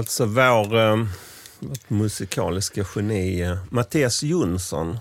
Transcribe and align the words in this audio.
Alltså 0.00 0.24
vår 0.24 0.78
eh, 0.78 0.96
musikaliska 1.88 2.84
geni 2.94 3.40
eh, 3.40 3.56
Mattias 3.70 4.22
Jonsson 4.22 4.98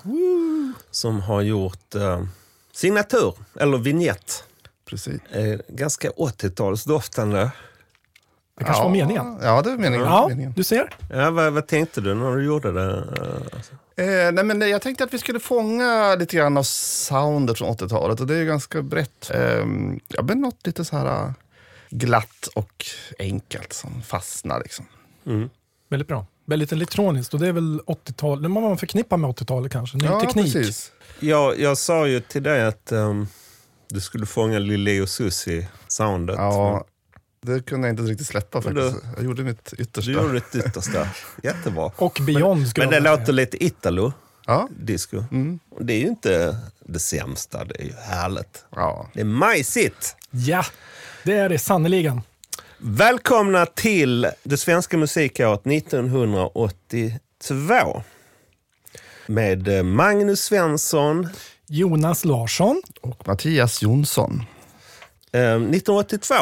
som 0.91 1.21
har 1.21 1.41
gjort 1.41 1.95
eh, 1.95 2.23
signatur, 2.71 3.33
eller 3.59 3.77
vignett. 3.77 4.43
Precis. 4.85 5.21
Eh, 5.31 5.59
ganska 5.67 6.09
80-talsdoftande. 6.09 7.49
Det 8.57 8.63
kanske 8.63 8.83
var 8.83 8.89
meningen. 8.91 9.39
Ja, 9.41 9.61
det 9.61 9.71
är 9.71 9.77
meningen. 9.77 10.05
Ja, 10.05 10.27
meningen. 10.29 10.53
du 10.55 10.63
ser. 10.63 10.95
Ja, 11.09 11.31
vad, 11.31 11.53
vad 11.53 11.67
tänkte 11.67 12.01
du 12.01 12.13
när 12.15 12.35
du 12.35 12.45
gjorde 12.45 12.71
det? 12.71 13.03
Eh, 13.95 14.31
nej, 14.31 14.43
men 14.43 14.61
jag 14.61 14.81
tänkte 14.81 15.03
att 15.03 15.13
vi 15.13 15.19
skulle 15.19 15.39
fånga 15.39 16.15
lite 16.15 16.37
grann 16.37 16.57
av 16.57 16.63
soundet 16.63 17.57
från 17.57 17.75
80-talet 17.77 18.19
och 18.19 18.27
det 18.27 18.35
är 18.35 18.45
ganska 18.45 18.81
brett. 18.81 19.31
Eh, 19.33 19.65
ja, 20.07 20.21
men 20.23 20.41
något 20.41 20.67
lite 20.67 20.85
så 20.85 20.97
här 20.97 21.33
glatt 21.89 22.47
och 22.55 22.85
enkelt 23.19 23.73
som 23.73 24.01
fastnar 24.01 24.59
liksom. 24.59 24.85
Mm. 25.25 25.49
Väldigt 25.89 26.07
bra. 26.07 26.25
Väldigt 26.45 26.71
elektroniskt 26.71 27.33
och 27.33 27.39
det 27.39 27.47
är 27.47 27.51
väl 27.51 27.79
80-tal, 27.79 28.41
det 28.41 28.49
man 28.49 28.77
förknippa 28.77 29.17
med 29.17 29.29
80-talet 29.29 29.71
kanske. 29.71 29.97
Ny 29.97 30.05
ja, 30.05 30.21
teknik. 30.21 30.53
precis. 30.53 30.91
Jag, 31.19 31.59
jag 31.59 31.77
sa 31.77 32.07
ju 32.07 32.19
till 32.19 32.43
dig 32.43 32.65
att 32.65 32.91
um, 32.91 33.27
du 33.89 34.01
skulle 34.01 34.25
fånga 34.25 34.59
Lili 34.59 35.01
och 35.01 35.09
Susie-soundet. 35.09 36.35
Ja, 36.37 36.85
det 37.41 37.65
kunde 37.65 37.87
jag 37.87 37.93
inte 37.93 38.03
riktigt 38.03 38.27
släppa 38.27 38.61
Men 38.65 38.75
du- 38.75 38.91
faktiskt. 38.91 39.13
Jag 39.15 39.25
gjorde 39.25 39.43
mitt 39.43 39.73
yttersta. 39.77 40.11
Du 40.11 40.17
gjorde 40.17 40.33
ditt 40.33 40.55
yttersta. 40.65 41.07
Jättebra. 41.43 41.91
Och 41.95 42.19
Beyond 42.25 42.67
skulle 42.67 42.85
Men 42.85 43.03
det 43.03 43.09
låter 43.09 43.33
lite 43.33 43.65
Italo-disco. 43.65 45.17
Ja. 45.17 45.27
Mm. 45.31 45.59
Och 45.69 45.85
Det 45.85 45.93
är 45.93 45.99
ju 45.99 46.07
inte 46.07 46.57
det 46.79 46.99
sämsta, 46.99 47.65
det 47.65 47.81
är 47.81 47.85
ju 47.85 47.93
härligt. 47.93 48.65
Ja. 48.75 49.09
Det 49.13 49.19
är 49.21 49.25
majsigt! 49.25 50.15
Ja, 50.31 50.65
det 51.23 51.33
är 51.33 51.49
det 51.49 51.59
sannerligen. 51.59 52.21
Välkomna 52.77 53.65
till 53.65 54.27
det 54.43 54.57
svenska 54.57 54.97
musikåret 54.97 55.67
1982. 55.67 58.03
Med 59.27 59.67
eh, 59.67 59.83
Magnus 59.83 60.41
Svensson. 60.41 61.27
Jonas 61.67 62.25
Larsson. 62.25 62.81
Och 63.01 63.27
Mattias 63.27 63.81
Jonsson. 63.81 64.43
Eh, 65.31 65.41
1982, 65.41 66.35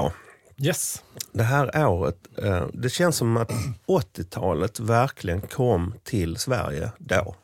Yes. 0.59 1.03
det 1.31 1.43
här 1.43 1.87
året, 1.87 2.17
eh, 2.43 2.67
det 2.73 2.89
känns 2.89 3.15
som 3.15 3.37
att 3.37 3.51
80-talet 3.87 4.79
verkligen 4.79 5.41
kom 5.41 5.93
till 6.03 6.37
Sverige 6.37 6.89
då. 6.97 7.35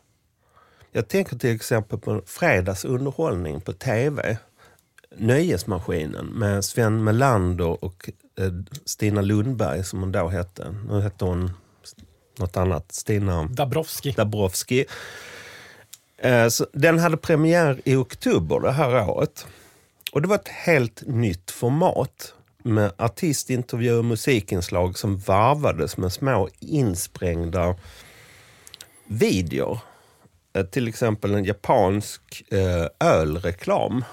Jag 0.92 1.08
tänker 1.08 1.38
till 1.38 1.56
exempel 1.56 2.00
på 2.00 2.22
fredagsunderhållning 2.26 3.62
på 3.62 3.74
tv. 3.74 4.38
Nöjesmaskinen 5.18 6.26
med 6.26 6.66
Sven 6.66 7.04
Melander 7.04 7.84
och 7.84 8.10
eh, 8.40 8.52
Stina 8.86 9.22
Lundberg 9.22 9.84
som 9.84 10.00
hon 10.00 10.12
då 10.12 10.28
hette. 10.28 10.76
Nu 10.90 11.02
heter 11.02 11.26
hon 11.26 11.52
något 12.40 12.58
annat. 12.58 12.92
Stina 12.92 13.44
Dabrowski. 13.44 14.12
Dabrowski. 14.12 14.86
Eh, 16.18 16.48
så 16.48 16.68
Den 16.74 17.00
hade 17.00 17.18
premiär 17.18 17.82
i 17.86 17.96
oktober 17.96 18.60
det 18.60 18.72
här 18.72 19.10
året. 19.10 19.46
Och 20.12 20.22
det 20.22 20.28
var 20.28 20.36
ett 20.36 20.48
helt 20.48 21.04
nytt 21.08 21.52
format 21.52 22.34
med 22.64 22.92
artistintervjuer 22.98 23.98
och 23.98 24.06
musikinslag 24.06 24.98
som 24.98 25.18
varvades 25.18 25.98
med 25.98 26.14
små 26.14 26.50
insprängda 26.60 27.76
videor. 29.06 29.80
Eh, 30.54 30.66
Till 30.66 30.88
exempel 30.88 31.34
en 31.34 31.46
japansk 31.46 32.44
ölreklam 33.00 34.04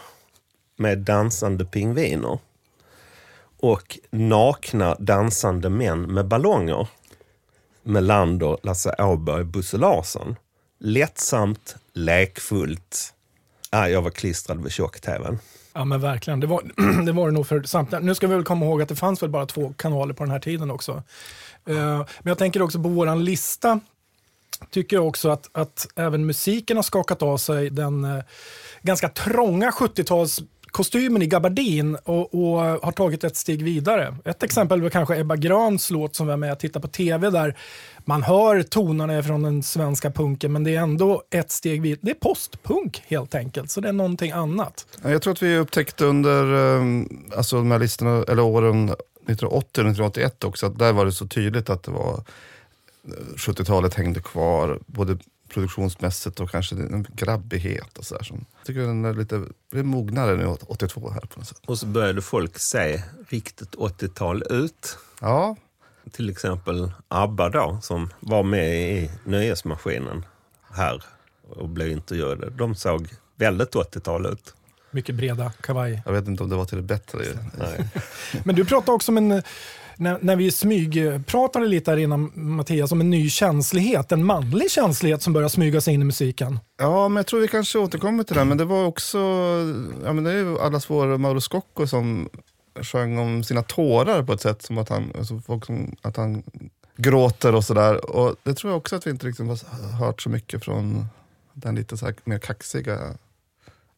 med 0.80 0.98
dansande 0.98 1.64
pingviner. 1.64 2.38
Och 3.60 3.98
nakna 4.10 4.96
dansande 4.98 5.68
män 5.68 6.02
med 6.02 6.28
ballonger. 6.28 6.88
Melander, 7.82 8.56
Lasse 8.62 8.94
Åberg, 8.98 9.44
Bosse 9.44 9.76
Larsson. 9.76 10.36
Lättsamt, 10.78 11.76
lekfullt. 11.92 13.14
Ah, 13.70 13.86
jag 13.86 14.02
var 14.02 14.10
klistrad 14.10 14.62
vid 14.62 14.72
tjock-tvn. 14.72 15.38
Ja 15.72 15.84
men 15.84 16.00
verkligen, 16.00 16.40
det 16.40 16.46
var 16.46 16.62
det, 17.06 17.12
var 17.12 17.26
det 17.26 17.32
nog 17.32 17.46
för 17.46 17.62
samtliga. 17.62 18.00
Nu 18.00 18.14
ska 18.14 18.26
vi 18.26 18.34
väl 18.34 18.44
komma 18.44 18.66
ihåg 18.66 18.82
att 18.82 18.88
det 18.88 18.96
fanns 18.96 19.22
väl 19.22 19.30
bara 19.30 19.46
två 19.46 19.74
kanaler 19.76 20.14
på 20.14 20.24
den 20.24 20.32
här 20.32 20.40
tiden 20.40 20.70
också. 20.70 20.92
Uh, 20.92 21.96
men 21.96 22.06
jag 22.22 22.38
tänker 22.38 22.62
också 22.62 22.82
på 22.82 22.88
våran 22.88 23.24
lista, 23.24 23.80
tycker 24.70 24.96
jag 24.96 25.06
också 25.06 25.28
att, 25.28 25.50
att 25.52 25.88
även 25.96 26.26
musiken 26.26 26.76
har 26.76 26.82
skakat 26.82 27.22
av 27.22 27.36
sig 27.36 27.70
den 27.70 28.04
eh, 28.04 28.22
ganska 28.82 29.08
trånga 29.08 29.70
70-tals 29.70 30.40
kostymen 30.70 31.22
i 31.22 31.26
gabardin 31.26 31.96
och, 32.04 32.34
och 32.34 32.60
har 32.60 32.92
tagit 32.92 33.24
ett 33.24 33.36
steg 33.36 33.62
vidare. 33.62 34.16
Ett 34.24 34.42
exempel 34.42 34.84
är 34.84 34.90
kanske 34.90 35.18
Ebba 35.18 35.36
Gröns 35.36 35.90
låt 35.90 36.16
som 36.16 36.26
var 36.26 36.36
med 36.36 36.52
och 36.52 36.58
tittade 36.58 36.82
på 36.82 36.88
tv 36.88 37.30
där 37.30 37.56
man 38.04 38.22
hör 38.22 38.62
tonerna 38.62 39.22
från 39.22 39.42
den 39.42 39.62
svenska 39.62 40.10
punken 40.10 40.52
men 40.52 40.64
det 40.64 40.76
är 40.76 40.80
ändå 40.80 41.22
ett 41.30 41.50
steg 41.50 41.82
vidare. 41.82 42.00
Det 42.02 42.10
är 42.10 42.14
postpunk 42.14 43.02
helt 43.06 43.34
enkelt, 43.34 43.70
så 43.70 43.80
det 43.80 43.88
är 43.88 43.92
någonting 43.92 44.30
annat. 44.30 44.86
Jag 45.02 45.22
tror 45.22 45.32
att 45.32 45.42
vi 45.42 45.56
upptäckte 45.56 46.04
under 46.04 46.76
eh, 46.76 47.04
alltså 47.36 47.56
de 47.56 47.70
här 47.70 47.78
listorna, 47.78 48.24
eller 48.28 48.42
åren 48.42 48.84
1980 48.84 49.46
och 49.46 49.90
1981 49.90 50.44
också, 50.44 50.66
att 50.66 50.78
där 50.78 50.92
var 50.92 51.04
det 51.04 51.12
så 51.12 51.26
tydligt 51.26 51.70
att 51.70 51.82
det 51.82 51.90
var 51.90 52.14
eh, 53.04 53.34
70-talet 53.36 53.94
hängde 53.94 54.20
kvar, 54.20 54.78
både 54.86 55.18
produktionsmässigt 55.54 56.40
och 56.40 56.50
kanske 56.50 56.74
en 56.74 57.06
grabbighet 57.14 57.98
och 57.98 58.04
sådär. 58.04 58.22
som- 58.24 58.44
Jag 58.58 58.66
tycker 58.66 58.80
den 58.80 59.04
är 59.04 59.14
lite 59.14 59.36
är 59.72 59.82
mognare 59.82 60.36
nu, 60.36 60.46
82 60.46 61.10
här 61.10 61.20
på 61.20 61.38
något 61.38 61.48
sätt. 61.48 61.60
Och 61.66 61.78
så 61.78 61.86
började 61.86 62.22
folk 62.22 62.58
se 62.58 63.02
riktigt 63.28 63.74
80-tal 63.74 64.42
ut. 64.50 64.98
Ja, 65.20 65.56
Till 66.12 66.30
exempel 66.30 66.92
ABBA 67.08 67.48
då, 67.48 67.78
som 67.82 68.10
var 68.20 68.42
med 68.42 68.80
i 68.92 69.10
Nöjesmaskinen 69.24 70.24
här 70.72 71.02
och 71.50 71.68
blev 71.68 71.88
intervjuade. 71.90 72.50
De 72.50 72.74
såg 72.74 73.08
väldigt 73.36 73.74
80-tal 73.74 74.26
ut. 74.26 74.54
Mycket 74.90 75.14
breda 75.14 75.52
kavaj. 75.60 76.02
jag 76.04 76.12
vet 76.12 76.28
inte 76.28 76.42
om 76.42 76.48
det 76.50 76.56
var 76.56 76.64
till 76.64 76.76
det 76.76 76.82
bättre. 76.82 77.18
Nej. 77.58 77.88
Men 78.44 78.54
du 78.54 78.64
pratade 78.64 78.92
också 78.92 79.12
om 79.12 79.16
en, 79.16 79.42
när, 80.00 80.18
när 80.20 80.36
vi 80.36 80.50
smygpratade 80.50 81.66
lite 81.66 81.90
här 81.90 81.98
innan 81.98 82.32
Mattias, 82.34 82.92
om 82.92 83.00
en 83.00 83.10
ny 83.10 83.30
känslighet, 83.30 84.12
en 84.12 84.24
manlig 84.24 84.70
känslighet 84.70 85.22
som 85.22 85.32
börjar 85.32 85.48
smyga 85.48 85.80
sig 85.80 85.94
in 85.94 86.02
i 86.02 86.04
musiken. 86.04 86.58
Ja, 86.78 87.08
men 87.08 87.16
jag 87.16 87.26
tror 87.26 87.40
vi 87.40 87.48
kanske 87.48 87.78
återkommer 87.78 88.24
till 88.24 88.36
det. 88.36 88.44
Men 88.44 88.58
det 88.58 88.64
var 88.64 88.84
också, 88.84 89.18
ja 90.04 90.12
men 90.12 90.24
det 90.24 90.30
är 90.30 90.36
ju 90.36 90.58
allas 90.58 90.90
vår 90.90 91.18
Mauro 91.18 91.40
Scocco 91.40 91.86
som 91.86 92.28
sjöng 92.82 93.18
om 93.18 93.44
sina 93.44 93.62
tårar 93.62 94.22
på 94.22 94.32
ett 94.32 94.40
sätt 94.40 94.62
som 94.62 94.78
att 94.78 94.88
han, 94.88 95.12
alltså 95.18 95.38
folk 95.38 95.66
som, 95.66 95.96
att 96.02 96.16
han 96.16 96.42
gråter 96.96 97.54
och 97.54 97.64
sådär. 97.64 98.10
Och 98.10 98.36
det 98.42 98.54
tror 98.54 98.72
jag 98.72 98.78
också 98.78 98.96
att 98.96 99.06
vi 99.06 99.10
inte 99.10 99.26
riktigt 99.26 99.46
har 99.46 99.92
hört 99.98 100.22
så 100.22 100.28
mycket 100.28 100.64
från 100.64 101.06
den 101.52 101.74
lite 101.74 101.96
så 101.96 102.06
här 102.06 102.14
mer 102.24 102.38
kaxiga 102.38 102.98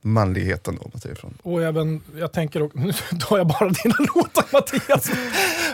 manligheten 0.03 0.79
då, 0.83 1.15
från. 1.15 1.39
Och 1.43 1.63
även, 1.63 2.03
jag 2.17 2.33
tänker, 2.33 2.71
nu 2.75 2.93
tar 3.21 3.39
jag 3.39 3.47
bara 3.47 3.69
dina 3.69 3.95
låtar 4.15 4.45
Mattias, 4.53 5.11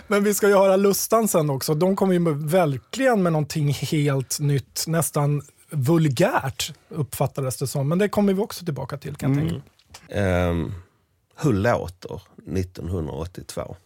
men 0.07 0.25
vi 0.25 0.35
ska 0.35 0.49
ju 0.49 0.55
höra 0.55 0.77
Lustan 0.77 1.29
sen 1.29 1.51
också. 1.51 1.75
De 1.75 1.97
kommer 1.97 2.13
ju 2.13 2.19
med, 2.19 2.37
verkligen 2.37 3.23
med 3.23 3.33
någonting 3.33 3.73
helt 3.73 4.41
nytt, 4.41 4.85
nästan 4.87 5.43
vulgärt 5.71 6.73
uppfattades 6.89 7.57
det 7.57 7.67
som. 7.67 7.89
Men 7.89 7.99
det 7.99 8.09
kommer 8.09 8.33
vi 8.33 8.41
också 8.41 8.65
tillbaka 8.65 8.99
till 8.99 9.17
kan 9.17 9.35
jag 9.35 9.49
tänka. 9.49 9.63
Ehm, 10.09 10.73
hur 11.37 11.53
låter 11.53 12.23
1982? 12.47 13.77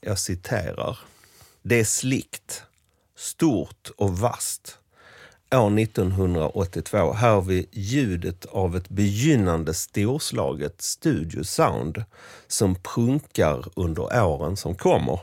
Jag 0.00 0.18
citerar. 0.18 0.98
Det 1.62 1.80
är 1.80 1.84
slikt, 1.84 2.62
stort 3.16 3.90
och 3.96 4.18
vast. 4.18 4.78
År 5.54 5.78
1982 5.78 7.12
hör 7.12 7.40
vi 7.40 7.66
ljudet 7.72 8.46
av 8.46 8.76
ett 8.76 8.88
begynnande 8.88 9.74
storslaget 9.74 10.82
studiosound 10.82 12.04
som 12.46 12.74
prunkar 12.74 13.64
under 13.76 14.24
åren 14.24 14.56
som 14.56 14.74
kommer. 14.74 15.20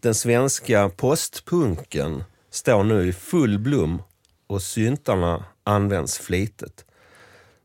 Den 0.00 0.14
svenska 0.14 0.88
postpunken 0.88 2.24
står 2.50 2.84
nu 2.84 3.08
i 3.08 3.12
full 3.12 3.58
blom 3.58 4.02
och 4.46 4.62
syntarna 4.62 5.44
används 5.64 6.18
flitigt. 6.18 6.84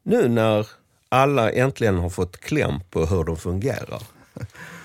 Nu 0.03 0.27
när 0.27 0.67
alla 1.09 1.51
äntligen 1.51 1.97
har 1.97 2.09
fått 2.09 2.37
kläm 2.37 2.79
på 2.89 3.05
hur 3.05 3.23
de 3.23 3.37
fungerar. 3.37 4.03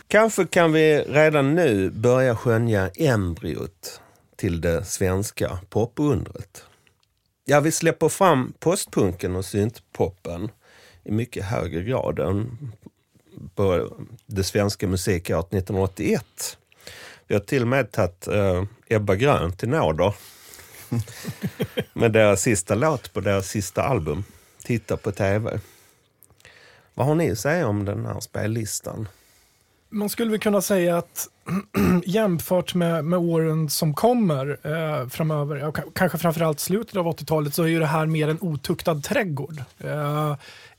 Kanske 0.09 0.47
kan 0.47 0.73
vi 0.73 0.99
redan 0.99 1.55
nu 1.55 1.91
börja 1.91 2.37
skönja 2.37 2.89
embryot 2.89 4.01
till 4.37 4.61
det 4.61 4.85
svenska 4.85 5.59
popundret. 5.69 6.65
Ja, 7.45 7.61
vi 7.61 7.73
släpper 7.73 8.09
fram 8.09 8.53
postpunken 8.59 9.37
och 9.37 9.45
syntpoppen 9.45 10.51
i 11.05 11.13
mycket 11.13 11.45
högre 11.45 11.83
grad 11.83 12.19
än 12.19 12.73
på 13.55 13.97
det 14.27 14.45
svenska 14.45 14.89
musikåret 14.89 15.47
1981. 15.47 16.59
Vi 17.27 17.35
har 17.35 17.41
till 17.41 17.63
och 17.63 17.69
med 17.69 17.93
tagit 17.93 18.29
eh, 18.29 18.65
Ebba 18.89 19.15
Grön 19.15 19.53
till 19.53 19.69
nåder 19.69 20.15
med 21.93 22.13
deras 22.13 22.43
sista 22.43 22.75
låt 22.75 23.13
på 23.13 23.21
deras 23.21 23.49
sista 23.49 23.83
album, 23.83 24.25
Titta 24.65 24.97
på 24.97 25.13
TV. 25.13 25.61
Vad 26.95 27.07
har 27.07 27.15
ni 27.15 27.31
att 27.31 27.39
säga 27.39 27.69
om 27.69 27.85
den 27.85 28.07
här 28.07 28.21
spellistan? 28.21 29.09
Man 29.93 30.09
skulle 30.09 30.31
väl 30.31 30.41
kunna 30.41 30.61
säga 30.61 30.97
att 30.97 31.29
jämfört 32.05 32.75
med, 32.75 33.05
med 33.05 33.19
åren 33.19 33.71
som 33.71 33.95
kommer 33.95 34.59
eh, 34.63 35.09
framöver, 35.09 35.57
ja, 35.57 35.73
kanske 35.73 36.19
framförallt 36.19 36.61
slutet 36.61 36.97
av 36.97 37.07
80-talet, 37.07 37.55
så 37.55 37.63
är 37.63 37.67
ju 37.67 37.79
det 37.79 37.87
här 37.87 38.07
mer 38.07 38.29
en 38.29 38.39
otuktad 38.41 38.95
trädgård. 38.95 39.63
Eh, 39.79 40.37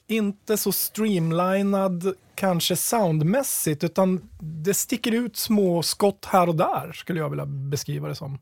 inte 0.07 0.57
så 0.57 0.71
streamlinad 0.71 2.13
kanske 2.35 2.75
soundmässigt, 2.75 3.83
utan 3.83 4.29
det 4.39 4.73
sticker 4.73 5.11
ut 5.11 5.37
små 5.37 5.83
skott 5.83 6.25
här 6.25 6.49
och 6.49 6.55
där, 6.55 6.91
skulle 6.93 7.19
jag 7.19 7.29
vilja 7.29 7.45
beskriva 7.45 8.07
det 8.07 8.15
som. 8.15 8.39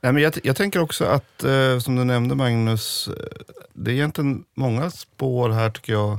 Nej, 0.00 0.12
men 0.12 0.22
jag, 0.22 0.32
jag 0.42 0.56
tänker 0.56 0.80
också 0.80 1.04
att, 1.04 1.44
eh, 1.44 1.78
som 1.78 1.96
du 1.96 2.04
nämnde 2.04 2.34
Magnus, 2.34 3.08
eh, 3.08 3.14
det 3.72 3.90
är 3.90 3.94
egentligen 3.94 4.44
många 4.54 4.90
spår 4.90 5.50
här 5.50 5.70
tycker 5.70 5.92
jag, 5.92 6.18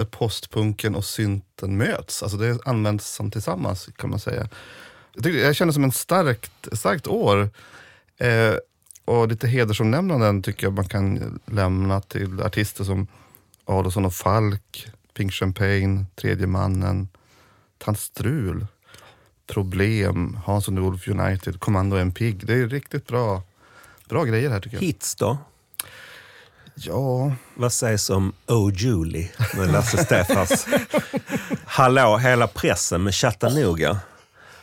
där 0.00 0.06
postpunken 0.06 0.94
och 0.94 1.04
synten 1.04 1.76
möts. 1.76 2.22
Alltså 2.22 2.38
det 2.38 2.58
används 2.64 3.14
som 3.14 3.30
tillsammans 3.30 3.88
kan 3.96 4.10
man 4.10 4.20
säga. 4.20 4.48
Jag, 5.14 5.24
tycker, 5.24 5.38
jag 5.38 5.56
känner 5.56 5.70
det 5.70 5.74
som 5.74 5.84
en 5.84 5.92
starkt, 5.92 6.68
starkt 6.72 7.06
år. 7.06 7.50
Eh, 8.16 8.54
och 9.04 9.28
lite 9.28 9.48
hedersomnämnanden 9.48 10.42
tycker 10.42 10.66
jag 10.66 10.72
man 10.72 10.88
kan 10.88 11.40
lämna 11.46 12.00
till 12.00 12.40
artister 12.40 12.84
som 12.84 13.06
Adolfsson 13.64 14.04
och 14.04 14.14
Falk, 14.14 14.86
Pink 15.14 15.32
Champagne, 15.32 16.04
Tredje 16.14 16.46
mannen, 16.46 17.08
Tant 17.78 17.98
Strul, 17.98 18.66
Problem, 19.46 20.38
Hans 20.44 20.68
och 20.68 20.74
Ulf 20.74 21.08
United, 21.08 21.60
Kommando 21.60 21.96
en 21.96 22.12
pigg. 22.12 22.46
Det 22.46 22.54
är 22.54 22.68
riktigt 22.68 23.06
bra, 23.06 23.42
bra 24.08 24.24
grejer 24.24 24.50
här 24.50 24.60
tycker 24.60 24.76
jag. 24.76 24.82
Hits 24.82 25.14
då? 25.14 25.38
Ja, 26.74 27.32
Vad 27.54 27.72
sägs 27.72 28.10
om 28.10 28.32
Oh 28.46 28.72
Julie 28.74 29.30
med 29.56 29.72
Lasse 29.72 30.04
Stefans? 30.04 30.66
Hallå 31.64 32.16
hela 32.16 32.46
pressen 32.46 33.02
med 33.02 33.14
Chattanooga. 33.14 33.98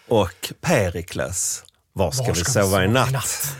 Och 0.07 0.53
Perikles. 0.61 1.63
Var 1.93 2.11
ska, 2.11 2.23
Var 2.23 2.33
vi 2.33 2.45
sova 2.45 2.83
i 2.83 2.87
natt? 2.87 3.55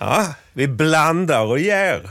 Ja, 0.00 0.34
vi 0.52 0.68
blandar 0.68 1.44
och 1.44 1.58
ger. 1.58 2.10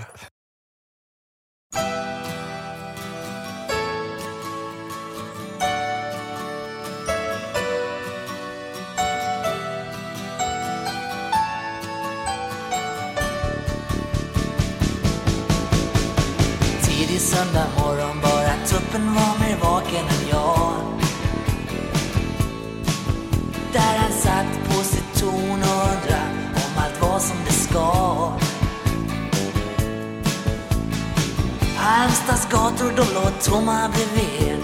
Till 17.16 17.24
söndag 17.24 17.68
morgon. 17.80 18.22
Bara 18.22 18.56
tuppen 18.68 19.16
var 19.16 19.40
mer 19.40 19.58
vaken 19.62 20.06
än 20.06 20.30
jag. 20.30 20.74
Där 23.74 23.98
han 23.98 24.12
satt 24.12 24.68
på 24.68 24.84
sitt 24.84 25.20
torn 25.20 25.62
och 25.62 25.82
undra 25.92 26.22
om 26.56 26.84
allt 26.84 27.02
var 27.02 27.20
som 27.20 27.38
det 27.46 27.52
ska. 27.52 28.32
Halmstads 31.78 32.48
gator 32.52 32.92
de 32.96 33.14
låg 33.14 33.42
tomma 33.44 33.90
bredvid. 33.94 34.60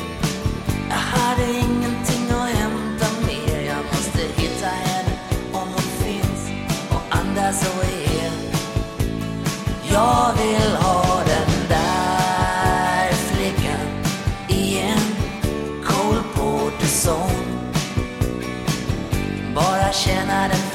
Jag 0.90 0.96
hade 0.96 1.52
ingenting 1.52 2.32
att 2.32 2.50
hämta 2.50 3.06
mer. 3.28 3.62
Jag 3.62 3.86
måste 3.86 4.42
hitta 4.42 4.68
henne 4.68 5.14
om 5.54 5.68
hon 5.74 6.06
finns 6.06 6.52
och 6.90 7.18
andas 7.18 7.62
och 7.62 7.84
är 7.84 8.02
jag 9.94 10.34
vill 10.38 10.61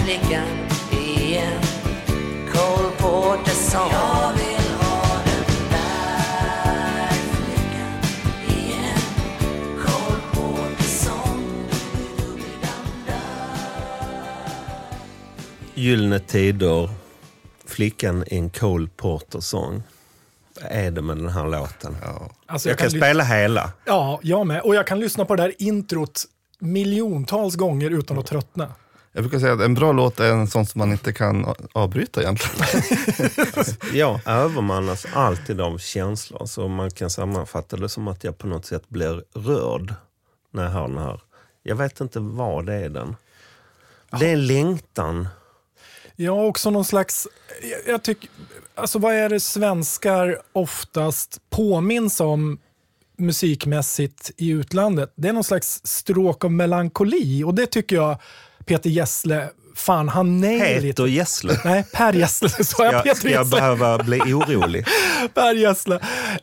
flickan 0.07 0.47
i 0.93 1.37
en 1.37 1.63
Cole 2.53 2.91
Porter-sång 2.99 3.91
Jag 3.93 4.33
vill 4.33 4.75
ha 4.81 5.03
den 5.25 5.45
där 5.71 7.11
flickan 7.11 8.01
i 8.49 8.73
en 8.73 9.01
Cole 9.83 10.21
Porter-sång 10.33 11.41
Doobidoo-dam-dam. 12.19 13.59
Gyllene 15.75 16.19
Tider, 16.19 16.91
Flickan 17.65 18.25
i 18.27 18.37
en 18.37 18.51
Cole 18.51 18.89
Porter-sång. 18.97 19.83
Vad 20.63 20.73
är 20.73 20.91
det 20.91 21.03
med 21.03 21.17
den 21.17 21.29
här 21.29 21.49
låten? 21.49 21.97
ja. 22.03 22.31
Alltså, 22.47 22.69
Jag 22.69 22.79
kan 22.79 22.89
ly- 22.89 22.99
spela 22.99 23.25
hela. 23.25 23.73
Ja, 23.85 24.21
jag 24.23 24.47
med. 24.47 24.61
Och 24.61 24.75
jag 24.75 24.87
kan 24.87 25.01
lyssna 25.01 25.25
på 25.25 25.37
det 25.37 25.43
där 25.43 25.53
introt 25.59 26.25
miljontals 26.59 27.55
gånger 27.57 27.91
utan 27.91 28.19
att 28.19 28.27
tröttna. 28.27 28.73
Jag 29.17 29.25
brukar 29.25 29.39
säga 29.39 29.53
att 29.53 29.61
en 29.61 29.75
bra 29.75 29.93
låt 29.93 30.21
är 30.21 30.33
en 30.33 30.47
sån 30.47 30.67
som 30.67 30.79
man 30.79 30.93
inte 30.93 31.13
kan 31.13 31.55
avbryta 31.73 32.23
egentligen. 32.23 32.83
Jag 33.93 34.21
övermannas 34.27 35.07
alltid 35.13 35.61
av 35.61 35.79
känslor, 35.79 36.47
så 36.47 36.69
man 36.69 36.91
kan 36.91 37.11
sammanfatta 37.11 37.77
det 37.77 37.89
som 37.89 38.09
att 38.09 38.25
jag 38.25 38.39
på 38.39 38.47
något 38.47 38.67
sätt 38.67 38.89
blir 38.89 39.25
rörd 39.35 39.95
när 40.51 40.63
jag 40.63 40.71
hör 40.71 40.89
den 40.89 40.99
här. 40.99 41.21
Jag 41.63 41.77
vet 41.77 42.01
inte 42.01 42.21
vad 42.21 42.67
det 42.67 42.75
är 42.75 42.89
den. 42.89 43.17
Det 44.11 44.29
är 44.29 44.33
en 44.33 44.47
längtan. 44.47 45.29
Ja, 46.17 46.45
också 46.45 46.71
någon 46.71 46.85
slags... 46.85 47.29
Jag, 47.63 47.95
jag 47.95 48.03
tycker... 48.03 48.31
Alltså 48.75 48.99
vad 48.99 49.15
är 49.15 49.29
det 49.29 49.41
svenskar 49.41 50.43
oftast 50.53 51.41
påminns 51.51 52.21
om 52.21 52.59
musikmässigt 53.17 54.31
i 54.37 54.49
utlandet? 54.49 55.13
Det 55.15 55.29
är 55.29 55.33
någon 55.33 55.45
slags 55.45 55.81
stråk 55.85 56.45
av 56.45 56.53
melankoli 56.53 57.45
och 57.45 57.55
det 57.55 57.67
tycker 57.67 57.97
jag 57.97 58.19
Peter 58.67 58.91
Gessle, 58.91 59.49
fan 59.77 60.09
han 60.09 60.45
it. 60.45 60.63
Peter 60.83 61.07
Gessle. 61.07 61.61
Nej, 61.65 61.85
Per 61.93 62.13
Gessle. 62.13 62.49
Så 62.65 62.85
jag 62.85 62.95
Jag, 62.95 63.03
Peter 63.03 63.17
ska 63.17 63.31
jag 63.31 63.45
Gessle. 63.45 63.57
behöva 63.61 63.99
bli 63.99 64.19
orolig? 64.21 64.87
Per 65.35 65.55
Gessle 65.55 65.95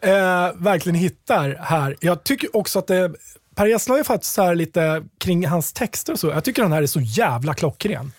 eh, 0.02 0.52
verkligen 0.56 0.96
hittar 0.96 1.58
här. 1.62 1.96
Jag 2.00 2.24
tycker 2.24 2.56
också 2.58 2.80
att 2.80 2.88
det, 2.88 3.12
Per 3.56 3.66
Gessle 3.66 3.92
har 3.94 3.98
ju 3.98 4.04
faktiskt 4.04 4.34
så 4.34 4.44
här 4.44 4.56
lite 4.56 5.04
kring 5.20 5.48
hans 5.48 5.74
texter 5.74 6.14
och 6.14 6.20
så. 6.20 6.28
Jag 6.28 6.44
tycker 6.44 6.62
den 6.62 6.72
här 6.72 6.82
är 6.82 6.88
så 6.88 7.00
jävla 7.02 7.54
klockren. 7.54 8.12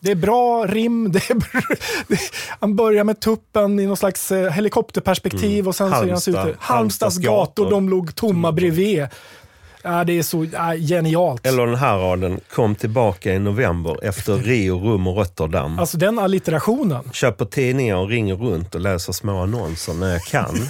Det 0.00 0.10
är 0.10 0.14
bra 0.14 0.66
rim, 0.66 1.12
det 1.12 1.30
är 1.30 1.34
br- 1.34 1.78
det, 2.08 2.18
han 2.60 2.76
börjar 2.76 3.04
med 3.04 3.20
tuppen 3.20 3.80
i 3.80 3.86
någon 3.86 3.96
slags 3.96 4.32
eh, 4.32 4.50
helikopterperspektiv 4.52 5.68
och 5.68 5.76
sen 5.76 5.90
så 5.90 5.94
är 5.94 5.98
han 6.00 6.08
Halmstad. 6.08 6.48
ute. 6.48 6.56
Halmstads 6.60 7.18
gator, 7.18 7.36
gator. 7.64 7.70
de 7.70 7.88
låg 7.88 8.14
tomma 8.14 8.52
bredvid. 8.52 9.06
Ja, 9.82 10.04
det 10.04 10.18
är 10.18 10.22
så 10.22 10.46
ja, 10.52 10.74
genialt. 10.74 11.46
Eller 11.46 11.66
den 11.66 11.74
här 11.74 11.98
raden, 11.98 12.40
kom 12.50 12.74
tillbaka 12.74 13.34
i 13.34 13.38
november 13.38 14.04
efter 14.04 14.36
Rio, 14.36 14.78
Rum 14.78 15.06
och 15.06 15.16
Rotterdam. 15.16 15.78
Alltså 15.78 15.96
den 15.96 16.18
allitterationen. 16.18 17.10
Köper 17.12 17.44
tidningar 17.44 17.96
och 17.96 18.08
ringer 18.08 18.34
runt 18.36 18.74
och 18.74 18.80
läser 18.80 19.12
små 19.12 19.42
annonser 19.42 19.94
när 19.94 20.12
jag 20.12 20.22
kan. 20.22 20.54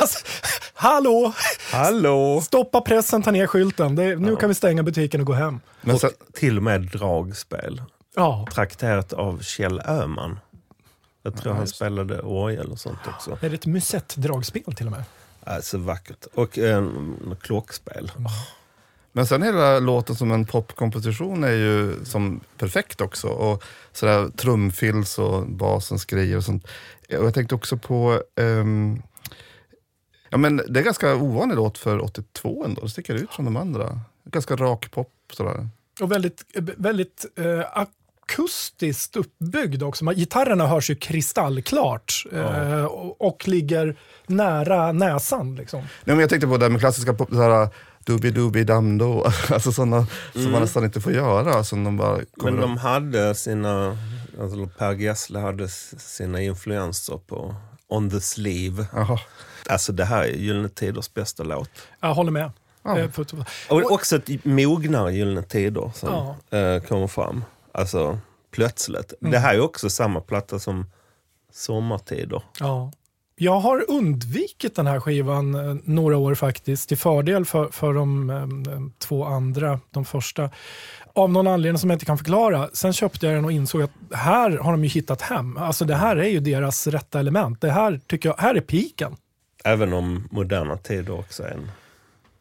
Alltså, 0.00 0.18
hallå! 0.74 1.32
Hallå! 1.72 2.40
Stoppa 2.40 2.80
pressen, 2.80 3.22
ta 3.22 3.30
ner 3.30 3.46
skylten. 3.46 3.96
Det, 3.96 4.16
nu 4.16 4.36
kan 4.36 4.48
vi 4.48 4.54
stänga 4.54 4.82
butiken 4.82 5.20
och 5.20 5.26
gå 5.26 5.32
hem. 5.32 5.60
Men 5.80 5.94
Och 5.94 6.00
till 6.34 6.56
och 6.56 6.62
med 6.62 6.80
dragspel. 6.82 7.82
Ja, 8.16 8.46
Trakterat 8.54 9.12
av 9.12 9.42
Kjell 9.42 9.80
Öhman. 9.80 10.38
Jag 11.22 11.36
tror 11.36 11.52
han 11.52 11.66
spelade 11.66 12.20
orgel 12.20 12.70
och 12.72 12.78
sånt 12.78 12.98
också. 13.08 13.38
är 13.40 13.48
det 13.48 13.54
ett 13.54 13.66
musettdragspel 13.66 14.74
till 14.76 14.86
och 14.86 14.92
med? 14.92 15.04
Alltså 15.50 15.78
vackert. 15.78 16.26
Och 16.34 16.58
en 16.58 17.36
klockspel. 17.40 18.12
men 19.12 19.26
sen 19.26 19.42
hela 19.42 19.78
låten 19.78 20.16
som 20.16 20.32
en 20.32 20.46
popkomposition 20.46 21.44
är 21.44 21.52
ju 21.52 22.04
som 22.04 22.40
perfekt 22.58 23.00
också. 23.00 23.28
Och 23.28 23.64
sådär 23.92 24.28
trumfills 24.28 25.18
och 25.18 25.46
basens 25.46 26.04
grejer 26.04 26.36
och 26.36 26.44
sånt. 26.44 26.64
Och 27.18 27.24
jag 27.24 27.34
tänkte 27.34 27.54
också 27.54 27.76
på 27.76 28.22
ehm, 28.36 29.02
Ja, 30.30 30.38
men 30.38 30.56
det 30.56 30.62
är 30.62 30.78
en 30.78 30.84
ganska 30.84 31.14
ovanlig 31.14 31.56
låt 31.56 31.78
för 31.78 32.04
82 32.04 32.64
ändå. 32.64 32.80
Det 32.80 32.88
sticker 32.88 33.14
ut 33.14 33.30
från 33.30 33.44
de 33.44 33.56
andra. 33.56 34.00
Ganska 34.24 34.56
rak 34.56 34.90
pop 34.90 35.12
sådär. 35.32 35.68
Och 36.00 36.12
väldigt, 36.12 36.44
väldigt 36.76 37.26
eh, 37.36 37.60
akustiskt 38.30 39.16
uppbyggd 39.16 39.82
också. 39.82 40.04
Man- 40.04 40.14
Gitarrerna 40.14 40.66
hörs 40.66 40.90
ju 40.90 40.94
kristallklart 40.94 42.24
eh, 42.32 42.84
och, 42.84 43.20
och 43.26 43.48
ligger 43.48 43.96
nära 44.26 44.92
näsan. 44.92 45.56
Liksom. 45.56 45.80
Nej, 45.80 45.88
men 46.04 46.18
jag 46.20 46.30
tänkte 46.30 46.46
på 46.48 46.56
det 46.56 46.64
här 46.64 46.70
med 46.70 46.80
klassiska 46.80 47.14
pop, 47.14 47.28
såhär 47.30 47.68
dubi 48.06 48.30
dubi 48.30 48.64
dam 48.64 48.98
do. 48.98 49.24
Alltså 49.50 49.72
sådana 49.72 50.06
som 50.32 50.50
man 50.52 50.60
nästan 50.60 50.84
inte 50.84 51.00
får 51.00 51.12
göra. 51.12 51.64
Som 51.64 51.84
de 51.84 51.96
bara 51.96 52.18
Men 52.36 52.56
de 52.56 52.74
upp. 52.74 52.80
hade 52.80 53.34
sina, 53.34 53.98
alltså 54.40 54.66
Per 54.78 54.92
Gessle 54.92 55.38
hade 55.38 55.68
sina 55.68 56.40
influenser 56.42 57.20
på 57.26 57.54
On 57.88 58.10
the 58.10 58.20
Sleeve. 58.20 58.86
Jaha. 58.92 59.18
Alltså 59.68 59.92
det 59.92 60.04
här 60.04 60.22
är 60.24 60.28
Gyllene 60.28 60.68
Tiders 60.68 61.14
bästa 61.14 61.42
låt. 61.42 61.70
Jag 62.00 62.14
håller 62.14 62.30
med. 62.30 62.50
Ja. 62.82 62.98
Eh, 62.98 63.10
Och 63.68 63.92
också 63.92 64.16
ett 64.16 64.44
mognare 64.44 65.12
Gyllene 65.14 65.42
Tider 65.42 65.90
som 65.94 66.08
Ja. 66.50 66.58
eh, 66.58 66.82
kommer 66.82 67.06
fram. 67.06 67.44
Alltså 67.72 68.18
plötsligt. 68.50 69.14
Det 69.20 69.38
här 69.38 69.54
är 69.54 69.60
också 69.60 69.90
samma 69.90 70.20
platta 70.20 70.58
som 70.58 70.86
Sommartider. 71.52 72.42
Ja. 72.60 72.92
Jag 73.36 73.60
har 73.60 73.90
undvikit 73.90 74.76
den 74.76 74.86
här 74.86 75.00
skivan 75.00 75.54
eh, 75.54 75.76
några 75.84 76.16
år 76.16 76.34
faktiskt, 76.34 76.88
till 76.88 76.98
fördel 76.98 77.44
för, 77.44 77.68
för 77.68 77.94
de 77.94 78.30
eh, 78.30 78.46
två 78.98 79.24
andra, 79.24 79.80
de 79.90 80.04
första. 80.04 80.50
Av 81.14 81.32
någon 81.32 81.46
anledning 81.46 81.78
som 81.78 81.90
jag 81.90 81.94
inte 81.94 82.04
kan 82.04 82.18
förklara. 82.18 82.68
Sen 82.72 82.92
köpte 82.92 83.26
jag 83.26 83.34
den 83.34 83.44
och 83.44 83.52
insåg 83.52 83.82
att 83.82 83.90
här 84.12 84.50
har 84.50 84.72
de 84.72 84.84
ju 84.84 84.90
hittat 84.90 85.22
hem. 85.22 85.56
Alltså 85.56 85.84
det 85.84 85.94
här 85.94 86.16
är 86.16 86.28
ju 86.28 86.40
deras 86.40 86.86
rätta 86.86 87.20
element. 87.20 87.60
Det 87.60 87.70
här 87.70 88.00
tycker 88.06 88.28
jag, 88.28 88.36
här 88.38 88.54
är 88.54 88.60
piken. 88.60 89.16
Även 89.64 89.92
om 89.92 90.28
moderna 90.30 90.76
tider 90.76 91.18
också 91.18 91.42
är 91.42 91.50
en... 91.50 91.70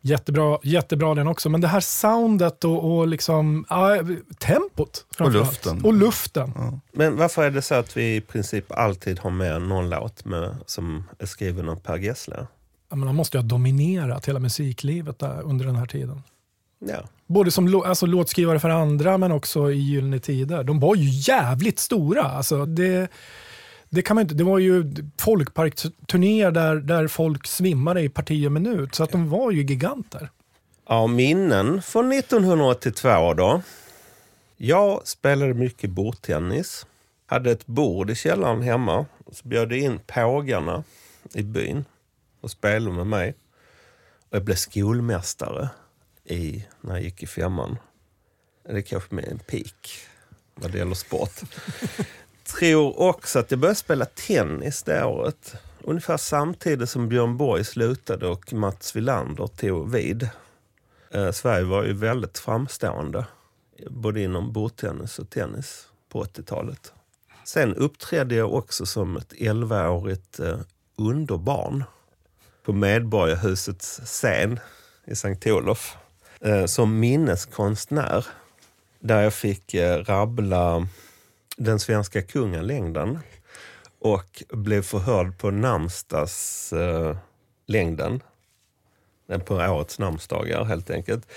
Jättebra, 0.01 0.59
jättebra 0.63 1.15
den 1.15 1.27
också, 1.27 1.49
men 1.49 1.61
det 1.61 1.67
här 1.67 1.79
soundet 1.79 2.63
och, 2.63 2.97
och 2.97 3.07
liksom, 3.07 3.65
ja, 3.69 3.97
tempot. 4.39 5.05
framförallt. 5.11 5.47
luften. 5.47 5.85
Och 5.85 5.93
luften. 5.93 6.53
Men 6.91 7.17
varför 7.17 7.43
är 7.43 7.51
det 7.51 7.61
så 7.61 7.75
att 7.75 7.97
vi 7.97 8.15
i 8.15 8.21
princip 8.21 8.71
alltid 8.71 9.19
har 9.19 9.29
med 9.29 9.61
någon 9.61 9.89
låt 9.89 10.25
med, 10.25 10.55
som 10.65 11.03
är 11.19 11.25
skriven 11.25 11.69
av 11.69 11.75
Per 11.75 11.97
Gessle? 11.97 12.47
Ja, 12.89 12.95
men 12.95 13.07
de 13.07 13.15
måste 13.15 13.37
ju 13.37 13.41
ha 13.41 13.47
dominerat 13.47 14.25
hela 14.25 14.39
musiklivet 14.39 15.19
där 15.19 15.41
under 15.41 15.65
den 15.65 15.75
här 15.75 15.85
tiden. 15.85 16.21
Ja. 16.79 17.03
Både 17.27 17.51
som 17.51 17.81
alltså, 17.85 18.05
låtskrivare 18.05 18.59
för 18.59 18.69
andra 18.69 19.17
men 19.17 19.31
också 19.31 19.71
i 19.71 19.77
Gyllene 19.77 20.19
Tider. 20.19 20.63
De 20.63 20.79
var 20.79 20.95
ju 20.95 21.09
jävligt 21.09 21.79
stora. 21.79 22.23
Alltså, 22.23 22.65
det, 22.65 23.07
det, 23.89 24.01
kan 24.01 24.15
man 24.15 24.21
inte, 24.21 24.35
det 24.35 24.43
var 24.43 24.59
ju 24.59 24.93
folkparksturnéer 25.17 26.51
där, 26.51 26.75
där 26.75 27.07
folk 27.07 27.47
svimmade 27.47 28.01
i 28.01 28.09
parti 28.09 28.47
och 28.47 28.51
minut. 28.51 28.95
Så 28.95 29.03
att 29.03 29.11
de 29.11 29.29
var 29.29 29.51
ju 29.51 29.61
giganter. 29.63 30.29
Ja, 30.87 31.07
minnen 31.07 31.81
från 31.81 32.11
1982 32.11 33.33
då. 33.33 33.61
Jag 34.57 35.07
spelade 35.07 35.53
mycket 35.53 35.89
bordtennis. 35.89 36.85
Hade 37.25 37.51
ett 37.51 37.65
bord 37.65 38.09
i 38.09 38.15
källaren 38.15 38.61
hemma. 38.61 39.05
Så 39.31 39.47
bjöd 39.47 39.71
jag 39.71 39.79
in 39.79 39.99
pågarna 40.07 40.83
i 41.33 41.43
byn 41.43 41.85
och 42.41 42.51
spelade 42.51 42.95
med 42.95 43.07
mig. 43.07 43.35
Och 44.29 44.35
jag 44.35 44.43
blev 44.43 44.55
skolmästare 44.55 45.69
i, 46.25 46.65
när 46.81 46.93
jag 46.93 47.03
gick 47.03 47.23
i 47.23 47.27
femman. 47.27 47.77
Det 48.63 48.77
är 48.77 48.81
kanske 48.81 49.15
med 49.15 49.25
en 49.25 49.39
peak 49.39 50.07
vad 50.55 50.71
det 50.71 50.77
gäller 50.77 50.95
sport. 50.95 51.41
Tror 52.57 52.99
också 52.99 53.39
att 53.39 53.51
jag 53.51 53.59
började 53.59 53.75
spela 53.75 54.05
tennis 54.05 54.83
det 54.83 55.05
året. 55.05 55.55
Ungefär 55.83 56.17
samtidigt 56.17 56.89
som 56.89 57.09
Björn 57.09 57.37
Borg 57.37 57.63
slutade 57.63 58.27
och 58.27 58.53
Mats 58.53 58.95
Wilander 58.95 59.47
tog 59.47 59.91
vid. 59.91 60.29
Eh, 61.11 61.31
Sverige 61.31 61.63
var 61.63 61.83
ju 61.83 61.93
väldigt 61.93 62.37
framstående, 62.37 63.25
både 63.89 64.21
inom 64.21 64.53
bordtennis 64.53 65.19
och 65.19 65.29
tennis 65.29 65.87
på 66.09 66.23
80-talet. 66.23 66.93
Sen 67.43 67.75
uppträdde 67.75 68.35
jag 68.35 68.53
också 68.53 68.85
som 68.85 69.17
ett 69.17 69.33
11-årigt 69.33 70.49
eh, 70.49 70.59
underbarn 70.95 71.83
på 72.65 72.73
Medborgarhusets 72.73 74.01
scen 74.03 74.59
i 75.05 75.15
Sankt 75.15 75.47
Olof 75.47 75.97
eh, 76.41 76.65
som 76.65 76.99
minneskonstnär. 76.99 78.25
Där 78.99 79.21
jag 79.21 79.33
fick 79.33 79.73
eh, 79.73 80.03
rabbla 80.03 80.87
den 81.59 81.79
svenska 81.79 82.21
kungalängden 82.21 83.19
och 83.99 84.43
blev 84.49 84.81
förhörd 84.81 85.37
på 85.37 85.51
namnsdags 85.51 86.73
eh, 86.73 87.17
längden. 87.67 88.23
På 89.45 89.55
årets 89.55 89.99
namnsdagar 89.99 90.63
helt 90.63 90.89
enkelt. 90.89 91.27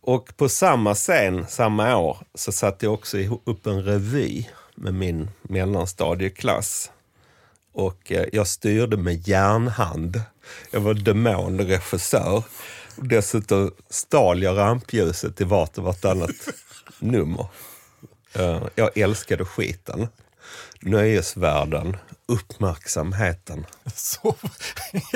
Och 0.00 0.36
på 0.36 0.48
samma 0.48 0.94
scen 0.94 1.46
samma 1.46 1.96
år 1.96 2.18
så 2.34 2.52
satte 2.52 2.86
jag 2.86 2.94
också 2.94 3.18
upp 3.44 3.66
en 3.66 3.82
revy 3.82 4.48
med 4.74 4.94
min 4.94 5.30
mellanstadieklass. 5.42 6.90
Och 7.72 8.12
eh, 8.12 8.26
jag 8.32 8.46
styrde 8.46 8.96
med 8.96 9.28
järnhand. 9.28 10.22
Jag 10.70 10.80
var 10.80 10.94
demonregissör. 10.94 12.44
Dessutom 12.96 13.74
stal 13.90 14.42
jag 14.42 14.56
rampljuset 14.56 15.40
i 15.40 15.44
vart 15.44 15.78
och 15.78 15.84
vartannat 15.84 16.30
nummer. 16.98 17.46
Eh, 18.34 18.62
jag 18.74 18.98
älskade 18.98 19.44
skiten. 19.44 20.08
Nöjesvärlden, 20.80 21.96
uppmärksamheten. 22.28 23.66
Så. 23.94 24.34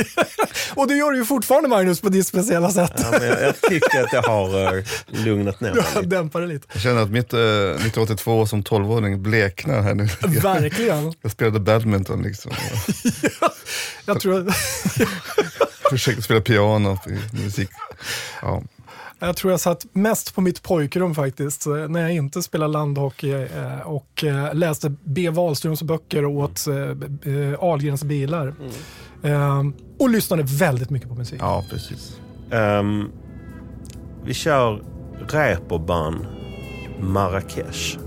och 0.74 0.88
det 0.88 0.94
gör 0.94 1.10
du 1.10 1.18
ju 1.18 1.24
fortfarande 1.24 1.68
Magnus 1.68 2.00
på 2.00 2.08
ditt 2.08 2.26
speciella 2.26 2.70
sätt. 2.70 2.92
Ja, 2.96 3.10
men 3.10 3.22
jag, 3.28 3.42
jag 3.42 3.60
tycker 3.60 4.02
att 4.04 4.12
jag 4.12 4.22
har 4.22 4.74
uh, 4.76 4.84
lugnat 5.08 5.60
ner 5.60 5.68
Du 5.68 5.74
mig 5.74 5.84
har 5.94 6.02
lite. 6.02 6.16
dämpat 6.16 6.42
det 6.42 6.46
lite. 6.46 6.66
Jag 6.72 6.82
känner 6.82 7.02
att 7.02 7.10
mitt 7.10 7.32
eh, 7.32 7.38
1982 7.40 8.46
som 8.46 8.62
12-åring 8.62 9.22
bleknar 9.22 9.80
här 9.82 9.94
nu. 9.94 10.04
Verkligen. 10.40 11.12
Jag 11.22 11.30
spelade 11.32 11.60
badminton 11.60 12.22
liksom. 12.22 12.52
Jag 13.40 13.50
Jag 14.04 14.20
tror, 14.20 14.52
försökte 15.90 16.22
spela 16.22 16.40
piano 16.40 16.98
i 17.06 17.42
musik. 17.44 17.70
Ja. 18.42 18.62
Jag 19.18 19.36
tror 19.36 19.50
jag 19.50 19.60
satt 19.60 19.86
mest 19.92 20.34
på 20.34 20.40
mitt 20.40 20.62
pojkrum 20.62 21.14
faktiskt. 21.14 21.66
eh, 21.66 21.72
När 21.74 22.00
jag 22.00 22.12
inte 22.14 22.42
spelade 22.42 22.72
landhockey 22.72 23.30
eh, 23.32 23.80
och 23.84 24.24
eh, 24.24 24.54
läste 24.54 24.94
B. 25.04 25.30
Wahlströms 25.30 25.82
böcker 25.82 26.24
och 26.24 26.32
åt 26.32 26.64
Ahlgrens 27.58 28.04
bilar. 28.04 28.54
Eh, 29.22 29.62
Och 29.98 30.10
lyssnade 30.10 30.42
väldigt 30.46 30.90
mycket 30.90 31.08
på 31.08 31.14
musik. 31.14 31.38
ja, 31.42 31.64
precis. 31.70 32.16
Ehm, 32.50 33.10
vi 34.24 34.34
kör 34.34 34.82
Reeperbahn 35.28 36.26
Marrakesh. 37.00 37.98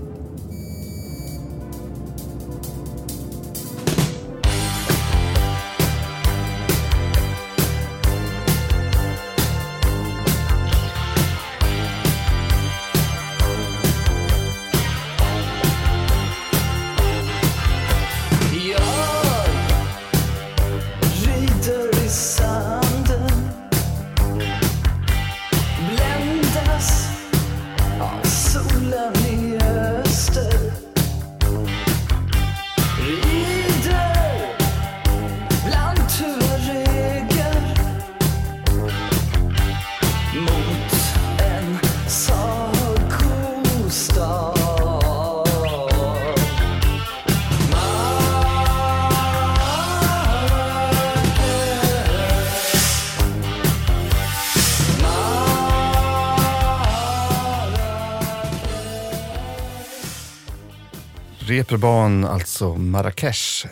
Turban, 61.72 62.24
alltså 62.24 62.74
Marrakesh. 62.74 63.66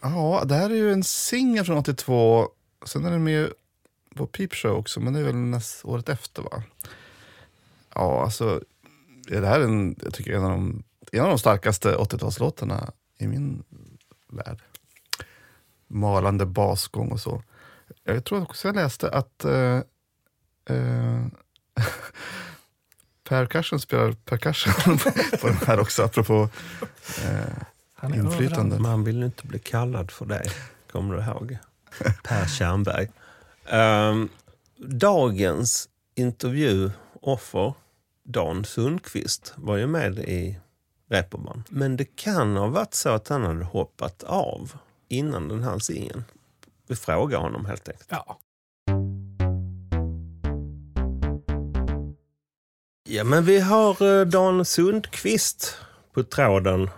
Ja, 0.00 0.42
det 0.44 0.54
här 0.54 0.70
är 0.70 0.74
ju 0.74 0.92
en 0.92 1.04
singel 1.04 1.64
från 1.64 1.76
82. 1.78 2.48
Sen 2.86 3.04
är 3.04 3.10
den 3.10 3.24
med 3.24 3.52
på 4.14 4.26
Peep 4.26 4.54
Show 4.54 4.76
också, 4.76 5.00
men 5.00 5.12
det 5.12 5.20
är 5.20 5.24
väl 5.24 5.34
näst, 5.34 5.84
året 5.84 6.08
efter 6.08 6.42
va? 6.42 6.62
Ja, 7.94 8.22
alltså. 8.22 8.62
är 9.30 9.40
Det 9.40 9.46
här 9.46 9.60
är 9.60 9.64
en, 9.64 9.96
jag 10.02 10.14
tycker 10.14 10.32
en 10.32 10.44
av 10.44 10.50
de, 10.50 10.82
en 11.12 11.20
av 11.20 11.28
de 11.28 11.38
starkaste 11.38 11.96
80-talslåtarna 11.96 12.90
i 13.18 13.26
min 13.26 13.62
värld. 14.28 14.58
Malande 15.86 16.46
basgång 16.46 17.12
och 17.12 17.20
så. 17.20 17.42
Jag 18.04 18.24
tror 18.24 18.42
också 18.42 18.68
jag 18.68 18.76
läste 18.76 19.10
att 19.10 19.44
eh, 19.44 19.80
eh, 20.64 21.26
percussion 23.28 23.80
spelar 23.80 24.12
percussion 24.12 24.98
på 25.40 25.46
den 25.46 25.56
här 25.56 25.80
också, 25.80 26.02
apropå 26.02 26.48
eh, 27.24 27.64
Han 27.94 28.12
är 28.12 28.16
inflytande. 28.16 28.78
Man 28.78 29.04
vill 29.04 29.22
inte 29.22 29.46
bli 29.46 29.58
kallad 29.58 30.10
för 30.10 30.26
det, 30.26 30.50
kommer 30.92 31.16
du 31.16 31.22
ihåg? 31.22 31.58
Per 32.24 32.46
Tjernberg. 32.46 33.08
Ehm, 33.66 34.28
dagens 34.76 35.88
intervjuoffer, 36.14 37.74
Dan 38.22 38.64
Sundqvist, 38.64 39.52
var 39.56 39.76
ju 39.76 39.86
med 39.86 40.18
i 40.18 40.58
Reeperbahn. 41.10 41.64
Men 41.68 41.96
det 41.96 42.16
kan 42.16 42.56
ha 42.56 42.66
varit 42.66 42.94
så 42.94 43.08
att 43.08 43.28
han 43.28 43.44
hade 43.44 43.64
hoppat 43.64 44.22
av 44.22 44.72
innan 45.08 45.48
den 45.48 45.62
här 45.62 45.78
singeln. 45.78 46.24
Vi 46.86 46.96
frågar 46.96 47.38
honom 47.38 47.66
helt 47.66 47.88
enkelt. 47.88 48.08
Ja. 48.10 48.38
Ja, 53.10 53.24
men 53.24 53.44
vi 53.44 53.60
har 53.60 54.20
eh, 54.20 54.26
Dan 54.26 54.64
Sundqvist 54.64 55.76
på 56.14 56.22
tråden. 56.22 56.90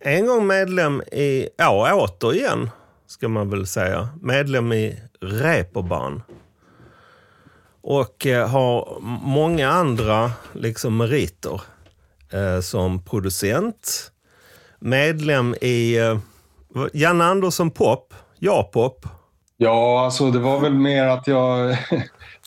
En 0.00 0.26
gång 0.26 0.46
medlem 0.46 1.02
i, 1.12 1.48
ja 1.56 1.94
återigen, 1.94 2.70
ska 3.06 3.28
man 3.28 3.50
väl 3.50 3.66
säga. 3.66 4.08
Medlem 4.22 4.72
i 4.72 5.00
Reeperbahn. 5.20 6.22
Och 7.82 8.26
eh, 8.26 8.48
har 8.48 8.98
många 9.22 9.70
andra 9.70 10.32
liksom, 10.52 10.96
meriter. 10.96 11.60
Eh, 12.32 12.60
som 12.60 13.04
producent, 13.04 14.12
medlem 14.78 15.54
i 15.60 15.98
eh, 15.98 16.18
Janne 16.92 17.24
Andersson 17.24 17.70
Pop, 17.70 18.14
Ja-pop. 18.38 19.06
Ja, 19.56 20.04
alltså 20.04 20.30
det 20.30 20.38
var 20.38 20.60
väl 20.60 20.74
mer 20.74 21.04
att 21.04 21.26
jag 21.26 21.78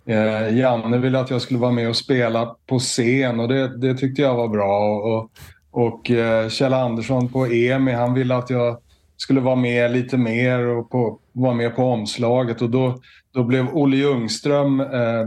eh, 0.10 0.58
Janne 0.58 0.98
ville 0.98 1.20
att 1.20 1.30
jag 1.30 1.42
skulle 1.42 1.60
vara 1.60 1.72
med 1.72 1.90
och 1.90 1.96
spela 1.96 2.56
på 2.68 2.80
scen 2.80 3.40
och 3.40 3.48
det, 3.48 3.78
det 3.78 3.94
tyckte 3.94 4.22
jag 4.22 4.36
var 4.36 4.48
bra. 4.48 4.98
Och, 4.98 5.32
och 5.72 6.12
eh, 6.12 6.50
Kjell 6.50 6.74
Andersson 6.74 7.30
på 7.30 7.46
EMI, 7.48 7.92
han 7.92 8.14
ville 8.14 8.36
att 8.36 8.50
jag 8.50 8.78
skulle 9.18 9.40
vara 9.40 9.56
med 9.56 9.92
lite 9.92 10.18
mer 10.18 10.60
och 10.68 10.90
på, 10.90 11.20
vara 11.34 11.54
med 11.54 11.76
på 11.76 11.84
omslaget. 11.84 12.62
Och 12.62 12.70
då, 12.70 12.98
då 13.34 13.44
blev 13.44 13.68
Olle 13.74 13.98
Ljungström, 13.98 14.80
eh, 14.80 15.26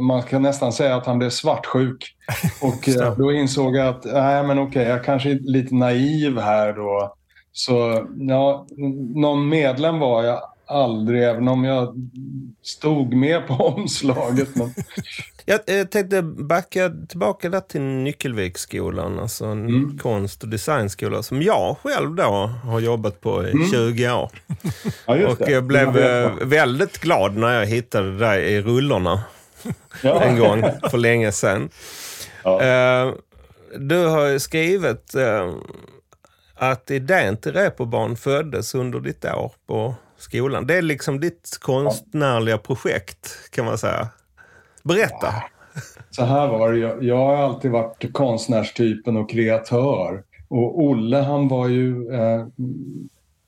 man 0.00 0.22
kan 0.22 0.42
nästan 0.42 0.72
säga 0.72 0.96
att 0.96 1.06
han 1.06 1.18
blev 1.18 1.30
svartsjuk. 1.30 2.16
Och 2.62 2.88
eh, 2.88 3.16
då 3.16 3.32
insåg 3.32 3.76
jag 3.76 3.88
att, 3.88 4.04
nej 4.04 4.42
men 4.42 4.58
okej, 4.58 4.88
jag 4.88 5.04
kanske 5.04 5.30
är 5.30 5.38
lite 5.42 5.74
naiv 5.74 6.38
här 6.38 6.72
då. 6.72 7.14
Så 7.52 8.06
ja, 8.16 8.66
någon 9.14 9.48
medlem 9.48 9.98
var 9.98 10.24
jag 10.24 10.40
aldrig, 10.66 11.22
även 11.22 11.48
om 11.48 11.64
jag 11.64 12.10
stod 12.62 13.14
med 13.14 13.46
på 13.46 13.54
omslaget. 13.76 14.56
Men... 14.56 14.74
Jag, 15.44 15.90
tänkte 15.90 16.22
backa 16.22 16.92
tillbaka 17.08 17.48
där 17.48 17.60
till 17.60 17.80
Nyckelviksskolan, 17.80 19.18
alltså 19.18 19.44
en 19.44 19.66
Mm. 19.66 19.98
konst 19.98 20.42
och 20.42 20.48
designskola 20.48 21.22
som 21.22 21.42
jag 21.42 21.76
själv 21.82 22.14
då 22.14 22.22
har 22.64 22.80
jobbat 22.80 23.20
på 23.20 23.48
i 23.48 23.52
20 23.72 24.10
år. 24.12 24.30
Ja, 25.06 25.28
Och 25.28 25.48
jag 25.50 25.64
blev 25.64 25.92
vet 25.92 26.40
eh, 26.40 26.46
väldigt 26.46 26.98
glad 26.98 27.36
när 27.36 27.58
jag 27.58 27.66
hittade 27.66 28.12
det 28.12 28.18
där 28.18 28.38
i 28.38 28.62
rullorna 28.62 29.22
Ja. 30.02 30.22
en 30.24 30.38
gång 30.38 30.64
för 30.90 30.98
länge 30.98 31.32
sedan. 31.32 31.68
Ja. 32.44 32.62
Eh, 32.62 33.12
Du 33.78 34.06
har 34.06 34.26
ju 34.26 34.38
skrivit 34.38 35.14
eh, 35.14 35.52
att 36.54 36.90
idén 36.90 37.36
till 37.36 37.52
Reeperbahn 37.52 38.16
föddes 38.16 38.74
under 38.74 39.00
ditt 39.00 39.24
år 39.24 39.52
på 39.66 39.94
skolan. 40.22 40.66
Det 40.66 40.74
är 40.74 40.82
liksom 40.82 41.20
ditt 41.20 41.58
konstnärliga 41.60 42.58
projekt 42.58 43.50
kan 43.50 43.64
man 43.64 43.78
säga. 43.78 44.08
Berätta. 44.82 45.34
Så 46.10 46.24
här 46.24 46.48
var 46.48 46.72
det. 46.72 46.78
Jag, 46.78 47.04
jag 47.04 47.16
har 47.16 47.36
alltid 47.36 47.70
varit 47.70 48.12
konstnärstypen 48.12 49.16
och 49.16 49.30
kreatör. 49.30 50.22
Och 50.48 50.82
Olle 50.82 51.16
han 51.16 51.48
var 51.48 51.68
ju, 51.68 52.14
eh, 52.14 52.46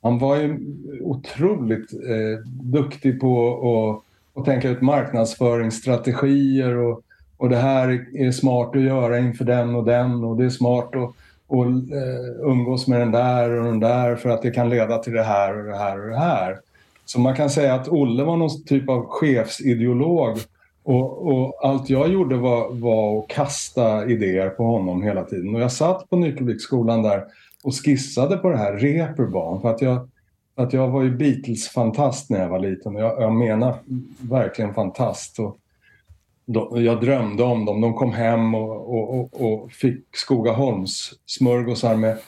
han 0.02 0.18
var 0.18 0.36
ju 0.36 0.58
otroligt 1.00 1.92
eh, 1.92 2.38
duktig 2.46 3.20
på 3.20 4.02
att, 4.34 4.40
att 4.40 4.44
tänka 4.44 4.68
ut 4.68 4.80
marknadsföringsstrategier 4.80 6.76
och, 6.76 7.02
och 7.36 7.48
det 7.48 7.56
här 7.56 8.06
är 8.14 8.30
smart 8.30 8.76
att 8.76 8.82
göra 8.82 9.18
inför 9.18 9.44
den 9.44 9.74
och 9.74 9.84
den 9.84 10.24
och 10.24 10.36
det 10.36 10.44
är 10.44 10.50
smart 10.50 10.94
att 10.96 11.14
och, 11.46 11.66
eh, 11.66 12.50
umgås 12.50 12.88
med 12.88 13.00
den 13.00 13.10
där 13.10 13.50
och 13.50 13.64
den 13.64 13.80
där 13.80 14.16
för 14.16 14.28
att 14.28 14.42
det 14.42 14.50
kan 14.50 14.70
leda 14.70 14.98
till 14.98 15.12
det 15.12 15.22
här 15.22 15.58
och 15.58 15.64
det 15.64 15.76
här 15.76 16.02
och 16.02 16.10
det 16.10 16.18
här. 16.18 16.58
Så 17.04 17.20
man 17.20 17.36
kan 17.36 17.50
säga 17.50 17.74
att 17.74 17.88
Olle 17.88 18.24
var 18.24 18.36
någon 18.36 18.64
typ 18.64 18.88
av 18.88 19.06
chefsideolog 19.06 20.38
och, 20.82 21.26
och 21.26 21.66
allt 21.66 21.90
jag 21.90 22.08
gjorde 22.08 22.36
var, 22.36 22.72
var 22.72 23.18
att 23.18 23.28
kasta 23.28 24.06
idéer 24.06 24.48
på 24.48 24.64
honom 24.64 25.02
hela 25.02 25.24
tiden. 25.24 25.54
Och 25.54 25.60
jag 25.60 25.72
satt 25.72 26.10
på 26.10 26.16
Nyckelviksskolan 26.16 27.02
där 27.02 27.24
och 27.64 27.74
skissade 27.84 28.36
på 28.36 28.50
det 28.50 28.56
här 28.56 28.72
Reeperbahn 28.72 29.60
för 29.60 29.70
att 29.70 29.82
jag, 29.82 30.08
att 30.54 30.72
jag 30.72 30.88
var 30.88 31.02
ju 31.02 31.16
Beatles-fantast 31.16 32.30
när 32.30 32.40
jag 32.40 32.48
var 32.48 32.58
liten. 32.58 32.94
Jag, 32.94 33.22
jag 33.22 33.32
menar 33.32 33.74
verkligen 34.20 34.74
fantast. 34.74 35.38
Och 35.38 35.56
de, 36.46 36.84
jag 36.84 37.00
drömde 37.00 37.42
om 37.42 37.64
dem. 37.64 37.80
De 37.80 37.94
kom 37.94 38.12
hem 38.12 38.54
och, 38.54 38.94
och, 38.94 39.18
och, 39.18 39.40
och 39.40 39.72
fick 39.72 40.16
Skogaholms 40.16 41.12
smörgåsar 41.26 41.96
med, 41.96 42.18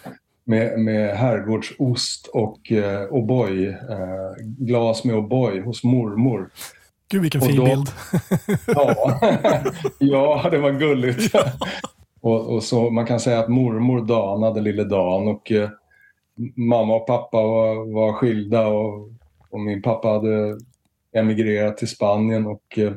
med, 0.44 0.79
med 0.79 1.16
herrgårdsost 1.16 2.26
och 2.26 2.72
eh, 2.72 3.09
O'boy, 3.11 3.68
eh, 3.68 4.44
glas 4.59 5.05
med 5.05 5.16
O'boy 5.16 5.64
hos 5.64 5.85
mormor. 5.85 6.50
Gud 7.11 7.22
vilken 7.22 7.40
fin 7.40 7.57
då- 7.57 7.64
bild. 7.64 7.88
Ja, 8.66 9.20
ja 9.98 10.48
det 10.50 10.59
var 10.59 10.70
gulligt. 10.72 11.35
och, 12.20 12.55
och 12.55 12.62
så 12.62 12.90
man 12.90 13.07
kan 13.07 13.20
säga 13.20 13.38
att 13.38 13.48
mormor 13.48 14.00
danade 14.00 14.61
lille 14.61 14.85
Dan 14.85 15.29
och 15.29 15.52
eh, 15.52 15.68
mamma 16.57 16.94
och 16.94 17.07
pappa 17.07 17.42
var, 17.42 17.94
var 17.94 18.12
skilda 18.12 18.66
och, 18.66 19.11
och 19.50 19.61
min 19.61 19.83
pappa 19.83 20.09
hade 20.09 20.59
emigrerat 21.14 21.76
till 21.76 21.88
Spanien 21.88 22.46
och 22.46 22.79
eh, 22.79 22.92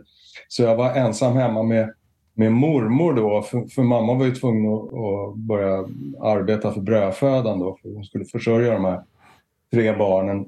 så 0.47 0.63
jag 0.63 0.75
var 0.75 0.93
ensam 0.95 1.33
hemma 1.33 1.63
med, 1.63 1.93
med 2.33 2.51
mormor 2.51 3.13
då 3.13 3.41
för, 3.41 3.67
för 3.67 3.83
mamma 3.83 4.13
var 4.13 4.25
ju 4.25 4.35
tvungen 4.35 4.73
att, 4.73 4.93
att 4.93 5.35
börja 5.35 5.85
arbeta 6.21 6.71
för 6.71 6.81
brödfödan 6.81 7.59
då 7.59 7.77
för 7.81 7.89
hon 7.93 8.03
skulle 8.03 8.25
försörja 8.25 8.73
de 8.73 8.85
här 8.85 9.01
tre 9.71 9.97
barnen 9.97 10.45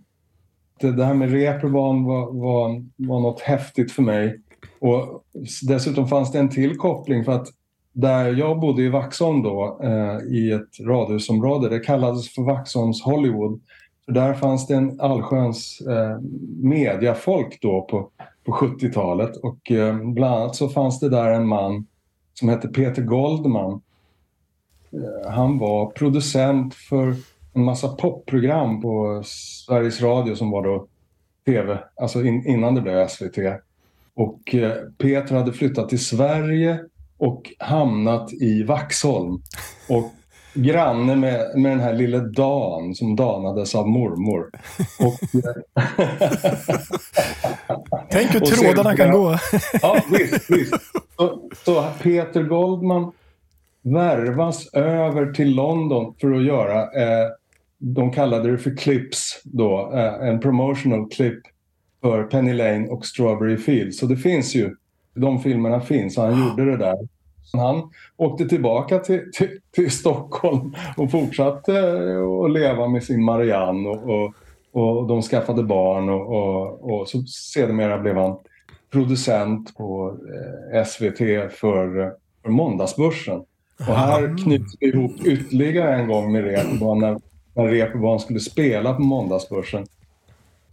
det, 0.81 0.91
det 0.91 1.05
här 1.05 1.13
med 1.13 1.31
Reeperbahn 1.31 2.03
var, 2.03 2.31
var, 2.33 2.85
var 2.95 3.19
något 3.19 3.41
häftigt 3.41 3.91
för 3.91 4.01
mig. 4.01 4.39
Och 4.79 5.23
dessutom 5.67 6.07
fanns 6.07 6.31
det 6.31 6.39
en 6.39 6.49
till 6.49 6.77
koppling 6.77 7.25
för 7.25 7.31
att 7.31 7.47
där 7.93 8.33
jag 8.33 8.59
bodde 8.59 8.81
i 8.81 8.89
Vaxholm 8.89 9.43
då, 9.43 9.79
eh, 9.83 10.35
i 10.35 10.51
ett 10.51 10.87
radhusområde, 10.87 11.69
det 11.69 11.79
kallades 11.79 12.33
för 12.33 12.41
Vaxholms 12.41 13.03
Hollywood. 13.03 13.61
Så 14.05 14.11
där 14.11 14.33
fanns 14.33 14.67
det 14.67 14.75
en 14.75 15.01
allsköns 15.01 15.81
eh, 15.81 16.19
mediafolk 16.61 17.57
då 17.61 17.81
på, 17.81 18.09
på 18.45 18.51
70-talet 18.51 19.37
och 19.37 19.71
eh, 19.71 19.97
bland 19.97 20.35
annat 20.35 20.55
så 20.55 20.69
fanns 20.69 20.99
det 20.99 21.09
där 21.09 21.31
en 21.31 21.47
man 21.47 21.87
som 22.33 22.49
hette 22.49 22.67
Peter 22.67 23.01
Goldman. 23.01 23.81
Eh, 24.91 25.31
han 25.31 25.57
var 25.57 25.91
producent 25.91 26.73
för 26.73 27.15
en 27.53 27.63
massa 27.63 27.87
popprogram 27.87 28.81
på 28.81 29.21
Sveriges 29.25 30.01
Radio 30.01 30.35
som 30.35 30.51
var 30.51 30.63
då 30.63 30.87
tv, 31.45 31.83
alltså 31.95 32.23
in, 32.23 32.47
innan 32.47 32.75
det 32.75 32.81
blev 32.81 33.07
SVT. 33.07 33.37
Och 34.13 34.55
eh, 34.55 34.73
Peter 34.97 35.35
hade 35.35 35.53
flyttat 35.53 35.89
till 35.89 36.05
Sverige 36.05 36.79
och 37.17 37.53
hamnat 37.59 38.33
i 38.33 38.63
Vaxholm. 38.63 39.41
Och 39.89 40.11
granne 40.53 41.15
med, 41.15 41.51
med 41.55 41.71
den 41.71 41.79
här 41.79 41.93
lille 41.93 42.19
Dan 42.19 42.95
som 42.95 43.15
danades 43.15 43.75
av 43.75 43.87
mormor. 43.87 44.49
Och, 44.99 45.19
Tänk 48.09 48.33
hur 48.33 48.41
Och 48.41 48.47
trådarna 48.47 48.95
kan 48.95 49.11
gå. 49.11 49.37
Ja, 49.81 49.97
visst, 50.11 50.49
visst. 50.49 50.73
Så, 51.17 51.49
så 51.65 51.85
Peter 52.01 52.43
Goldman 52.43 53.11
värvas 53.81 54.73
över 54.73 55.33
till 55.33 55.55
London 55.55 56.15
för 56.21 56.31
att 56.31 56.43
göra, 56.43 56.81
eh, 56.81 57.27
de 57.77 58.11
kallade 58.11 58.51
det 58.51 58.57
för 58.57 58.77
clips 58.77 59.41
då, 59.43 59.91
eh, 59.93 60.27
en 60.27 60.39
promotional 60.39 61.09
clip 61.09 61.39
för 62.01 62.23
Penny 62.23 62.53
Lane 62.53 62.87
och 62.87 63.05
Strawberry 63.05 63.57
Fields. 63.57 63.99
Så 63.99 64.05
det 64.05 64.17
finns 64.17 64.55
ju, 64.55 64.75
de 65.15 65.39
filmerna 65.39 65.81
finns, 65.81 66.15
så 66.15 66.21
han 66.21 66.47
gjorde 66.47 66.65
det 66.65 66.77
där. 66.77 66.97
Han 67.53 67.89
åkte 68.17 68.45
tillbaka 68.45 68.99
till, 68.99 69.31
till, 69.33 69.59
till 69.71 69.91
Stockholm 69.91 70.75
och 70.97 71.11
fortsatte 71.11 71.79
eh, 71.79 72.45
att 72.45 72.51
leva 72.51 72.87
med 72.87 73.03
sin 73.03 73.23
Marianne 73.23 73.89
och, 73.89 74.09
och, 74.09 74.33
och 74.71 75.07
de 75.07 75.21
skaffade 75.21 75.63
barn 75.63 76.09
och, 76.09 76.27
och, 76.27 76.91
och 76.91 77.09
så 77.09 77.23
sedermera 77.23 77.97
blev 77.97 78.17
han 78.17 78.37
producent 78.91 79.77
på 79.77 80.17
eh, 80.73 80.83
SVT 80.85 81.17
för, 81.53 82.13
för 82.43 82.49
Måndagsbörsen. 82.49 83.41
Och 83.79 83.95
här 83.95 84.37
knyts 84.43 84.75
vi 84.79 84.87
ihop 84.87 85.25
ytterligare 85.25 85.95
en 85.95 86.07
gång 86.07 86.31
med 86.31 86.43
Reeperbahn 86.43 86.99
när, 86.99 87.17
när 87.53 87.67
Reeperbahn 87.67 88.19
skulle 88.19 88.39
spela 88.39 88.93
på 88.93 89.01
Måndagsbörsen. 89.01 89.85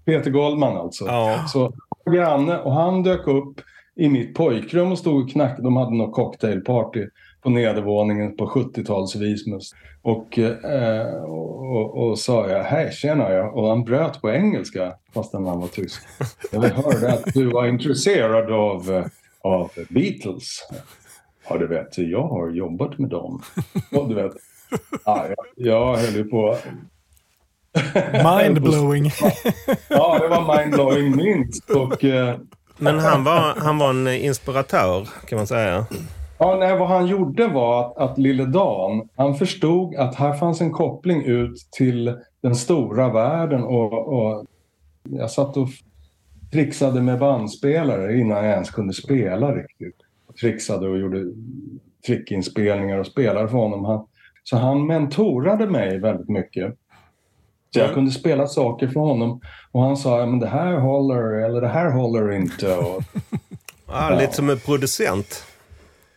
Peter 0.04 0.30
Goldman 0.30 0.76
alltså. 0.76 1.06
Ja. 1.06 1.44
Så 1.48 1.72
granne 2.10 2.58
och 2.58 2.72
han 2.72 3.02
dök 3.02 3.26
upp 3.26 3.60
i 3.98 4.08
mitt 4.08 4.34
pojkrum 4.34 4.92
och 4.92 4.98
stod 4.98 5.22
och 5.22 5.30
knackade. 5.30 5.62
De 5.62 5.76
hade 5.76 5.96
något 5.96 6.14
cocktailparty 6.14 7.06
på 7.42 7.50
nedervåningen 7.50 8.36
på 8.36 8.46
70-talsvis. 8.46 9.72
Och, 10.02 10.38
eh, 10.38 11.24
och, 11.24 11.76
och, 11.76 12.08
och 12.08 12.18
sa 12.18 12.48
jag, 12.48 12.62
hej 12.62 12.92
tjena, 12.92 13.32
ja. 13.32 13.50
och 13.50 13.68
han 13.68 13.84
bröt 13.84 14.20
på 14.20 14.30
engelska 14.30 14.94
fastän 15.14 15.46
han 15.46 15.60
var 15.60 15.68
tysk. 15.68 16.02
Jag 16.52 16.60
hörde 16.60 17.12
att 17.12 17.34
du 17.34 17.46
var 17.46 17.66
intresserad 17.66 18.52
av, 18.52 18.90
eh, 18.90 19.06
av 19.40 19.70
Beatles. 19.88 20.68
Ja, 21.48 21.58
du 21.58 21.66
vet, 21.66 21.98
jag 21.98 22.28
har 22.28 22.50
jobbat 22.50 22.98
med 22.98 23.10
dem. 23.10 23.42
Och 23.92 24.08
du 24.08 24.14
vet, 24.14 24.32
ja, 25.04 25.26
jag, 25.28 25.46
jag 25.56 25.96
höll 25.96 26.14
ju 26.14 26.24
på... 26.24 26.56
Mindblowing. 28.42 29.10
Ja, 29.88 30.18
det 30.18 30.28
var 30.28 30.58
mindblowing 30.58 31.16
minst. 31.16 31.70
Och, 31.70 32.04
eh, 32.04 32.36
men 32.78 32.98
han 32.98 33.24
var, 33.24 33.54
han 33.56 33.78
var 33.78 33.90
en 33.90 34.08
inspiratör 34.08 35.08
kan 35.26 35.36
man 35.36 35.46
säga. 35.46 35.86
Ja, 36.38 36.56
nej, 36.60 36.78
vad 36.78 36.88
han 36.88 37.06
gjorde 37.06 37.46
var 37.46 37.84
att, 37.84 37.96
att 37.96 38.18
lille 38.18 38.44
Dan, 38.44 39.08
han 39.16 39.34
förstod 39.34 39.94
att 39.94 40.14
här 40.14 40.32
fanns 40.32 40.60
en 40.60 40.72
koppling 40.72 41.24
ut 41.24 41.68
till 41.70 42.16
den 42.42 42.54
stora 42.54 43.12
världen 43.12 43.62
och, 43.62 43.92
och 43.92 44.46
Jag 45.10 45.30
satt 45.30 45.56
och 45.56 45.68
trixade 46.52 47.02
med 47.02 47.18
bandspelare 47.18 48.18
innan 48.18 48.44
jag 48.44 48.52
ens 48.52 48.70
kunde 48.70 48.92
spela 48.92 49.54
riktigt. 49.54 49.96
Och 50.28 50.36
trixade 50.36 50.88
och 50.88 50.98
gjorde 50.98 51.32
trickinspelningar 52.06 52.98
och 52.98 53.06
spelade 53.06 53.48
för 53.48 53.58
honom. 53.58 53.84
Han, 53.84 54.06
så 54.44 54.56
han 54.56 54.86
mentorade 54.86 55.66
mig 55.66 55.98
väldigt 55.98 56.28
mycket. 56.28 56.74
Så 57.74 57.78
jag 57.78 57.94
kunde 57.94 58.10
spela 58.10 58.46
saker 58.46 58.88
för 58.88 59.00
honom 59.00 59.40
och 59.72 59.82
han 59.82 59.96
sa 59.96 60.26
men 60.26 60.38
det 60.40 60.46
här 60.48 60.72
håller 60.72 61.44
eller 61.44 61.60
det 61.60 61.68
här 61.68 61.90
håller 61.90 62.32
inte. 62.32 62.74
Och, 62.76 63.02
Ja, 63.86 64.18
Lite 64.20 64.32
som 64.36 64.50
en 64.50 64.58
producent. 64.58 65.44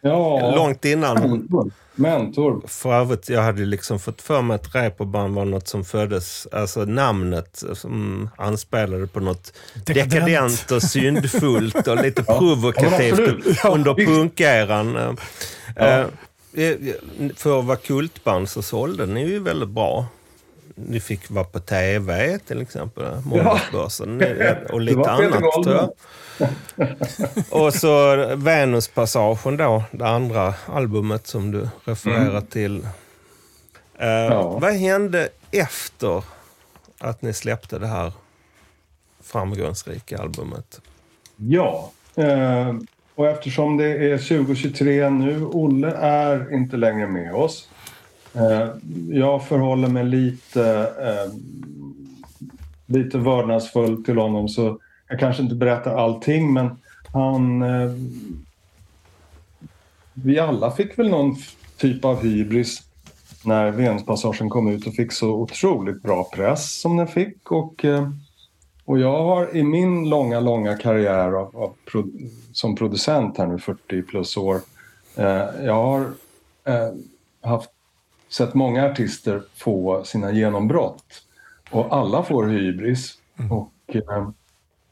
ja, 0.01 0.55
Långt 0.55 0.85
innan. 0.85 1.47
mentor. 1.95 2.61
För 2.67 2.93
övrigt, 2.93 3.29
jag 3.29 3.41
hade 3.41 3.65
liksom 3.65 3.99
fått 3.99 4.21
för 4.21 4.41
mig 4.41 4.55
att 4.55 4.75
reeperbahn 4.75 5.33
var 5.33 5.45
något 5.45 5.67
som 5.67 5.85
föddes, 5.85 6.47
alltså 6.51 6.85
namnet 6.85 7.63
som 7.73 8.29
anspelade 8.37 9.07
på 9.07 9.19
något 9.19 9.53
Dekadent. 9.85 10.11
dekadent 10.11 10.71
och 10.71 10.83
syndfullt 10.83 11.87
och 11.87 12.03
lite 12.03 12.23
provokativt 12.39 13.59
Ja, 13.63 13.69
under 13.69 13.93
punkeran. 13.93 14.95
Eh, 14.95 15.13
Ja. 15.75 16.05
eh, 16.61 16.75
För 17.35 17.59
att 17.59 17.65
vara 17.65 17.77
kultband 17.77 18.49
så 18.49 18.61
sålde 18.61 19.05
ni 19.05 19.27
ju 19.27 19.39
väldigt 19.39 19.69
bra. 19.69 20.05
Ni 20.87 20.99
fick 20.99 21.29
vara 21.29 21.43
på 21.45 21.59
tv 21.59 22.39
till 22.39 22.61
exempel, 22.61 23.03
Måndagsbörsen 23.25 24.17
Ni- 24.17 24.55
och 24.73 24.81
lite 24.81 25.11
annat 25.11 25.41
tror 25.63 25.75
jag. 25.75 25.89
Och 27.65 27.73
så 27.73 28.15
Venuspassagen 28.35 29.57
då, 29.57 29.83
det 29.91 30.07
andra 30.07 30.53
albumet 30.65 31.27
som 31.27 31.51
du 31.51 31.67
refererar 31.85 32.29
Mm. 32.29 32.45
till. 32.45 32.87
Eh, 33.99 34.59
Vad 34.59 34.73
hände 34.73 35.29
efter 35.51 36.23
att 36.99 37.21
ni 37.21 37.33
släppte 37.33 37.79
det 37.79 37.87
här 37.87 38.13
framgångsrika 39.23 40.17
albumet? 40.17 40.81
Ja, 41.35 41.91
eh, 42.15 42.73
och 43.15 43.27
eftersom 43.27 43.77
det 43.77 43.85
är 44.11 44.17
2023 44.17 45.09
nu, 45.09 45.45
Olle 45.45 45.91
är 45.91 46.53
inte 46.53 46.77
längre 46.77 47.07
med 47.07 47.33
oss. 47.33 47.69
Eh, 48.33 48.69
jag 49.09 49.47
förhåller 49.47 49.87
mig 49.87 50.03
lite, 50.03 50.91
eh, 50.99 51.33
lite 52.85 53.17
vördnadsfull 53.17 54.03
till 54.03 54.17
honom 54.17 54.49
så 54.49 54.79
jag 55.07 55.19
kanske 55.19 55.43
inte 55.43 55.55
berättar 55.55 55.95
allting 55.95 56.53
men 56.53 56.79
han... 57.13 57.61
Eh, 57.61 57.91
vi 60.13 60.39
alla 60.39 60.71
fick 60.71 60.99
väl 60.99 61.09
någon 61.09 61.35
typ 61.77 62.05
av 62.05 62.23
hybris 62.23 62.81
när 63.45 63.71
Venuspassagen 63.71 64.49
kom 64.49 64.67
ut 64.67 64.87
och 64.87 64.93
fick 64.93 65.11
så 65.11 65.29
otroligt 65.29 66.01
bra 66.01 66.29
press 66.33 66.81
som 66.81 66.97
den 66.97 67.07
fick. 67.07 67.51
Och, 67.51 67.85
och 68.85 68.99
jag 68.99 69.23
har 69.23 69.55
i 69.57 69.63
min 69.63 70.09
långa, 70.09 70.39
långa 70.39 70.77
karriär 70.77 71.31
av, 71.31 71.57
av 71.57 71.75
som 72.51 72.75
producent 72.75 73.37
här 73.37 73.47
nu, 73.47 73.59
40 73.59 74.01
plus 74.01 74.37
år, 74.37 74.61
jag 75.63 75.83
har 75.83 76.13
haft 77.41 77.69
sett 78.31 78.53
många 78.53 78.85
artister 78.85 79.43
få 79.55 80.03
sina 80.03 80.31
genombrott. 80.31 81.23
Och 81.71 81.95
alla 81.95 82.23
får 82.23 82.47
hybris. 82.47 83.17
Och 83.49 83.95
eh, 83.95 84.29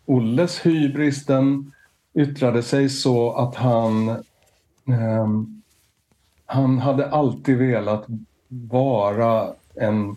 Olles 0.05 0.65
hybris 0.65 1.25
den 1.25 1.71
yttrade 2.13 2.63
sig 2.63 2.89
så 2.89 3.31
att 3.31 3.55
han 3.55 4.09
ehm, 4.87 5.59
han 6.51 6.79
hade 6.79 7.09
alltid 7.09 7.57
velat 7.57 8.05
vara 8.47 9.53
en, 9.75 10.15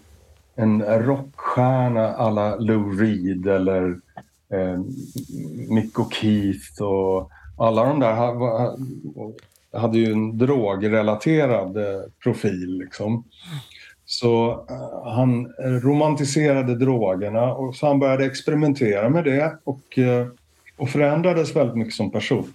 en 0.55 0.83
rockstjärna 0.83 2.09
alla 2.09 2.57
Lou 2.57 2.99
Reed 2.99 3.47
eller 3.47 4.01
eh, 4.49 4.81
Mick 5.69 5.95
O'Keefe 5.95 6.83
och 6.83 7.31
alla 7.57 7.85
de 7.85 8.01
där 8.01 8.17
hade 9.73 9.99
ju 9.99 10.13
en 10.13 10.39
drogrelaterad 10.39 11.77
eh, 11.77 12.01
profil. 12.23 12.79
Liksom. 12.79 13.25
Så 14.05 14.51
eh, 14.71 15.13
han 15.13 15.53
romantiserade 15.59 16.75
drogerna 16.75 17.55
och 17.55 17.75
så 17.75 17.87
han 17.87 17.99
började 17.99 18.27
experimentera 18.27 19.09
med 19.09 19.25
det 19.25 19.59
och, 19.65 19.99
eh, 19.99 20.27
och 20.77 20.89
förändrades 20.89 21.57
väldigt 21.57 21.77
mycket 21.77 21.95
som 21.95 22.11
person. 22.11 22.55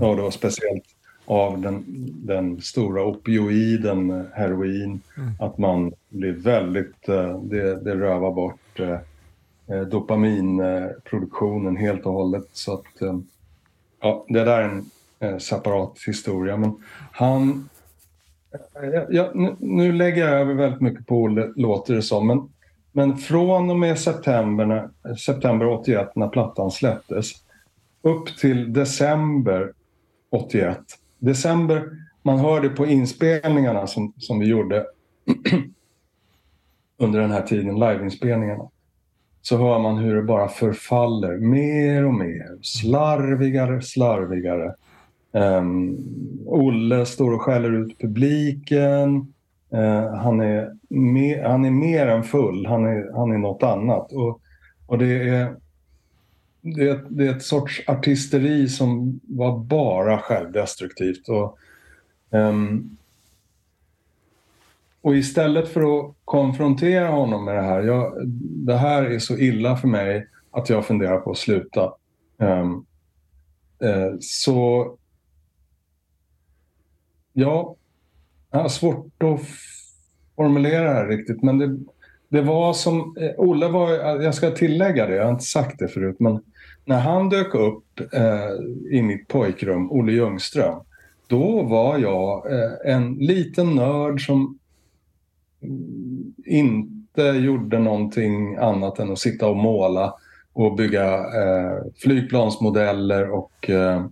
Och 0.00 0.16
då 0.16 0.30
speciellt 0.30 0.84
av 1.24 1.60
den, 1.60 1.84
den 2.26 2.60
stora 2.60 3.04
opioiden 3.04 4.26
heroin. 4.34 5.00
Att 5.40 5.58
man 5.58 5.92
blir 6.08 6.32
väldigt, 6.32 7.06
det, 7.42 7.80
det 7.84 7.94
rövar 7.94 8.32
bort 8.32 8.80
dopaminproduktionen 9.90 11.76
helt 11.76 12.06
och 12.06 12.12
hållet. 12.12 12.48
Så 12.52 12.74
att, 12.74 13.20
ja, 14.00 14.24
det 14.28 14.44
där 14.44 14.58
är 14.58 14.68
en 14.68 14.90
eh, 15.22 15.38
separat 15.38 15.98
historia. 16.06 16.56
Men 16.56 16.82
han, 17.12 17.68
eh, 18.54 18.88
eh, 18.88 19.04
ja, 19.10 19.30
nu, 19.34 19.56
nu 19.58 19.92
lägger 19.92 20.28
jag 20.28 20.40
över 20.40 20.54
väldigt 20.54 20.80
mycket 20.80 21.06
på 21.06 21.16
Olle, 21.16 21.52
låter 21.56 21.94
det 21.94 22.02
som. 22.02 22.26
Men, 22.26 22.48
men 22.92 23.16
från 23.16 23.70
och 23.70 23.78
med 23.78 23.98
september, 23.98 24.66
när, 24.66 24.88
eh, 25.08 25.14
september 25.14 25.66
81 25.66 26.16
när 26.16 26.28
plattan 26.28 26.70
släpptes 26.70 27.32
upp 28.02 28.38
till 28.38 28.72
december 28.72 29.72
81. 30.30 30.78
December, 31.18 31.90
man 32.22 32.38
hör 32.38 32.60
det 32.60 32.68
på 32.68 32.86
inspelningarna 32.86 33.86
som, 33.86 34.12
som 34.16 34.38
vi 34.38 34.46
gjorde 34.46 34.86
under 36.98 37.20
den 37.20 37.30
här 37.30 37.42
tiden, 37.42 37.74
liveinspelningarna. 37.74 38.68
Så 39.42 39.56
hör 39.56 39.78
man 39.78 39.96
hur 39.96 40.16
det 40.16 40.22
bara 40.22 40.48
förfaller 40.48 41.36
mer 41.36 42.04
och 42.04 42.14
mer. 42.14 42.58
Slarvigare, 42.62 43.82
slarvigare. 43.82 44.74
Um, 45.32 45.98
Olle 46.46 47.06
står 47.06 47.32
och 47.32 47.42
skäller 47.42 47.72
ut 47.72 47.98
publiken. 47.98 49.34
Uh, 49.74 50.14
han, 50.14 50.40
är 50.40 50.76
mer, 50.88 51.44
han 51.44 51.64
är 51.64 51.70
mer 51.70 52.06
än 52.06 52.22
full, 52.22 52.66
han 52.66 52.84
är, 52.84 53.12
han 53.16 53.32
är 53.32 53.38
något 53.38 53.62
annat. 53.62 54.12
Och, 54.12 54.40
och 54.86 54.98
det 54.98 55.28
är 55.28 55.56
det 56.62 56.88
är, 56.88 57.04
det 57.08 57.26
är 57.26 57.36
ett 57.36 57.42
sorts 57.42 57.82
artisteri 57.86 58.68
som 58.68 59.20
var 59.22 59.58
bara 59.58 60.18
självdestruktivt. 60.18 61.28
Och, 61.28 61.58
um, 62.30 62.96
och 65.00 65.16
istället 65.16 65.68
för 65.68 65.80
att 65.98 66.14
konfrontera 66.24 67.08
honom 67.08 67.44
med 67.44 67.54
det 67.54 67.62
här, 67.62 67.82
jag, 67.82 68.12
det 68.66 68.76
här 68.76 69.02
är 69.02 69.18
så 69.18 69.38
illa 69.38 69.76
för 69.76 69.88
mig 69.88 70.28
att 70.50 70.68
jag 70.68 70.86
funderar 70.86 71.20
på 71.20 71.30
att 71.30 71.38
sluta. 71.38 71.92
Um, 72.38 72.86
så 74.20 74.96
ja, 77.32 77.76
jag 78.50 78.58
har 78.58 78.68
svårt 78.68 79.22
att 79.22 79.40
formulera 80.36 80.82
det 80.82 80.90
här 80.90 81.06
riktigt, 81.06 81.42
men 81.42 81.58
det, 81.58 81.78
det 82.28 82.42
var 82.42 82.72
som... 82.72 83.16
eh, 83.20 83.30
Olle 83.36 83.68
var, 83.68 83.92
eh, 83.92 84.24
jag 84.24 84.34
ska 84.34 84.50
tillägga 84.50 85.06
det, 85.06 85.14
jag 85.14 85.24
har 85.24 85.30
inte 85.32 85.44
sagt 85.44 85.78
det 85.78 85.88
förut, 85.88 86.16
men 86.18 86.40
när 86.84 87.00
han 87.00 87.28
dök 87.28 87.54
upp 87.54 88.00
eh, 88.12 88.50
i 88.98 89.02
mitt 89.02 89.28
pojkrum, 89.28 89.92
Olle 89.92 90.12
Ljungström, 90.12 90.80
då 91.26 91.62
var 91.62 91.98
jag 91.98 92.52
eh, 92.52 92.94
en 92.94 93.14
liten 93.14 93.74
nörd 93.74 94.26
som 94.26 94.58
inte 96.46 97.22
gjorde 97.22 97.78
någonting 97.78 98.56
annat 98.56 98.98
än 98.98 99.12
att 99.12 99.18
sitta 99.18 99.48
och 99.48 99.56
måla 99.56 100.14
och 100.52 100.76
bygga 100.76 101.14
eh, 101.14 101.78
flygplansmodeller 101.96 103.30
och, 103.30 103.70
eh, 103.70 104.06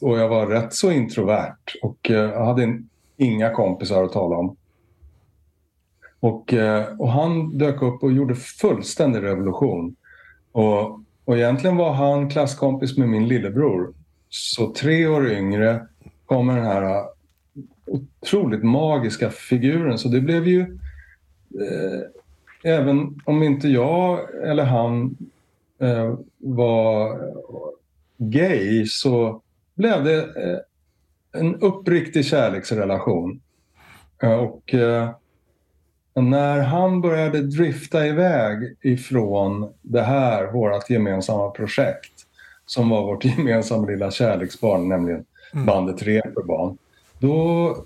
och 0.00 0.18
jag 0.18 0.28
var 0.28 0.46
rätt 0.46 0.74
så 0.74 0.90
introvert 0.90 1.74
och 1.82 2.10
eh, 2.10 2.16
jag 2.16 2.44
hade 2.44 2.62
en, 2.62 2.88
inga 3.16 3.50
kompisar 3.50 4.04
att 4.04 4.12
tala 4.12 4.36
om. 4.36 4.56
Och, 6.20 6.52
eh, 6.52 6.84
och 6.98 7.10
han 7.10 7.58
dök 7.58 7.82
upp 7.82 8.02
och 8.02 8.12
gjorde 8.12 8.34
fullständig 8.34 9.22
revolution. 9.22 9.96
Och, 10.52 11.00
och 11.24 11.36
egentligen 11.36 11.76
var 11.76 11.92
han 11.92 12.30
klasskompis 12.30 12.96
med 12.96 13.08
min 13.08 13.28
lillebror. 13.28 13.94
Så 14.28 14.72
tre 14.72 15.06
år 15.06 15.32
yngre 15.32 15.86
kommer 16.26 16.56
den 16.56 16.64
här 16.64 16.82
eh, 16.82 17.04
otroligt 17.86 18.64
magiska 18.64 19.30
figuren. 19.30 19.98
Så 19.98 20.08
det 20.08 20.20
blev 20.20 20.48
ju... 20.48 20.60
Eh, 21.60 22.00
även 22.62 23.20
om 23.24 23.42
inte 23.42 23.68
jag 23.68 24.20
eller 24.44 24.64
han 24.64 25.16
eh, 25.78 26.14
var 26.38 27.20
gay 28.18 28.86
så 28.86 29.42
blev 29.76 30.04
det 30.04 30.18
eh, 30.18 30.58
en 31.40 31.56
uppriktig 31.60 32.24
kärleksrelation. 32.24 33.40
Eh, 34.22 34.32
och 34.32 34.74
eh, 34.74 35.10
när 36.14 36.60
han 36.60 37.00
började 37.00 37.42
drifta 37.42 38.06
iväg 38.06 38.76
ifrån 38.80 39.72
det 39.82 40.02
här, 40.02 40.52
vårt 40.52 40.90
gemensamma 40.90 41.50
projekt 41.50 42.12
som 42.66 42.88
var 42.88 43.02
vårt 43.02 43.24
gemensamma 43.38 43.86
lilla 43.86 44.10
kärleksbarn, 44.10 44.88
nämligen 44.88 45.24
bandet 45.52 46.02
Reeperbahn. 46.02 46.78
Då, 47.18 47.76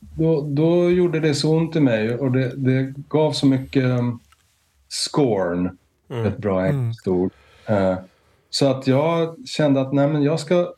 då, 0.00 0.40
då 0.40 0.90
gjorde 0.90 1.20
det 1.20 1.34
så 1.34 1.56
ont 1.56 1.76
i 1.76 1.80
mig 1.80 2.14
och 2.14 2.32
det, 2.32 2.52
det 2.56 2.94
gav 3.08 3.32
så 3.32 3.46
mycket 3.46 3.84
um, 3.84 4.20
scorn 4.88 5.78
ett 6.26 6.38
bra 6.38 6.66
engelskt 6.66 7.08
ord. 7.08 7.32
Eh, 7.66 7.98
så 8.50 8.66
att 8.66 8.86
jag 8.86 9.48
kände 9.48 9.80
att 9.80 9.92
nej, 9.92 10.08
men 10.08 10.22
jag 10.22 10.40
ska 10.40 10.72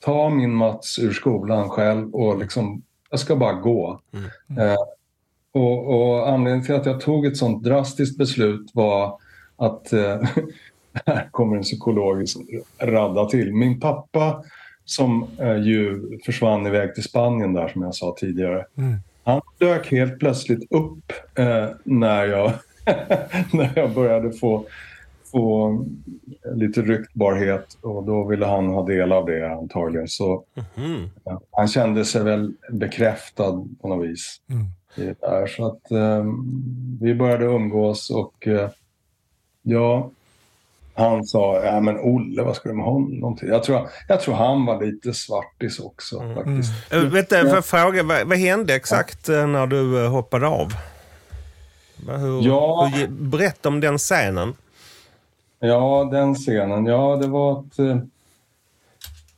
ta 0.00 0.30
min 0.30 0.54
Mats 0.54 0.98
ur 0.98 1.12
skolan 1.12 1.68
själv 1.68 2.14
och 2.14 2.38
liksom, 2.38 2.82
jag 3.10 3.20
ska 3.20 3.36
bara 3.36 3.52
gå. 3.52 4.00
Eh, 4.58 4.76
och, 5.52 5.86
och 5.86 6.28
anledningen 6.28 6.66
till 6.66 6.74
att 6.74 6.86
jag 6.86 7.00
tog 7.00 7.26
ett 7.26 7.36
sånt 7.36 7.64
drastiskt 7.64 8.18
beslut 8.18 8.70
var 8.74 9.18
att, 9.56 9.92
eh, 9.92 10.20
här 11.06 11.28
kommer 11.30 11.56
en 11.56 11.62
psykologisk 11.62 12.38
radda 12.78 13.24
till. 13.24 13.54
Min 13.54 13.80
pappa 13.80 14.44
som 14.84 15.26
eh, 15.38 15.56
ju 15.56 16.00
försvann 16.24 16.66
iväg 16.66 16.94
till 16.94 17.04
Spanien 17.04 17.52
där 17.52 17.68
som 17.68 17.82
jag 17.82 17.94
sa 17.94 18.16
tidigare. 18.18 18.66
Han 19.24 19.40
dök 19.58 19.90
helt 19.90 20.18
plötsligt 20.18 20.72
upp 20.72 21.12
eh, 21.34 21.68
när, 21.84 22.24
jag, 22.24 22.52
när 23.52 23.72
jag 23.74 23.94
började 23.94 24.32
få, 24.32 24.66
få 25.30 25.78
lite 26.54 26.82
ryktbarhet 26.82 27.78
och 27.80 28.04
då 28.04 28.24
ville 28.24 28.46
han 28.46 28.66
ha 28.66 28.86
del 28.86 29.12
av 29.12 29.26
det 29.26 29.52
antagligen. 29.52 30.08
Så 30.08 30.44
ja, 31.24 31.40
han 31.50 31.68
kände 31.68 32.04
sig 32.04 32.24
väl 32.24 32.54
bekräftad 32.70 33.66
på 33.80 33.88
något 33.88 34.08
vis. 34.08 34.40
Det 34.96 35.20
där. 35.20 35.46
Så 35.46 35.66
att 35.66 35.90
eh, 35.90 36.24
vi 37.00 37.14
började 37.14 37.44
umgås 37.44 38.10
och 38.10 38.46
eh, 38.46 38.70
ja, 39.62 40.10
han 40.94 41.24
sa, 41.24 41.64
ja 41.64 41.80
men 41.80 41.98
Olle, 41.98 42.42
vad 42.42 42.56
ska 42.56 42.68
du 42.68 42.74
med 42.74 42.84
honom 42.84 43.36
till? 43.36 43.48
Jag 43.48 43.62
tror, 43.62 43.88
jag 44.08 44.20
tror 44.20 44.34
han 44.34 44.66
var 44.66 44.84
lite 44.84 45.14
svartis 45.14 45.80
också 45.80 46.34
faktiskt. 46.34 46.94
Uh, 46.94 47.04
vet 47.04 47.30
du, 47.30 47.36
jag 47.36 47.64
fråga, 47.64 48.02
vad, 48.02 48.26
vad 48.26 48.38
hände 48.38 48.74
exakt 48.74 49.28
eh, 49.28 49.46
när 49.46 49.66
du 49.66 50.04
eh, 50.04 50.10
hoppade 50.10 50.46
av? 50.46 50.72
Hur, 52.08 52.42
Ja. 52.42 52.90
hur, 52.94 53.08
berätta 53.08 53.68
om 53.68 53.80
den 53.80 53.98
scenen. 53.98 54.54
Ja, 55.60 56.08
den 56.12 56.34
scenen. 56.34 56.86
Ja, 56.86 57.16
det 57.16 57.26
var 57.26 57.60
att 57.60 57.78
eh, 57.78 57.98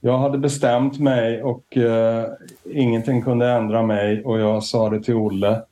jag 0.01 0.19
hade 0.19 0.39
bestämt 0.39 0.99
mig 0.99 1.43
och 1.43 1.77
eh, 1.77 2.27
ingenting 2.65 3.23
kunde 3.23 3.51
ändra 3.51 3.83
mig 3.83 4.25
och 4.25 4.41
jag 4.41 4.63
sa 4.63 4.91
det 4.91 5.03
till 5.03 5.15
Olle. 5.15 5.63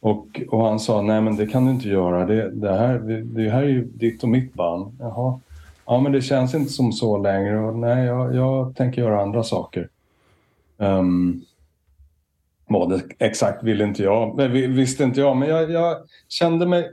Och, 0.00 0.40
och 0.48 0.64
han 0.64 0.80
sa, 0.80 1.02
nej 1.02 1.20
men 1.20 1.36
det 1.36 1.46
kan 1.46 1.64
du 1.64 1.70
inte 1.70 1.88
göra. 1.88 2.26
Det, 2.26 2.50
det, 2.50 2.72
här, 2.72 2.98
det 3.24 3.50
här 3.50 3.62
är 3.62 3.68
ju 3.68 3.84
ditt 3.84 4.22
och 4.22 4.28
mitt 4.28 4.54
band. 4.54 4.96
Jaha. 5.00 5.40
Ja, 5.86 6.00
men 6.00 6.12
det 6.12 6.22
känns 6.22 6.54
inte 6.54 6.72
som 6.72 6.92
så 6.92 7.18
längre. 7.18 7.58
Och, 7.58 7.78
nej, 7.78 8.06
jag, 8.06 8.34
jag 8.34 8.76
tänker 8.76 9.02
göra 9.02 9.22
andra 9.22 9.42
saker. 9.42 9.88
Um, 10.76 11.44
vad 12.66 12.90
det 12.90 13.02
exakt 13.18 13.62
ville 13.62 13.84
inte 13.84 14.02
jag. 14.02 14.42
Visste 14.48 15.04
inte 15.04 15.20
jag. 15.20 15.36
Men 15.36 15.48
jag, 15.48 15.70
jag 15.70 15.96
kände 16.28 16.66
mig 16.66 16.92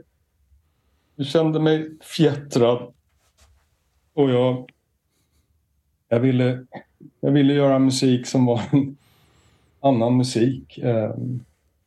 jag 1.16 1.26
kände 1.26 1.60
mig 1.60 1.90
fjättrad. 2.00 2.92
Och 4.14 4.30
jag, 4.30 4.70
jag, 6.08 6.20
ville, 6.20 6.66
jag 7.20 7.30
ville 7.30 7.54
göra 7.54 7.78
musik 7.78 8.26
som 8.26 8.46
var 8.46 8.62
en 8.72 8.96
annan 9.80 10.16
musik. 10.16 10.78
Eh, 10.78 11.14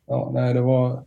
Ja, 0.06 0.32
nej, 0.34 0.54
det 0.54 0.62
var... 0.62 1.04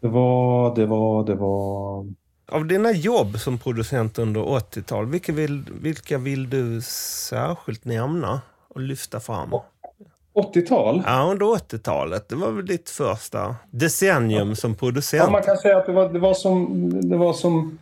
Det 0.00 0.08
var, 0.08 0.74
det 0.76 0.86
var, 0.86 1.24
det 1.24 1.34
var... 1.34 2.06
Av 2.48 2.66
dina 2.66 2.92
jobb 2.92 3.40
som 3.40 3.58
producent 3.58 4.18
under 4.18 4.40
80-talet, 4.40 5.10
vilka 5.10 5.32
vill, 5.32 5.64
vilka 5.80 6.18
vill 6.18 6.50
du 6.50 6.80
särskilt 7.28 7.84
nämna 7.84 8.40
och 8.68 8.80
lyfta 8.80 9.20
fram? 9.20 9.52
80-tal? 10.36 11.02
Ja, 11.06 11.28
under 11.30 11.46
80-talet. 11.46 12.28
Det 12.28 12.36
var 12.36 12.50
väl 12.50 12.66
ditt 12.66 12.90
första 12.90 13.56
decennium 13.70 14.56
som 14.56 14.70
Ja, 14.70 14.76
producent? 14.78 15.32
man 15.32 15.42
kan 15.42 15.56
säga 15.56 15.76
att 15.78 15.86
det 15.86 15.92
var, 15.92 16.08
det 16.12 16.18
var 16.18 16.34
som... 16.34 16.90
Det 17.10 17.16
var 17.16 17.32
som 17.32 17.78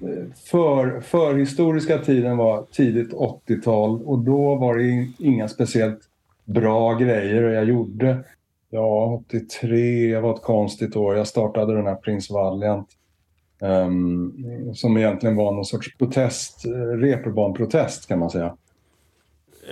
eh, 0.00 0.24
för, 0.44 1.00
förhistoriska 1.00 1.98
tiden 1.98 2.36
var 2.36 2.64
tidigt 2.72 3.12
80-tal 3.12 4.02
och 4.02 4.18
då 4.18 4.54
var 4.54 4.76
det 4.76 4.88
in- 4.88 5.14
inga 5.18 5.48
speciellt 5.48 6.00
bra 6.44 6.94
grejer 6.94 7.42
jag 7.42 7.64
gjorde. 7.64 8.24
Ja, 8.70 9.20
83 9.28 10.18
var 10.20 10.34
ett 10.34 10.42
konstigt 10.42 10.96
år. 10.96 11.16
Jag 11.16 11.26
startade 11.26 11.74
den 11.74 11.86
här 11.86 11.94
Prince 11.94 12.32
Valiant. 12.32 12.88
ehm, 13.62 14.32
som 14.74 14.96
egentligen 14.96 15.36
var 15.36 15.52
någon 15.52 15.64
sorts 15.64 15.96
protest, 15.98 16.66
eh, 16.66 16.70
reeperbahn-protest 16.96 18.08
kan 18.08 18.18
man 18.18 18.30
säga. 18.30 18.56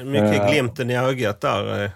Mycket 0.05 0.41
Eh. 0.41 0.51
glimten 0.51 0.91
i 0.91 0.97
ögat 0.99 1.41
där. 1.41 1.91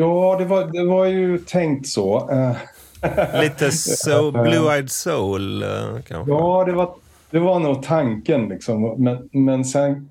Eh. 0.00 0.06
Ja, 0.06 0.36
det 0.38 0.44
var, 0.44 0.64
det 0.72 0.84
var 0.84 1.06
ju 1.06 1.38
tänkt 1.38 1.88
så. 1.88 2.30
Eh, 2.30 2.56
Lite 3.42 3.70
so, 3.72 4.30
Blue-Eyed 4.30 4.86
Soul 4.86 5.62
eh, 5.62 5.68
kanske? 6.08 6.32
Ja, 6.32 6.64
det 6.64 6.72
var, 6.72 6.94
det 7.30 7.38
var 7.38 7.58
nog 7.58 7.82
tanken. 7.82 8.48
Liksom. 8.48 8.94
Men, 9.02 9.28
men 9.32 9.64
sen... 9.64 10.10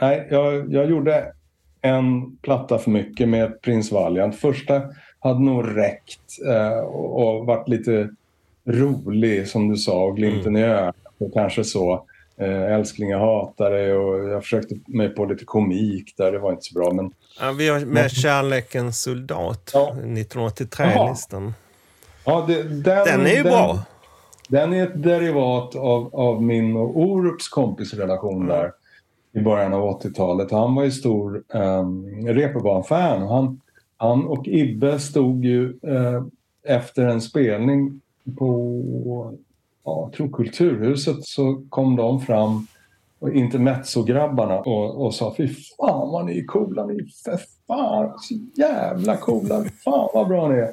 Nej, 0.00 0.28
jag, 0.30 0.72
jag 0.72 0.90
gjorde 0.90 1.32
en 1.82 2.36
platta 2.36 2.78
för 2.78 2.90
mycket 2.90 3.28
med 3.28 3.62
Prince 3.62 3.94
Valiant. 3.94 4.36
Första 4.36 4.82
hade 5.18 5.40
nog 5.40 5.76
räckt 5.76 6.20
eh, 6.48 6.78
och, 6.78 7.38
och 7.38 7.46
varit 7.46 7.68
lite 7.68 8.08
rolig, 8.66 9.48
som 9.48 9.68
du 9.68 9.76
sa, 9.76 10.04
och 10.04 10.16
glimten 10.16 10.56
i 10.56 10.62
ögat. 10.62 10.96
Och 11.18 11.32
kanske 11.32 11.64
så. 11.64 12.04
Eh, 12.40 12.74
älskling, 12.74 13.10
jag 13.10 13.18
hatar 13.18 13.70
dig 13.70 13.92
och 13.92 14.28
jag 14.28 14.42
försökte 14.42 14.74
mig 14.86 15.08
på 15.08 15.24
lite 15.24 15.44
komik 15.44 16.14
där. 16.16 16.32
Det 16.32 16.38
var 16.38 16.50
inte 16.50 16.62
så 16.62 16.78
bra. 16.78 16.92
Men 16.92 17.12
Ja, 17.40 17.52
vi 17.52 17.68
har 17.68 17.80
med 17.80 18.10
Kärlekens 18.10 19.02
soldat, 19.02 19.70
Ja. 19.74 19.96
1983-listan. 20.04 21.54
ja, 22.24 22.44
det, 22.48 22.62
den, 22.62 22.82
Den 23.04 23.26
är 23.26 23.34
ju 23.36 23.42
bra. 23.42 23.78
Den 24.48 24.72
är 24.72 24.82
ett 24.86 25.02
derivat 25.02 25.76
av, 25.76 26.14
av 26.14 26.42
min 26.42 26.76
och 26.76 27.00
Orups 27.00 27.48
kompisrelation 27.48 28.46
där 28.46 28.72
i 29.32 29.40
början 29.40 29.72
av 29.74 30.00
80-talet. 30.02 30.50
Han 30.50 30.74
var 30.74 30.84
ju 30.84 30.90
stor 30.90 31.42
um, 31.48 32.26
Reeperbahn-fan. 32.26 33.22
Han, 33.22 33.60
han 33.96 34.24
och 34.26 34.48
Ibbe 34.48 34.98
stod 34.98 35.44
ju 35.44 35.68
eh, 35.82 36.22
efter 36.68 37.06
en 37.06 37.20
spelning 37.20 38.00
på 38.38 39.34
ja, 39.84 40.02
jag 40.02 40.12
tror 40.12 40.28
Kulturhuset 40.28 41.24
så 41.24 41.62
kom 41.68 41.96
de 41.96 42.20
fram 42.20 42.66
och 43.18 43.30
intermezzo-grabbarna 43.30 44.58
och, 44.58 45.04
och 45.04 45.14
sa 45.14 45.34
fy 45.36 45.48
fan 45.48 46.10
vad 46.10 46.26
ni 46.26 46.38
är 46.38 46.44
coola, 46.44 46.86
ni 46.86 46.94
är 46.94 47.06
för 47.24 47.40
fan 47.66 48.18
så 48.18 48.34
jävla 48.54 49.16
coola, 49.16 49.64
fan 49.84 50.08
vad 50.14 50.28
bra 50.28 50.48
ni 50.48 50.54
är. 50.54 50.70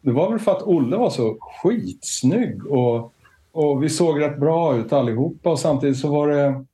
Det 0.00 0.12
var 0.12 0.30
väl 0.30 0.38
för 0.38 0.52
att 0.52 0.62
Olle 0.62 0.96
var 0.96 1.10
så 1.10 1.36
skitsnygg 1.40 2.66
och, 2.66 3.12
och 3.52 3.82
vi 3.82 3.88
såg 3.88 4.20
rätt 4.20 4.38
bra 4.38 4.76
ut 4.76 4.92
allihopa 4.92 5.50
och 5.50 5.58
samtidigt 5.58 5.98
så 5.98 6.10
var 6.10 6.28
det... 6.28 6.64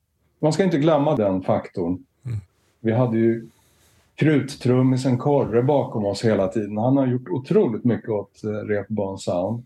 Man 0.40 0.52
ska 0.52 0.64
inte 0.64 0.78
glömma 0.78 1.16
den 1.16 1.42
faktorn. 1.42 2.04
Vi 2.81 2.92
hade 2.92 3.18
ju 3.18 3.48
kruttrummisen 4.14 5.18
Korre 5.18 5.62
bakom 5.62 6.04
oss 6.04 6.24
hela 6.24 6.48
tiden. 6.48 6.78
Han 6.78 6.96
har 6.96 7.07
gjort 7.07 7.28
otroligt 7.28 7.85
mycket 7.85 8.11
åt 8.11 8.44
eh, 8.44 8.50
Repban 8.50 9.18
Sound. 9.18 9.62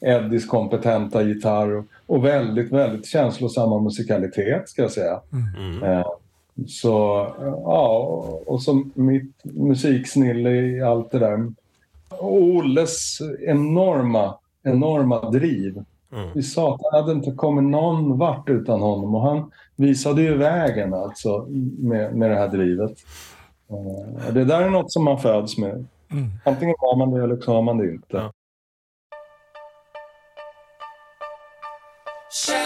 Eddies 0.00 0.46
kompetenta 0.46 1.22
gitarr 1.22 1.76
och, 1.76 1.84
och 2.06 2.24
väldigt, 2.24 2.72
väldigt 2.72 3.06
känslosamma 3.06 3.78
musikalitet 3.78 4.68
ska 4.68 4.82
jag 4.82 4.90
säga. 4.90 5.20
Eh, 5.82 6.06
så, 6.66 7.26
ja, 7.64 7.98
och, 8.46 8.62
så 8.62 8.84
mitt 8.94 9.44
musiksnille 9.44 10.50
i 10.50 10.82
allt 10.82 11.10
det 11.10 11.18
där. 11.18 11.52
Och 12.08 12.32
Olles 12.34 13.18
enorma, 13.46 14.34
enorma 14.62 15.30
driv. 15.30 15.84
Vi 16.34 16.42
sa 16.42 16.74
att 16.74 16.80
det 16.80 16.98
hade 17.00 17.12
inte 17.12 17.30
kommit 17.30 17.64
någon 17.64 18.18
vart 18.18 18.48
utan 18.48 18.80
honom 18.80 19.14
och 19.14 19.22
han 19.22 19.50
visade 19.76 20.22
ju 20.22 20.36
vägen 20.36 20.94
alltså 20.94 21.46
med, 21.78 22.14
med 22.14 22.30
det 22.30 22.36
här 22.36 22.48
drivet. 22.48 22.92
Eh, 23.70 24.34
Det 24.34 24.44
där 24.44 24.62
är 24.62 24.70
något 24.70 24.92
som 24.92 25.04
man 25.04 25.18
föds 25.18 25.58
med. 25.58 25.86
Antingen 26.44 26.74
har 26.78 26.96
man 26.96 27.10
det 27.10 27.24
eller 27.24 27.36
så 27.36 27.54
har 27.54 27.62
man 27.62 27.78
det 27.78 27.90
inte. 27.90 28.16
Ja. 28.16 28.32
Kärleken 32.34 32.63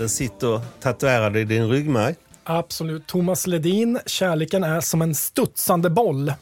Den 0.00 0.08
sitter 0.08 0.60
tatuerad 0.80 1.36
i 1.36 1.44
din 1.44 1.68
ryggmärg. 1.68 2.14
Absolut. 2.44 3.06
Thomas 3.06 3.46
Ledin, 3.46 3.98
Kärleken 4.06 4.64
är 4.64 4.80
som 4.80 5.02
en 5.02 5.14
studsande 5.14 5.90
boll. 5.90 6.32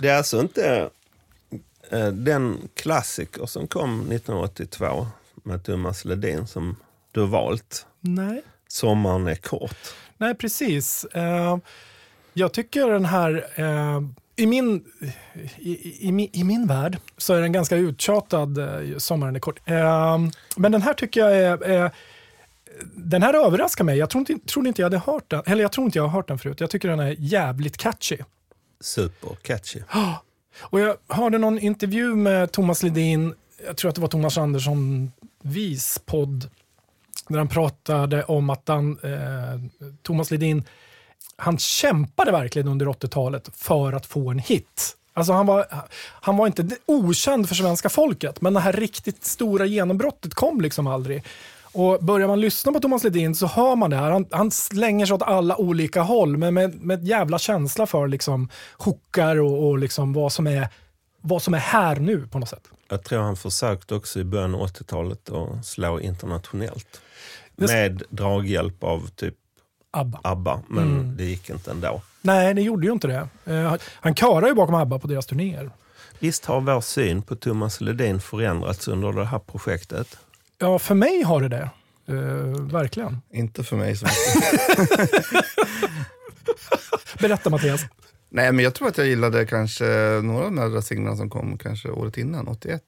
Det 0.00 0.08
är 0.08 0.16
alltså 0.16 0.40
inte 0.40 0.90
eh, 1.90 2.06
den 2.08 2.68
klassiker 2.74 3.46
som 3.46 3.66
kom 3.66 4.00
1982 4.00 5.06
med 5.42 5.64
Thomas 5.64 6.04
Ledin 6.04 6.46
som 6.46 6.76
du 7.12 7.20
har 7.20 7.26
valt. 7.26 7.86
Nej. 8.00 8.42
Sommaren 8.68 9.26
är 9.26 9.34
kort. 9.34 9.76
Nej, 10.16 10.34
precis. 10.34 11.04
Eh, 11.04 11.58
jag 12.32 12.52
tycker 12.52 12.86
den 12.90 13.04
här... 13.04 13.46
eh, 13.54 14.00
i, 14.36 14.46
min, 14.46 14.84
i, 15.58 15.70
i, 15.70 16.08
i, 16.08 16.12
min- 16.12 16.30
I 16.32 16.44
min 16.44 16.66
värld 16.66 16.98
så 17.16 17.34
är 17.34 17.40
den 17.40 17.52
ganska 17.52 17.76
uttjatad, 17.76 18.58
Sommaren 18.98 19.36
är 19.36 19.40
kort. 19.40 19.60
Men 20.56 20.72
den 20.72 20.82
här 20.82 20.94
tycker 20.94 21.20
jag 21.20 21.36
är... 21.38 21.90
den 22.94 23.22
här 23.22 23.34
överraskar 23.34 23.84
mig. 23.84 23.98
Jag 23.98 24.10
tror 24.10 24.30
inte, 24.30 24.46
trodde 24.46 24.68
inte 24.68 24.82
jag 24.82 24.86
hade 24.86 24.98
hört 24.98 25.30
den. 25.30 25.42
Eller 25.46 25.62
jag 25.62 25.72
tror 25.72 25.84
inte 25.84 25.98
jag 25.98 26.02
har 26.02 26.10
hört 26.10 26.28
den 26.28 26.38
förut. 26.38 26.60
Jag 26.60 26.70
tycker 26.70 26.88
den 26.88 27.00
är 27.00 27.16
jävligt 27.18 27.76
catchy. 27.76 28.18
Super 28.80 29.36
catchy. 29.42 29.80
Och 30.60 30.80
jag 30.80 30.96
hörde 31.08 31.38
någon 31.38 31.58
intervju 31.58 32.14
med 32.14 32.52
Thomas 32.52 32.82
Ledin, 32.82 33.34
jag 33.66 33.76
tror 33.76 33.88
att 33.88 33.94
det 33.94 34.00
var 34.00 34.08
Thomas 34.08 34.38
Andersson 34.38 35.12
Vis 35.42 36.00
podd, 36.06 36.50
där 37.28 37.38
han 37.38 37.48
pratade 37.48 38.24
om 38.24 38.50
att 38.50 38.68
han, 38.68 38.98
eh, 39.02 39.88
Thomas 40.02 40.30
Ledin, 40.30 40.64
han 41.36 41.58
kämpade 41.58 42.32
verkligen 42.32 42.68
under 42.68 42.86
80-talet 42.86 43.50
för 43.54 43.92
att 43.92 44.06
få 44.06 44.30
en 44.30 44.38
hit. 44.38 44.96
Alltså 45.12 45.32
han, 45.32 45.46
var, 45.46 45.66
han 46.00 46.36
var 46.36 46.46
inte 46.46 46.68
okänd 46.86 47.48
för 47.48 47.54
svenska 47.54 47.88
folket, 47.88 48.40
men 48.40 48.54
det 48.54 48.60
här 48.60 48.72
riktigt 48.72 49.24
stora 49.24 49.66
genombrottet 49.66 50.34
kom 50.34 50.60
liksom 50.60 50.86
aldrig. 50.86 51.24
Och 51.72 51.98
börjar 52.04 52.28
man 52.28 52.40
lyssna 52.40 52.72
på 52.72 52.80
Thomas 52.80 53.04
Ledin 53.04 53.34
så 53.34 53.46
hör 53.46 53.76
man 53.76 53.90
det 53.90 53.96
här. 53.96 54.10
Han, 54.10 54.26
han 54.30 54.50
slänger 54.50 55.06
sig 55.06 55.14
åt 55.14 55.22
alla 55.22 55.56
olika 55.56 56.02
håll, 56.02 56.36
men 56.36 56.54
med, 56.54 56.74
med 56.80 57.04
jävla 57.04 57.38
känsla 57.38 57.86
för 57.86 58.08
liksom 58.08 58.48
hookar 58.78 59.36
och, 59.40 59.68
och 59.68 59.78
liksom 59.78 60.12
vad, 60.12 60.32
som 60.32 60.46
är, 60.46 60.68
vad 61.20 61.42
som 61.42 61.54
är 61.54 61.58
här 61.58 61.96
nu 61.96 62.26
på 62.26 62.38
något 62.38 62.48
sätt. 62.48 62.68
Jag 62.88 63.04
tror 63.04 63.20
han 63.22 63.36
försökte 63.36 63.94
också 63.94 64.20
i 64.20 64.24
början 64.24 64.54
av 64.54 64.60
80-talet 64.66 65.30
att 65.30 65.66
slå 65.66 66.00
internationellt. 66.00 67.00
Med 67.56 68.02
draghjälp 68.10 68.84
av 68.84 69.08
typ 69.08 69.34
ABBA. 69.90 70.20
ABBA, 70.22 70.60
men 70.68 70.84
Mm. 70.84 71.16
det 71.16 71.24
gick 71.24 71.50
inte 71.50 71.70
ändå. 71.70 72.02
Nej, 72.22 72.54
det 72.54 72.62
gjorde 72.62 72.86
ju 72.86 72.92
inte 72.92 73.06
det. 73.08 73.28
Eh, 73.54 73.62
han- 73.62 73.78
han 73.94 74.14
körar 74.14 74.46
ju 74.46 74.54
bakom 74.54 74.74
ABBA 74.74 74.98
på 74.98 75.06
deras 75.06 75.26
turnéer. 75.26 75.70
Visst 76.18 76.44
har 76.44 76.60
vår 76.60 76.80
syn 76.80 77.22
på 77.22 77.36
Thomas 77.36 77.80
Ledin 77.80 78.20
förändrats 78.20 78.88
under 78.88 79.12
det 79.12 79.24
här 79.24 79.38
projektet? 79.38 80.16
Ja, 80.60 80.78
för 80.78 80.94
mig 80.94 81.22
har 81.22 81.40
det 81.40 81.48
det. 81.48 81.70
Eh, 82.08 82.64
verkligen. 82.72 83.18
Inte 83.32 83.64
för 83.64 83.76
mig. 83.76 83.96
Så. 83.96 84.06
Berätta 87.20 87.50
Mattias. 87.50 87.86
Nej, 88.28 88.52
men 88.52 88.64
jag 88.64 88.74
tror 88.74 88.88
att 88.88 88.98
jag 88.98 89.06
gillade 89.06 89.46
kanske 89.46 89.84
några 90.22 90.44
av 90.44 90.54
de 90.54 90.58
här 90.58 90.80
singlarna 90.80 91.16
som 91.16 91.30
kom 91.30 91.58
kanske 91.58 91.90
året 91.90 92.18
innan, 92.18 92.48
81. 92.48 92.82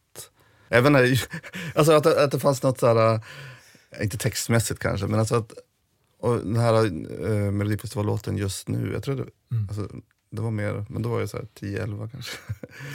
Även 0.69 0.93
när, 0.93 1.21
alltså 1.75 1.93
att, 1.93 2.07
att 2.07 2.31
det 2.31 2.41
fanns 2.41 2.63
något 2.63 2.79
sådär, 2.79 3.15
äh, 3.15 3.21
inte 4.03 4.19
textmässigt 4.19 4.81
kanske, 4.81 5.07
men 5.07 5.21
alltså 5.21 5.37
att 5.37 5.53
och 6.19 6.39
den 6.39 6.57
här 6.57 6.85
äh, 6.85 6.91
Melodifestivallåten 7.51 8.37
just 8.37 8.69
nu, 8.69 8.91
jag 8.93 9.03
tror 9.03 9.17
det, 9.17 9.27
alltså, 9.69 9.89
det 10.33 10.43
var 10.43 10.51
mer, 10.51 10.85
men 10.89 11.03
då 11.03 11.09
var 11.09 11.21
jag 11.21 11.29
så 11.29 11.37
här 11.37 11.47
10-11 11.61 12.09
kanske. 12.11 12.39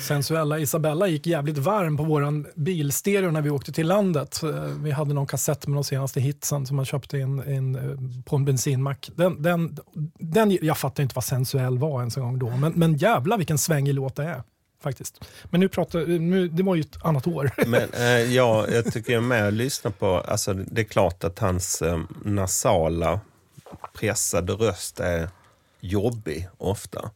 Sensuella 0.07 0.59
Isabella 0.59 1.07
gick 1.07 1.27
jävligt 1.27 1.57
varm 1.57 1.97
på 1.97 2.03
våran 2.03 2.47
bilstereo 2.55 3.31
när 3.31 3.41
vi 3.41 3.49
åkte 3.49 3.71
till 3.71 3.87
landet. 3.87 4.43
Eh, 4.43 4.63
Vi 4.63 4.91
hade 4.91 5.13
någon 5.13 5.27
kassett 5.27 5.67
med 5.67 5.77
de 5.77 5.83
senaste 5.83 6.19
hitsen 6.21 6.65
som 6.65 6.75
man 6.75 6.85
köpte 6.85 7.17
in, 7.17 7.49
in, 7.51 7.75
eh, 7.75 8.23
på 8.25 8.35
en 8.35 8.45
bensinmack. 8.45 9.09
Den, 9.15 9.41
den, 9.41 9.77
den, 10.19 10.57
jag 10.61 10.77
fattar 10.77 11.03
inte 11.03 11.15
vad 11.15 11.23
sensuell 11.23 11.77
var 11.77 11.99
ens 11.99 12.17
en 12.17 12.23
gång 12.23 12.39
då, 12.39 12.49
men, 12.49 12.73
men 12.75 12.97
jävla 12.97 13.37
vilken 13.37 13.57
svängig 13.57 13.93
låt 13.93 14.15
det 14.15 14.23
är. 14.23 14.43
Faktiskt. 14.83 15.25
Men 15.43 15.59
nu 15.59 15.69
pratar, 15.69 16.05
nu, 16.05 16.47
det 16.47 16.63
var 16.63 16.75
ju 16.75 16.81
ett 16.81 17.03
annat 17.05 17.27
år. 17.27 17.51
Men 17.67 17.89
eh, 17.93 18.33
ja, 18.35 18.67
jag 18.67 18.93
tycker 18.93 19.13
jag 19.13 19.23
med 19.23 19.45
och 19.45 19.53
lyssnar 19.53 19.91
på, 19.91 20.07
alltså 20.07 20.53
det 20.53 20.81
är 20.81 20.85
klart 20.85 21.23
att 21.23 21.39
hans 21.39 21.81
eh, 21.81 21.99
nasala 22.25 23.19
pressade 23.99 24.53
röst 24.53 24.99
är 24.99 25.29
jobbig 25.79 26.47
ofta. 26.57 27.11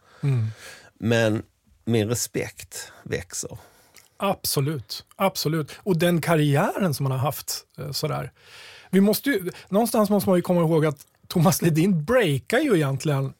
Men 0.99 1.43
min 1.85 2.09
respekt 2.09 2.91
växer. 3.03 3.57
Absolut, 4.17 5.05
absolut. 5.15 5.71
Och 5.77 5.97
den 5.97 6.21
karriären 6.21 6.93
som 6.93 7.05
han 7.05 7.11
har 7.19 7.25
haft. 7.25 7.65
eh, 7.77 7.91
Sådär. 7.91 8.31
Vi 8.89 9.01
måste 9.01 9.29
ju, 9.29 9.51
någonstans 9.69 10.09
måste 10.09 10.29
man 10.29 10.37
ju 10.37 10.41
komma 10.41 10.61
ihåg 10.61 10.85
att 10.85 10.97
Thomas 11.27 11.61
Ledin 11.61 12.03
breakar 12.05 12.59
ju 12.59 12.75
egentligen 12.75 13.33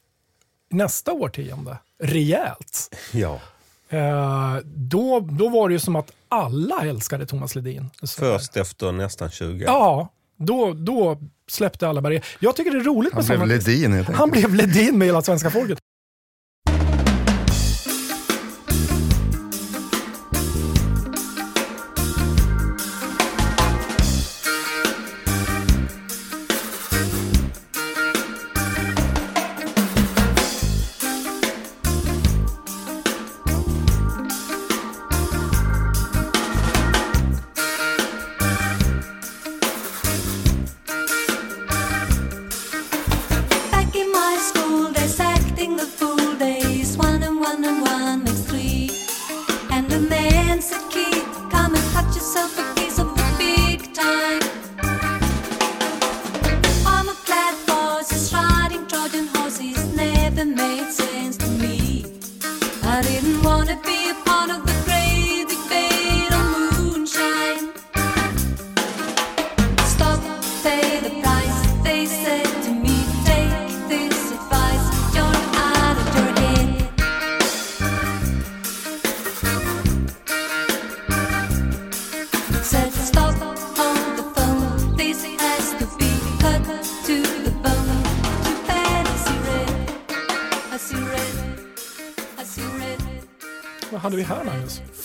nästa 0.70 1.12
årtionde 1.12 1.78
rejält. 2.02 2.94
Ja. 3.12 3.40
Eh, 3.88 4.56
då, 4.64 5.20
då 5.20 5.48
var 5.48 5.68
det 5.68 5.72
ju 5.72 5.78
som 5.78 5.96
att 5.96 6.12
alla 6.28 6.80
älskade 6.86 7.26
Thomas 7.26 7.54
Ledin. 7.54 7.90
Sådär. 8.02 8.38
Först 8.38 8.56
efter 8.56 8.92
nästan 8.92 9.30
20 9.30 9.64
år. 9.64 9.70
Ja, 9.70 10.08
då, 10.36 10.72
då 10.72 11.18
släppte 11.48 11.88
alla 11.88 12.00
barriärer. 12.00 12.24
Jag 12.40 12.56
tycker 12.56 12.70
det 12.70 12.78
är 12.78 12.84
roligt 12.84 13.12
Han 13.12 13.18
med 13.18 13.26
blev 13.26 13.36
sådana... 13.38 13.54
Ledin 13.54 13.92
helt 13.92 14.08
enkelt. 14.08 14.18
Han 14.18 14.30
blev 14.30 14.54
Ledin 14.54 14.98
med 14.98 15.06
hela 15.06 15.22
svenska 15.22 15.50
folket. 15.50 15.78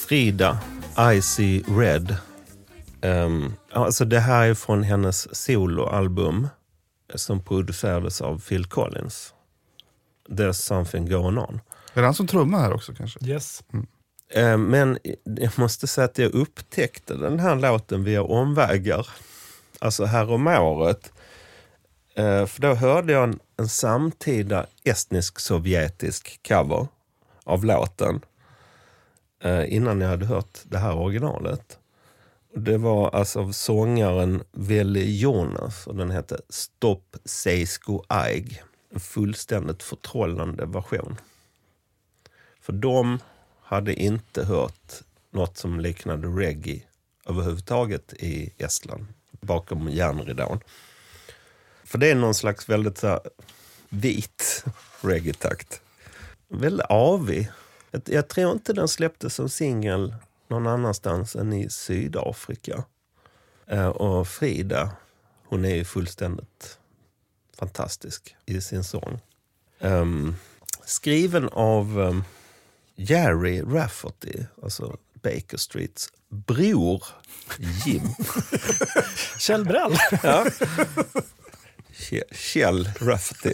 Frida, 0.08 0.60
Icy 1.14 1.62
Red. 1.68 2.16
Um, 3.02 3.54
alltså 3.72 4.06
det 4.06 4.20
här 4.20 4.48
är 4.48 4.54
från 4.54 4.84
hennes 4.84 5.36
soloalbum 5.36 6.48
som 7.16 7.44
producerades 7.44 8.22
av 8.22 8.42
Phil 8.42 8.66
Collins. 8.66 9.34
There's 10.30 10.52
something 10.54 11.10
going 11.10 11.38
on. 11.38 11.60
Är 11.94 12.02
det 12.02 12.08
han 12.08 12.14
som 12.14 12.28
trummar 12.28 12.60
här 12.60 12.74
också 12.74 12.94
kanske? 12.94 13.26
Yes. 13.26 13.64
Eh, 14.34 14.58
Men 14.58 14.98
jag 15.24 15.60
måste 15.60 15.88
säga 15.88 16.06
att 16.06 16.18
jag 16.18 16.32
upptäckte 16.32 17.14
den 17.16 17.40
här 17.40 17.56
låten 17.56 18.04
via 18.04 18.24
omvägar. 18.24 19.08
Alltså 19.80 20.06
här 20.06 20.32
om 20.32 20.48
året. 20.48 21.12
Eh, 22.16 22.46
För 22.46 22.62
då 22.62 22.74
hörde 22.74 23.14
jag 23.14 23.24
en, 23.24 23.40
en 23.58 23.70
samtida 23.70 24.66
estnisk-sovjetisk 24.84 26.40
cover 26.48 26.88
av 27.44 27.66
låten. 27.66 28.22
Eh, 29.40 29.74
innan 29.74 30.02
jag 30.02 30.10
hade 30.10 30.26
hört 30.26 30.60
det 30.64 30.78
här 30.78 30.96
originalet. 30.96 31.80
Det 32.56 32.78
var 32.78 33.10
alltså 33.10 33.40
av 33.40 33.52
sångaren 33.52 34.44
Veli 34.52 35.20
Jonas 35.20 35.88
och 35.88 35.96
den 35.96 36.12
hette 36.12 36.42
Stop 36.50 37.04
Seisko 37.26 38.04
Aig. 38.08 38.64
En 38.94 39.00
fullständigt 39.00 39.84
förtrollande 39.84 40.66
version. 40.66 41.16
För 42.62 42.74
de 42.74 43.20
hade 43.62 43.94
inte 43.94 44.46
hört 44.46 45.02
något 45.32 45.58
som 45.58 45.80
liknade 45.80 46.28
reggae 46.28 46.82
överhuvudtaget 47.26 48.14
i 48.14 48.54
Estland, 48.58 49.06
bakom 49.32 49.90
järnridån. 49.90 50.60
För 51.84 51.98
det 51.98 52.12
är 52.12 52.16
någon 52.16 52.34
slags 52.34 52.70
väldigt 52.70 52.98
så 52.98 53.08
här, 53.08 53.20
vit 53.90 54.64
reggae-takt. 55.02 55.82
Väldigt 56.48 56.86
avig. 56.90 57.52
Jag, 57.92 58.02
jag 58.06 58.28
tror 58.28 58.52
inte 58.52 58.74
den 58.74 58.88
släpptes 58.88 59.36
som 59.36 59.50
singel 59.50 60.16
någon 60.48 60.68
annanstans 60.68 61.36
än 61.36 61.54
i 61.54 61.70
Sydafrika. 61.70 62.84
Eh, 63.68 63.88
och 63.88 64.28
Frida, 64.28 64.92
hon 65.46 65.66
är 65.66 65.76
ju 65.76 65.86
fullständigt 65.86 66.80
fantastisk 67.58 68.36
i 68.46 68.62
sin 68.62 68.84
sång. 68.84 69.20
Ehm, 69.80 70.36
skriven 70.86 71.50
av 71.50 72.02
ehm, 72.02 72.24
Jerry 72.96 73.62
Rafferty, 73.62 74.44
alltså 74.64 74.98
Baker 75.14 75.58
Streets 75.58 76.10
bror 76.30 77.04
Jim. 77.86 78.02
Kjell 79.40 79.66
Brell. 79.66 79.98
Ja. 80.24 80.46
Kjell 82.32 82.90
Rafferty. 83.00 83.54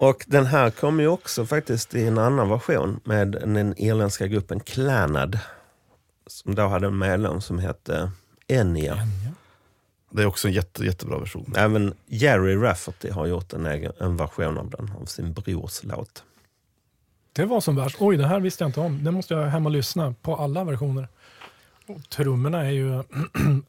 Och 0.00 0.24
den 0.26 0.46
här 0.46 0.70
kom 0.70 1.00
ju 1.00 1.08
också 1.08 1.46
faktiskt 1.46 1.94
i 1.94 2.06
en 2.06 2.18
annan 2.18 2.48
version 2.48 3.00
med 3.04 3.28
den 3.28 3.74
irländska 3.76 4.26
gruppen 4.26 4.60
Clannad. 4.60 5.38
Som 6.26 6.54
då 6.54 6.66
hade 6.66 6.86
en 6.86 6.98
medlem 6.98 7.40
som 7.40 7.58
hette 7.58 8.10
Enya. 8.46 8.98
Det 10.10 10.22
är 10.22 10.26
också 10.26 10.48
en 10.48 10.54
jätte, 10.54 10.84
jättebra 10.84 11.18
version. 11.18 11.54
Även 11.56 11.94
Jerry 12.06 12.56
Rafferty 12.56 13.10
har 13.10 13.26
gjort 13.26 13.52
en, 13.52 13.66
egen, 13.66 13.92
en 13.98 14.16
version 14.16 14.58
av 14.58 14.70
den, 14.70 14.92
av 15.00 15.04
sin 15.04 15.32
brors 15.32 15.84
låt. 15.84 16.24
Det 17.32 17.44
var 17.44 17.60
som 17.60 17.76
värst. 17.76 17.96
Oj, 18.00 18.16
det 18.16 18.26
här 18.26 18.40
visste 18.40 18.64
jag 18.64 18.68
inte 18.68 18.80
om. 18.80 19.04
Det 19.04 19.10
måste 19.10 19.34
jag 19.34 19.46
hem 19.46 19.66
och 19.66 19.72
lyssna 19.72 20.14
på 20.22 20.36
alla 20.36 20.64
versioner. 20.64 21.08
Och 21.86 22.10
trummorna 22.10 22.66
är 22.66 22.70
ju 22.70 23.02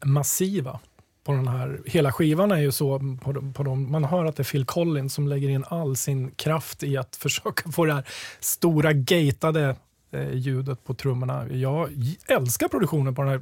massiva 0.00 0.80
på 1.24 1.32
den 1.32 1.48
här. 1.48 1.80
Hela 1.86 2.12
skivan 2.12 2.52
är 2.52 2.56
ju 2.60 2.72
så 2.72 2.98
på, 3.22 3.32
de- 3.32 3.52
på 3.52 3.62
dem. 3.62 3.92
Man 3.92 4.04
hör 4.04 4.24
att 4.24 4.36
det 4.36 4.42
är 4.42 4.44
Phil 4.44 4.64
Collins 4.64 5.14
som 5.14 5.28
lägger 5.28 5.48
in 5.48 5.64
all 5.68 5.96
sin 5.96 6.30
kraft 6.30 6.82
i 6.82 6.96
att 6.96 7.16
försöka 7.20 7.70
få 7.72 7.84
det 7.84 7.94
här 7.94 8.04
stora 8.40 8.92
gatade 8.92 9.76
eh, 10.12 10.32
ljudet 10.34 10.84
på 10.84 10.94
trummorna. 10.94 11.48
Jag 11.48 11.88
älskar 12.28 12.68
produktionen 12.68 13.14
på 13.14 13.22
den 13.22 13.30
här. 13.30 13.40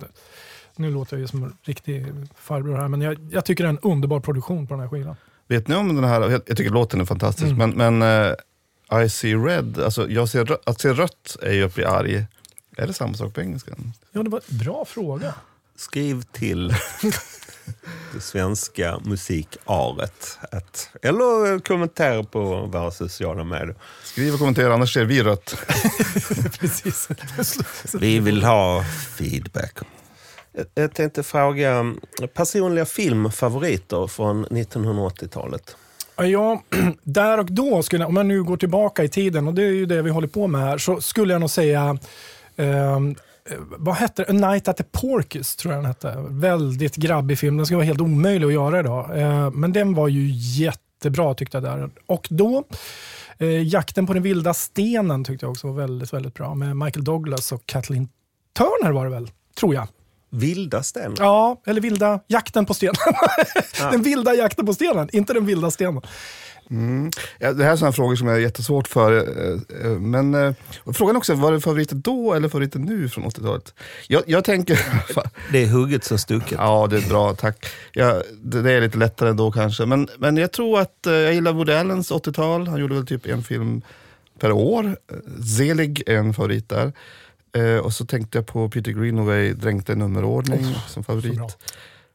Nu 0.77 0.91
låter 0.91 1.17
jag 1.17 1.21
ju 1.21 1.27
som 1.29 1.43
en 1.45 1.57
riktig 1.63 2.07
farbror 2.37 2.77
här, 2.77 2.89
men 2.89 3.01
jag, 3.01 3.29
jag 3.33 3.45
tycker 3.45 3.65
det 3.65 3.69
är 3.69 3.73
en 3.73 3.79
underbar 3.79 4.21
produktion 4.21 4.67
på 4.67 4.75
den 4.75 4.81
här 4.81 4.89
skivan. 4.89 5.17
Vet 5.49 5.69
ni 5.69 5.75
om 5.75 5.95
den 5.97 6.05
här, 6.05 6.31
jag, 6.31 6.47
tycker 6.47 6.71
låten 6.71 7.01
är 7.01 7.05
fantastisk, 7.05 7.51
Mm. 7.53 7.71
men, 7.71 7.99
men 7.99 8.31
eh, 8.93 9.05
I 9.05 9.09
see 9.09 9.35
red, 9.35 9.79
alltså 9.81 10.11
jag 10.11 10.29
ser, 10.29 10.59
att 10.67 10.81
se 10.81 10.89
rött 10.93 11.37
är 11.43 11.53
ju 11.53 11.65
att 11.65 11.75
bli 11.75 11.85
arg. 11.85 12.25
Är 12.77 12.87
det 12.87 12.93
samma 12.93 13.15
sak 13.15 13.35
på 13.35 13.41
engelska? 13.41 13.73
Ja, 14.13 14.23
det 14.23 14.31
var 14.31 14.41
en 14.51 14.59
bra 14.59 14.85
fråga. 14.85 15.35
Skriv 15.77 16.23
till 16.23 16.75
det 18.15 18.21
svenska 18.21 18.99
musikaret. 19.05 20.39
Att, 20.53 20.89
eller 21.03 21.59
kommentera 21.59 22.23
på 22.25 22.41
våra 22.67 22.91
sociala 22.91 23.45
medier. 23.45 23.75
Skriv 24.05 24.33
och 24.33 24.39
kommentera, 24.39 24.75
annars 24.75 24.95
ser 24.95 25.05
vi 25.05 25.23
rött. 25.23 25.57
Precis. 26.61 27.09
Vi 28.01 28.19
vill 28.19 28.43
ha 28.45 28.85
feedback. 29.19 29.79
Jag- 30.53 30.67
Jag 30.75 30.95
tänkte 30.95 31.23
fråga 31.23 31.95
personliga 32.35 32.85
filmfavoriter 32.87 34.07
från 34.07 34.47
1980-talet. 34.47 35.77
Ja, 36.17 36.63
där 37.03 37.39
och 37.39 37.53
då, 37.53 37.83
skulle, 37.83 38.03
jag- 38.03 38.09
om 38.09 38.17
jag 38.17 38.27
nu 38.27 38.43
går 38.43 38.57
tillbaka 38.57 39.05
i 39.05 39.09
tiden, 39.09 39.49
och 39.49 39.55
det 39.55 39.63
är 39.63 39.71
ju 39.71 39.87
det 39.87 40.03
vi 40.03 40.11
håller 40.11 40.29
på 40.29 40.47
med 40.47 40.61
här, 40.61 40.79
så 40.79 41.01
skulle 41.01 41.33
jag 41.35 41.41
nog 41.41 41.51
säga 41.51 41.99
eh, 42.57 42.99
vad 43.59 43.95
hette 43.95 44.25
det? 44.25 44.31
A 44.31 44.51
Night 44.51 44.69
at 44.69 44.77
the 44.77 44.85
Porkis, 44.85 45.57
tror 45.57 45.75
jag 45.75 45.83
den 45.83 45.87
hette. 45.87 46.17
Väldigt 46.29 46.97
grabbig 46.97 47.39
film. 47.39 47.57
Den 47.57 47.67
skulle 47.67 47.77
vara 47.77 47.87
helt 47.87 48.01
omöjlig 48.01 48.47
att 48.47 48.53
göra 48.53 48.81
idag. 48.81 49.19
Eh, 49.19 49.51
men 49.51 49.73
den 49.73 49.95
var 49.95 50.09
ju 50.09 50.29
jättebra 50.33 51.35
tyckte 51.35 51.57
jag. 51.57 51.65
där. 51.65 51.91
Och 52.07 52.27
då, 52.31 52.65
eh, 53.39 53.63
Jakten 53.63 54.07
på 54.07 54.13
den 54.13 54.23
vilda 54.23 54.55
stenen 54.55 55.25
tyckte 55.25 55.47
jag 55.47 55.51
också 55.51 55.67
var 55.67 55.75
väldigt, 55.75 56.13
väldigt 56.13 56.35
bra. 56.35 56.55
Med 56.55 56.77
Michael 56.77 57.05
Douglas 57.05 57.53
och 57.53 57.67
Kathleen 57.67 58.09
Turner 58.57 58.93
var 58.93 59.05
det 59.05 59.11
väl, 59.11 59.31
tror 59.61 59.75
jag. 59.75 59.89
Vilda 60.31 60.83
sten. 60.83 61.15
Ja, 61.19 61.61
eller 61.67 61.81
vilda 61.81 62.21
jakten 62.27 62.67
på 62.67 62.75
stenen. 62.75 62.95
den 63.91 64.03
vilda 64.03 64.35
jakten 64.35 64.67
på 64.67 64.75
stenen, 64.75 65.09
inte 65.13 65.33
den 65.33 65.47
vilda 65.47 65.71
stenen. 65.71 66.03
Ja, 67.39 67.53
det 67.53 67.65
här 67.65 67.73
är 67.73 67.77
sådana 67.77 67.93
frågor 67.93 68.17
som 68.17 68.27
jag 68.27 68.37
är 68.37 68.41
jättesvårt 68.41 68.89
för. 68.89 69.17
eh, 69.17 69.85
eh, 69.85 69.91
Men 69.91 70.35
eh, 70.35 70.55
frågan 70.95 71.17
också, 71.17 71.35
var 71.35 71.53
det 71.53 71.61
favoriten 71.61 72.01
då 72.01 72.35
eller 72.35 72.49
favoriten 72.49 72.83
nu 72.83 73.09
från 73.09 73.25
80-talet? 73.25 73.75
Jag, 74.09 74.23
jag 74.27 74.45
tänker... 74.45 74.81
Det 75.53 75.63
är 75.63 75.67
hugget 75.67 76.05
som 76.05 76.19
stucket. 76.19 76.53
Ja, 76.59 76.87
det 76.91 76.97
är 76.97 77.09
bra, 77.09 77.35
tack. 77.35 77.67
Ja, 77.93 78.23
det, 78.43 78.63
det 78.63 78.73
är 78.73 78.81
lite 78.81 78.99
lättare 78.99 79.33
då 79.33 79.53
kanske. 79.53 79.87
Men, 79.87 80.09
men 80.19 80.37
jag 80.37 80.53
tror 80.53 80.81
att 80.81 80.99
jag 81.03 81.35
gillar 81.35 81.53
Woody 81.53 81.73
Allens 81.73 82.13
80-tal. 82.13 82.69
Han 82.69 82.81
gjorde 82.81 82.95
väl 82.95 83.07
typ 83.07 83.27
en 83.27 83.43
film 83.43 83.83
per 84.41 84.53
år. 84.53 84.97
Zelig 85.59 86.03
är 86.07 86.17
en 86.17 86.35
favorit 86.35 86.69
där. 86.69 86.93
Och 87.83 87.93
så 87.93 88.07
tänkte 88.07 88.39
jag 88.39 88.47
på 88.47 88.69
Peter 88.69 88.93
Greenaway, 88.93 89.53
Dränkta 89.53 89.93
i 89.93 89.97
nummerordning 89.97 90.75
som 90.89 91.05
favorit. 91.05 91.59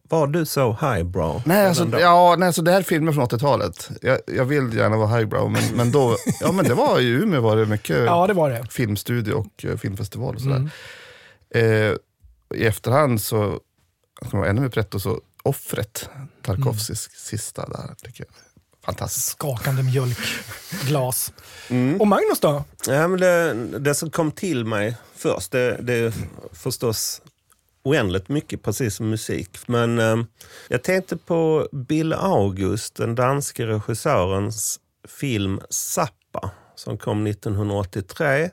Var 0.10 0.28
du 0.28 0.46
så 0.46 0.72
highbrow? 0.82 1.42
Nej, 1.46 1.68
alltså, 1.68 2.00
ja, 2.00 2.36
nej, 2.40 2.48
alltså 2.48 2.62
det 2.62 2.72
här 2.72 2.78
är 2.80 2.84
filmer 2.84 3.12
från 3.12 3.26
80-talet. 3.28 3.90
Jag, 4.02 4.20
jag 4.28 4.46
vill 4.46 4.74
gärna 4.74 4.98
vara 4.98 5.18
highbrow, 5.18 5.52
men, 5.52 5.64
men 5.76 5.92
då, 5.92 6.18
ja 6.42 6.52
men 6.52 6.66
det 6.66 6.74
var 6.74 7.00
i 7.00 7.06
Umeå 7.08 7.42
var 7.42 7.56
det 7.58 7.66
mycket 7.66 8.06
Ja, 8.06 8.28
det 8.28 8.34
var 8.34 8.50
det. 8.50 8.68
filmstudio 8.72 9.34
och 9.34 9.66
eh, 9.66 9.78
filmfestival 9.78 10.36
och 10.36 10.42
sådär. 10.42 10.70
Mm. 11.56 11.92
Eh, 11.92 11.96
I 12.60 12.66
efterhand 12.66 13.22
så, 13.22 13.60
jag 14.20 14.28
ska 14.30 14.38
vara 14.38 14.50
ännu 14.50 14.62
mer 14.62 14.70
pretto, 14.70 15.00
så 15.00 15.22
Offret, 15.44 16.10
Tarkovskis 16.42 17.10
sista 17.16 17.66
där, 17.70 17.96
tycker 18.04 18.24
jag. 18.24 18.34
Fantastiskt. 18.86 19.26
skakande 19.30 19.84
mjölkglas. 19.84 21.34
Mm. 21.70 22.02
Och 22.02 22.08
Magnus 22.08 22.40
då? 22.40 22.64
Ja, 22.88 23.08
men 23.08 23.20
det, 23.20 23.54
det 23.80 23.96
som 23.96 24.10
kom 24.10 24.32
till 24.32 24.66
mig 24.66 24.98
först, 25.16 25.52
det, 25.52 25.78
det 25.82 25.94
är 25.94 26.14
förstås 26.54 27.22
oändligt 27.86 28.30
mycket, 28.30 28.64
precis 28.64 28.96
som 28.96 29.10
musik. 29.10 29.68
Men 29.68 30.00
eh, 30.00 30.18
jag 30.68 30.84
tänkte 30.84 31.18
på 31.18 31.70
Bill 31.72 32.14
August, 32.14 32.96
den 32.96 33.16
danske 33.16 33.68
regissörens 33.68 34.80
film 35.08 35.62
Zappa, 35.70 36.52
som 36.76 36.98
kom 36.98 37.28
1983. 37.28 38.50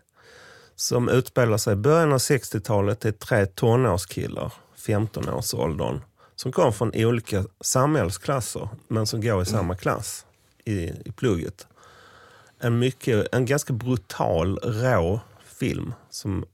Som 0.77 1.09
utspelar 1.09 1.57
sig 1.57 1.73
i 1.73 1.77
början 1.77 2.13
av 2.13 2.19
60-talet. 2.19 3.01
Det 3.01 3.09
är 3.09 3.13
tre 3.13 3.47
tonårskillar, 3.47 4.53
15-årsåldern, 4.77 6.01
som 6.37 6.53
kom 6.53 6.73
från 6.73 6.93
olika 6.95 7.45
samhällsklasser, 7.61 8.69
men 8.89 9.07
som 9.07 9.21
går 9.21 9.43
i 9.43 9.47
samma 9.47 9.77
klass 9.77 10.27
i, 10.65 10.75
i 11.05 11.13
plugget 11.17 11.67
en, 12.63 12.79
mycket, 12.79 13.35
en 13.35 13.45
ganska 13.45 13.73
brutal, 13.73 14.59
rå 14.59 15.21
film 15.45 15.95
som 16.11 16.45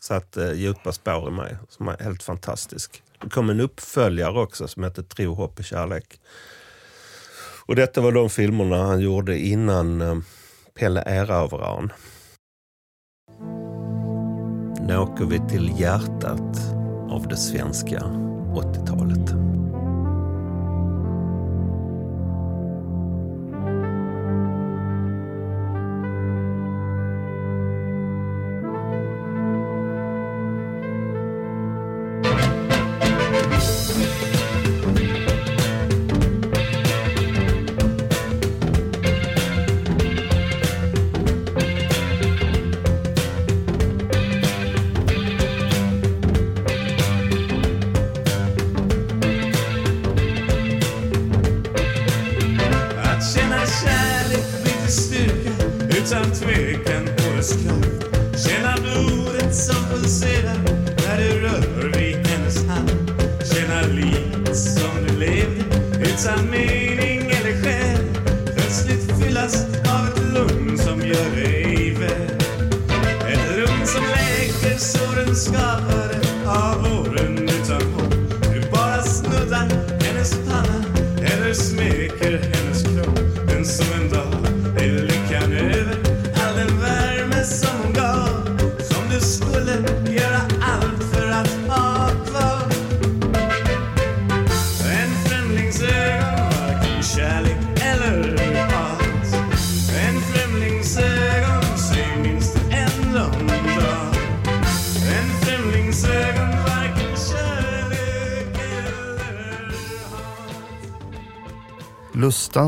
satte 0.00 0.44
eh, 0.44 0.52
djupa 0.52 0.92
spår 0.92 1.28
i 1.28 1.30
mig. 1.30 1.56
Som 1.68 1.88
är 1.88 1.96
helt 2.00 2.22
fantastisk. 2.22 3.02
Det 3.22 3.30
kom 3.30 3.50
en 3.50 3.60
uppföljare 3.60 4.40
också 4.40 4.68
som 4.68 4.82
hette 4.82 5.02
Tro, 5.02 5.34
hopp 5.34 5.58
och 5.58 5.64
kärlek. 5.64 6.20
Och 7.66 7.76
detta 7.76 8.00
var 8.00 8.12
de 8.12 8.30
filmerna 8.30 8.76
han 8.76 9.00
gjorde 9.00 9.38
innan 9.38 10.00
eh, 10.00 10.18
Pelle 10.78 11.02
Erövraren. 11.06 11.92
Nu 14.80 14.98
åker 14.98 15.24
vi 15.24 15.40
till 15.48 15.80
hjärtat 15.80 16.58
av 17.10 17.26
det 17.28 17.36
svenska 17.36 17.98
80-talet. 17.98 19.37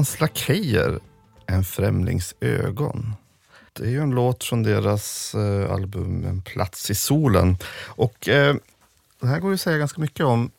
Lustans 0.00 0.20
lakejer, 0.20 0.98
En 1.46 1.64
främlings 1.64 2.34
ögon. 2.40 3.14
Det 3.72 3.84
är 3.84 3.90
ju 3.90 4.00
en 4.00 4.10
låt 4.10 4.44
från 4.44 4.62
deras 4.62 5.34
eh, 5.34 5.72
album 5.72 6.24
En 6.24 6.42
plats 6.42 6.90
i 6.90 6.94
solen. 6.94 7.56
Och 7.86 8.28
eh, 8.28 8.56
det 9.20 9.26
här 9.26 9.40
går 9.40 9.50
ju 9.50 9.54
att 9.54 9.60
säga 9.60 9.78
ganska 9.78 10.00
mycket 10.00 10.26
om. 10.26 10.50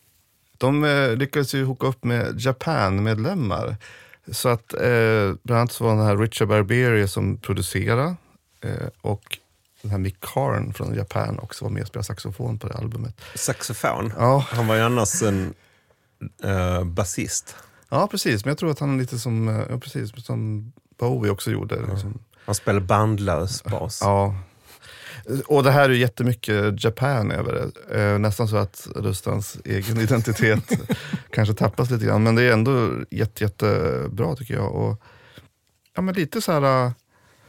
De 0.57 0.83
eh, 0.83 1.15
lyckades 1.15 1.53
ju 1.53 1.63
hooka 1.65 1.87
upp 1.87 2.03
med 2.03 2.39
Japan-medlemmar. 2.39 3.75
Så 4.31 4.49
att 4.49 4.73
eh, 4.73 5.33
bland 5.43 5.59
annat 5.59 5.71
så 5.71 5.83
var 5.83 5.95
den 5.95 6.05
här 6.05 6.17
Richard 6.17 6.47
Barbieri 6.47 7.07
som 7.07 7.37
producerade 7.37 8.15
eh, 8.61 8.87
och 9.01 9.37
den 9.81 9.91
här 9.91 9.97
Mick 9.97 10.17
Karn 10.19 10.73
från 10.73 10.95
Japan 10.95 11.39
också 11.39 11.65
var 11.65 11.71
med 11.71 11.81
och 11.81 11.87
spelade 11.87 12.05
saxofon 12.05 12.59
på 12.59 12.67
det 12.67 12.73
albumet. 12.73 13.21
Saxofon. 13.35 14.13
Ja, 14.17 14.45
Han 14.49 14.67
var 14.67 14.75
ju 14.75 14.81
annars 14.81 15.21
en 15.21 15.53
uh, 16.45 16.83
basist. 16.83 17.55
Ja 17.91 18.07
precis. 18.07 18.45
Men 18.45 18.49
jag 18.49 18.57
tror 18.57 18.71
att 18.71 18.79
han 18.79 18.93
är 18.93 18.99
lite 18.99 19.19
som, 19.19 19.47
eh, 19.47 19.65
ja, 19.69 19.79
precis, 19.79 20.25
som 20.25 20.71
Bowie 20.99 21.31
också 21.31 21.51
gjorde. 21.51 21.75
Liksom. 21.91 22.19
Han 22.45 22.55
spelade 22.55 22.85
bandlös 22.85 23.63
bas. 23.63 23.99
Ja. 24.01 24.35
Och 25.47 25.63
det 25.63 25.71
här 25.71 25.89
är 25.89 25.93
ju 25.93 25.99
jättemycket 25.99 26.83
Japan 26.83 27.31
över 27.31 27.53
det. 27.53 28.01
Eh, 28.01 28.19
nästan 28.19 28.47
så 28.47 28.57
att 28.57 28.87
Rustans 28.95 29.57
egen 29.65 29.97
identitet 30.01 30.71
kanske 31.29 31.53
tappas 31.53 31.89
lite 31.89 32.05
grann. 32.05 32.23
Men 32.23 32.35
det 32.35 32.43
är 32.43 32.53
ändå 32.53 32.89
jätte, 33.09 33.43
jättebra 33.43 34.35
tycker 34.35 34.53
jag. 34.53 34.75
Och, 34.75 35.01
ja, 35.95 36.01
men 36.01 36.15
lite 36.15 36.41
så 36.41 36.51
här 36.51 36.85
äh, 36.85 36.91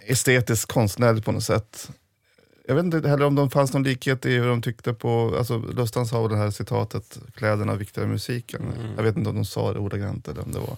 estetiskt 0.07 0.73
konstnärligt 0.73 1.25
på 1.25 1.33
något 1.33 1.45
sätt. 1.45 1.91
Jag 2.67 2.75
vet 2.75 2.85
inte 2.85 3.09
heller 3.09 3.27
om 3.27 3.35
det 3.35 3.51
fanns 3.51 3.73
någon 3.73 3.83
likhet 3.83 4.27
i 4.27 4.35
hur 4.35 4.49
de 4.49 4.63
tyckte 4.63 4.93
på, 4.93 5.35
alltså 5.39 5.59
Lustans 5.59 6.13
har 6.13 6.29
det 6.29 6.37
här 6.37 6.51
citatet, 6.51 7.19
kläderna 7.35 7.75
viktigare 7.75 8.07
än 8.07 8.13
musiken. 8.13 8.63
Jag 8.97 9.03
vet 9.03 9.17
inte 9.17 9.31
om 9.31 9.37
de 9.37 9.45
sa 9.45 9.73
det 9.73 9.79
ordagrant 9.79 10.29
eller 10.29 10.43
om 10.43 10.53
det 10.53 10.59
var. 10.59 10.77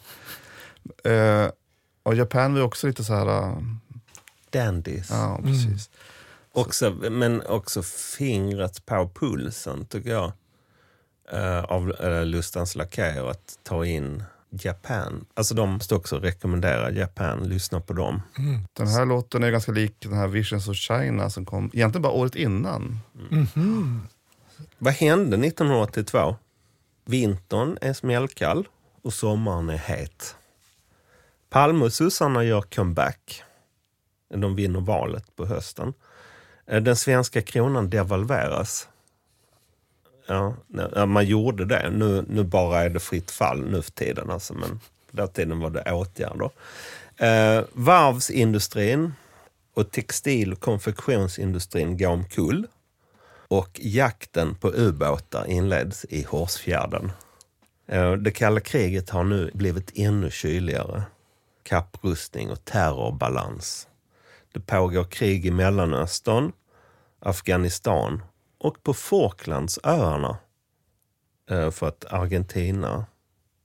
Eh, 1.13 1.51
och 2.03 2.15
Japan 2.15 2.53
var 2.53 2.61
ju 2.61 2.65
också 2.67 2.87
lite 2.87 3.05
så 3.05 3.15
här, 3.15 3.27
äh, 3.27 3.59
Dandies. 4.51 5.11
ja 5.11 5.41
precis. 5.43 5.91
Också, 6.53 6.91
men 6.91 7.47
också 7.47 7.83
fingret 8.19 8.87
på 8.87 9.11
pulsen, 9.15 9.87
tycker 9.87 10.11
jag. 10.11 10.33
eh, 11.33 11.65
av 11.65 11.93
uh, 12.05 12.25
Lustans 12.27 12.77
Lakejer 12.77 13.31
att 13.31 13.59
ta 13.63 13.87
in 13.87 14.23
Japan. 14.61 15.25
Alltså 15.35 15.55
de 15.55 15.71
måste 15.71 15.95
också 15.95 16.19
rekommendera 16.19 16.91
Japan, 16.91 17.49
lyssna 17.49 17.81
på 17.81 17.93
dem. 17.93 18.23
Den 18.73 18.87
här 18.89 19.07
låten 19.07 19.43
är 19.45 19.51
ganska 19.51 19.73
lik 19.73 19.95
den 19.99 20.13
här 20.13 20.29
Visions 20.29 20.69
of 20.69 20.77
China 20.77 21.31
som 21.31 21.45
kom 21.47 21.71
egentligen 21.75 22.03
bara 22.03 22.13
året 22.13 22.35
innan. 22.35 22.99
Vad 24.79 24.93
hände 24.95 25.37
1982? 25.47 26.37
Vintern 27.05 27.79
är 27.81 27.93
smällkall 27.93 28.69
och 29.03 29.13
sommaren 29.13 29.71
är 29.71 29.77
het. 29.77 30.37
Palme 31.51 31.85
och 31.85 31.93
sossarna 31.93 32.45
gör 32.45 32.63
comeback. 32.63 33.43
De 34.35 34.55
vinner 34.57 34.81
valet 34.81 35.37
på 35.37 35.47
hösten. 35.47 35.95
Eh, 36.67 36.83
Den 36.83 36.97
svenska 36.97 37.43
kronan 37.43 37.91
devalveras. 37.91 38.89
Ja, 40.27 40.55
ja, 40.95 41.07
man 41.07 41.27
gjorde 41.27 41.65
det. 41.65 41.91
Nu, 41.91 42.25
nu 42.29 42.43
bara 42.45 42.81
är 42.83 42.89
det 42.91 43.01
fritt 43.01 43.31
fall 43.31 43.65
nu 43.71 43.83
för 43.83 43.91
tiden. 43.91 44.31
Alltså, 44.31 44.55
men 44.55 44.81
på 45.11 45.17
den 45.17 45.29
tiden 45.29 45.61
var 45.61 45.71
det 45.71 45.93
åtgärder. 45.93 46.51
Eh, 47.17 47.65
varvsindustrin 47.73 49.13
och 49.75 49.91
textil 49.91 50.53
och 50.53 50.61
konfektionsindustrin 50.61 51.99
går 51.99 52.09
omkull. 52.09 52.67
Och 53.49 53.81
jakten 53.83 54.55
på 54.55 54.69
ubåtar 54.73 55.47
inleds 55.47 56.05
i 56.09 56.23
Hårsfjärden. 56.23 57.13
Eh, 57.87 58.13
Det 58.13 58.31
kalla 58.31 58.61
kriget 58.61 59.11
har 59.11 59.25
nu 59.25 59.51
blivit 59.55 59.91
ännu 59.95 60.31
kyligare. 60.31 61.03
Kapprustning 61.63 62.51
och 62.51 62.65
terrorbalans. 62.65 63.89
Det 64.53 64.61
pågår 64.61 65.05
krig 65.05 65.47
i 65.47 65.51
Mellanöstern, 65.51 66.53
Afghanistan 67.21 68.23
och 68.65 68.83
på 68.83 68.95
Falklandsöarna. 68.95 70.37
Eh, 71.51 71.71
För 71.71 71.89
att 71.89 72.05
Argentina 72.13 73.07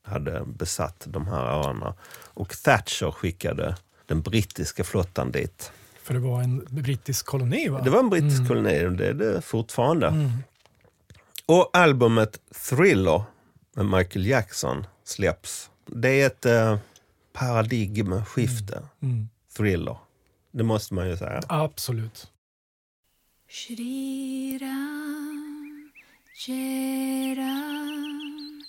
hade 0.03 0.43
besatt 0.45 1.03
de 1.07 1.27
här 1.27 1.45
öarna. 1.45 1.93
Och 2.33 2.55
Thatcher 2.63 3.11
skickade 3.11 3.75
den 4.05 4.21
brittiska 4.21 4.83
flottan 4.83 5.31
dit. 5.31 5.71
För 6.03 6.13
det 6.13 6.19
var 6.19 6.41
en 6.41 6.65
brittisk 6.69 7.25
koloni 7.25 7.69
va? 7.69 7.81
Det 7.81 7.89
var 7.89 7.99
en 7.99 8.09
brittisk 8.09 8.47
koloni 8.47 8.85
och 8.85 8.91
det 8.91 9.07
är 9.07 9.13
det 9.13 9.41
fortfarande. 9.41 10.31
Och 11.45 11.69
albumet 11.73 12.39
Thriller 12.69 13.23
med 13.75 13.85
Michael 13.85 14.25
Jackson 14.25 14.87
släpps. 15.03 15.69
Det 15.85 16.21
är 16.21 16.27
ett 16.27 16.45
eh, 16.45 16.77
paradigmskifte. 17.33 18.83
Thriller. 19.57 19.97
Det 20.51 20.63
måste 20.63 20.93
man 20.93 21.09
ju 21.09 21.17
säga. 21.17 21.41
Absolut. 21.47 22.28
Shri 23.51 24.59
Ram, 24.61 25.89
Jai 26.37 27.33
Ram, 27.35 28.61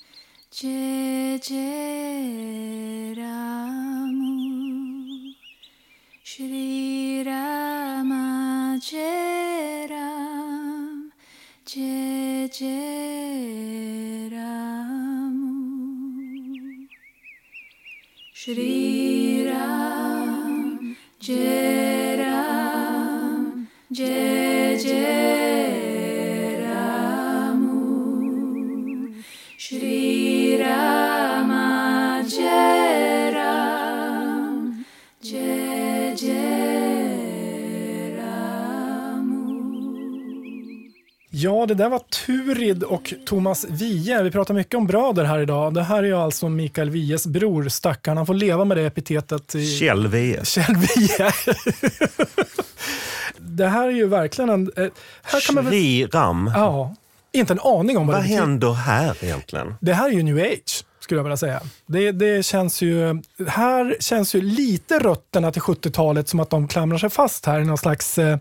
Jai 0.51 1.39
Jai 1.39 3.15
Ramu. 3.15 4.33
Shri 6.25 7.23
Rama, 7.27 8.79
Jai 8.81 9.87
Ram, 9.91 11.13
Jai 11.67 12.49
Jai 12.49 14.31
Ramu. 14.33 15.53
Shri 18.33 19.45
Ram, 19.47 20.97
Jai 21.21 22.17
Ram, 22.17 23.69
Jai 23.93 24.40
Ja, 41.43 41.67
det 41.67 41.75
där 41.75 41.89
var 41.89 41.99
Turid 41.99 42.83
och 42.83 43.15
Thomas 43.27 43.67
Wiehe. 43.69 44.23
Vi 44.23 44.31
pratar 44.31 44.55
mycket 44.55 44.75
om 44.75 44.87
bröder 44.87 45.25
här 45.25 45.39
idag. 45.39 45.75
Det 45.75 45.83
här 45.83 45.99
är 45.99 46.07
ju 46.07 46.17
alltså 46.17 46.49
Mikael 46.49 46.91
Wiehes 46.91 47.27
bror, 47.27 47.69
stackarn. 47.69 48.17
Han 48.17 48.27
får 48.27 48.35
leva 48.35 48.65
med 48.65 48.77
det 48.77 48.83
epitetet. 48.83 49.55
I... 49.55 49.67
Kjell 49.67 50.07
Wiehe. 50.07 50.45
Kjell 50.45 50.77
Wiehe. 50.77 51.33
det 53.61 53.69
här 53.69 53.87
är 53.89 53.93
ju 53.93 54.07
verkligen 54.07 54.51
en... 54.51 54.71
eh, 54.77 54.87
Här 55.23 55.41
kan 55.47 55.55
man 55.55 55.65
väl... 55.65 56.09
Ram. 56.13 56.51
Ja, 56.55 56.95
inte 57.33 57.53
en 57.53 57.61
aning 57.61 57.99
om 57.99 58.07
vad, 58.07 58.17
Vad 58.17 58.25
det 58.25 58.29
betyder. 58.29 58.41
händer 58.41 58.73
här 58.73 59.17
egentligen? 59.25 59.75
Det 59.81 59.93
här 59.95 60.09
är 60.09 60.13
ju 60.13 60.23
new 60.23 60.39
age, 60.39 60.85
skulle 61.01 61.19
jag 61.19 61.25
vilja 61.25 61.37
säga. 61.37 61.61
Det, 61.87 62.13
det 62.13 62.43
känns 62.47 62.83
ju, 62.83 63.23
här 63.49 63.97
känns 64.01 64.35
ju 64.35 64.41
lite 64.41 64.99
rötterna 64.99 65.53
till 65.53 65.63
70-talet 65.63 66.29
som 66.29 66.41
att 66.41 66.51
de 66.51 66.69
klamrar 66.69 66.99
sig 66.99 67.11
fast 67.11 67.47
här 67.47 67.61
i 67.61 67.65
någon 67.65 67.79
slags 67.79 68.19
eh, 68.19 68.39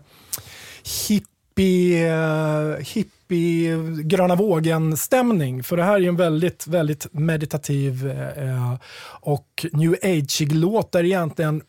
hippie, 1.08 2.12
eh, 2.12 2.76
hippie 2.78 3.76
gröna 4.02 4.34
vågen-stämning. 4.34 5.62
För 5.62 5.76
det 5.76 5.82
här 5.84 5.94
är 5.94 5.98
ju 5.98 6.08
en 6.08 6.16
väldigt, 6.16 6.66
väldigt 6.66 7.06
meditativ 7.12 8.10
eh, 8.36 8.74
och 9.20 9.66
new 9.72 9.92
age 10.02 10.42
låt 10.50 10.92
där 10.92 11.04
egentligen 11.04 11.62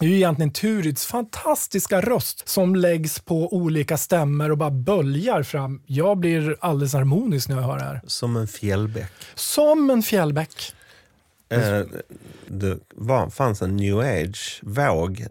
det 0.00 0.06
är 0.06 0.08
ju 0.08 0.16
egentligen 0.16 0.52
Turids 0.52 1.06
fantastiska 1.06 2.00
röst 2.00 2.48
som 2.48 2.76
läggs 2.76 3.18
på 3.18 3.54
olika 3.54 3.96
stämmor 3.96 4.50
och 4.50 4.58
bara 4.58 4.70
böljar 4.70 5.42
fram. 5.42 5.82
Jag 5.86 6.18
blir 6.18 6.56
alldeles 6.60 6.92
harmonisk 6.92 7.48
när 7.48 7.56
jag 7.56 7.62
hör 7.62 7.78
det 7.78 7.84
här. 7.84 8.00
Som 8.06 8.36
en 8.36 8.48
fjällbäck. 8.48 9.12
Som 9.34 9.90
en 9.90 10.02
fjällbäck. 10.02 10.74
Eh, 11.48 11.82
det 12.46 12.78
var, 12.94 13.30
fanns 13.30 13.62
en 13.62 13.76
new 13.76 13.98
age-våg. 13.98 15.26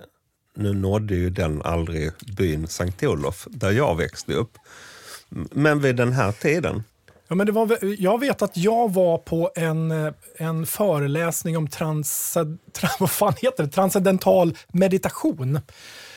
Nu 0.56 0.74
nådde 0.74 1.16
ju 1.16 1.30
den 1.30 1.62
aldrig 1.62 2.12
byn 2.38 2.68
Sankt 2.68 3.04
Olof, 3.04 3.48
där 3.50 3.72
jag 3.72 3.98
växte 3.98 4.34
upp. 4.34 4.58
Men 5.52 5.82
vid 5.82 5.96
den 5.96 6.14
här 6.14 6.32
tiden. 6.32 6.84
Ja, 7.30 7.36
men 7.36 7.46
det 7.46 7.52
var, 7.52 7.78
jag 8.00 8.20
vet 8.20 8.42
att 8.42 8.58
jag 8.58 8.94
var 8.94 9.18
på 9.18 9.52
en, 9.56 9.92
eh, 9.92 10.14
en 10.38 10.66
föreläsning 10.66 11.58
om 11.58 11.68
trans, 11.68 12.38
trans, 12.72 12.96
vad 13.00 13.12
fan 13.12 13.34
heter 13.42 13.64
det? 13.64 13.70
transcendental 13.70 14.58
meditation. 14.68 15.60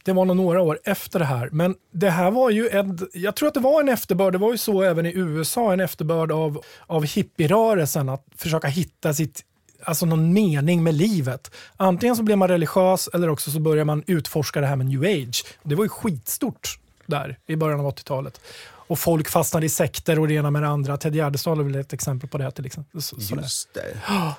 Det 0.05 0.13
var 0.13 0.25
nog 0.25 0.37
några 0.37 0.63
år 0.63 0.79
efter 0.85 1.19
det 1.19 1.25
här. 1.25 1.49
Men 1.53 1.75
det 1.91 2.11
här 2.11 2.31
var 2.31 2.51
ju 2.51 2.69
en, 2.69 2.99
jag 3.13 3.37
tror 3.37 3.49
att 3.49 3.55
det 3.55 3.61
var 3.61 3.81
en 3.81 3.89
efterbörd, 3.89 4.33
det 4.33 4.39
var 4.39 4.53
ju 4.53 4.59
så 4.59 4.83
även 4.83 5.07
i 5.07 5.13
USA, 5.15 5.73
en 5.73 5.81
efterbörd 5.81 6.33
av, 6.33 6.63
av 6.87 7.05
hippierörelsen 7.05 8.09
att 8.09 8.27
försöka 8.37 8.69
hitta 8.69 9.15
sitt 9.15 9.45
Alltså 9.85 10.07
någon 10.07 10.33
mening 10.33 10.83
med 10.83 10.95
livet. 10.95 11.51
Antingen 11.77 12.17
så 12.17 12.23
blir 12.23 12.37
man 12.37 12.49
religiös 12.49 13.09
eller 13.15 13.29
också 13.29 13.51
så 13.51 13.61
börjar 13.61 13.85
man 13.85 14.05
utforska 14.07 14.61
det 14.61 14.67
här 14.67 14.77
med 14.77 14.87
new 14.87 15.03
age. 15.03 15.45
Det 15.63 15.75
var 15.75 15.85
ju 15.85 15.89
skitstort 15.89 16.79
där 17.07 17.39
i 17.47 17.57
början 17.57 17.81
av 17.81 17.95
80-talet. 17.95 18.41
Och 18.87 18.99
folk 18.99 19.29
fastnade 19.29 19.67
i 19.67 19.69
sekter 19.69 20.19
och 20.19 20.29
det 20.29 20.35
ena 20.35 20.51
med 20.51 20.63
det 20.63 20.69
andra. 20.69 20.97
Ted 20.97 21.15
Gärdestad 21.15 21.59
är 21.59 21.63
väl 21.63 21.75
ett 21.75 21.93
exempel 21.93 22.29
på 22.29 22.39
det. 22.39 22.51
Till 22.51 22.67
exempel. 22.67 23.03
Så, 23.03 23.21
sådär. 23.21 23.43
Just 23.43 23.75
det. 23.75 23.97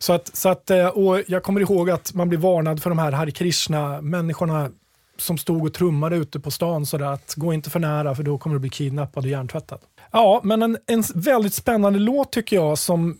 Så 0.00 0.12
att, 0.12 0.36
så 0.36 0.48
att, 0.48 0.70
eh, 0.70 0.86
och 0.86 1.22
jag 1.26 1.42
kommer 1.42 1.60
ihåg 1.60 1.90
att 1.90 2.14
man 2.14 2.28
blev 2.28 2.40
varnad 2.40 2.82
för 2.82 2.90
de 2.90 2.98
här 2.98 3.12
Hare 3.12 3.30
Krishna-människorna 3.30 4.70
som 5.16 5.38
stod 5.38 5.66
och 5.66 5.74
trummade 5.74 6.16
ute 6.16 6.40
på 6.40 6.50
stan 6.50 6.86
sådär 6.86 7.06
att 7.06 7.34
gå 7.34 7.52
inte 7.52 7.70
för 7.70 7.80
nära 7.80 8.14
för 8.14 8.22
då 8.22 8.38
kommer 8.38 8.54
du 8.56 8.60
bli 8.60 8.70
kidnappad 8.70 9.24
och 9.24 9.30
hjärntvättad. 9.30 9.78
Ja, 10.10 10.40
men 10.44 10.62
en, 10.62 10.78
en 10.86 11.04
väldigt 11.14 11.54
spännande 11.54 11.98
låt 11.98 12.32
tycker 12.32 12.56
jag 12.56 12.78
som 12.78 13.18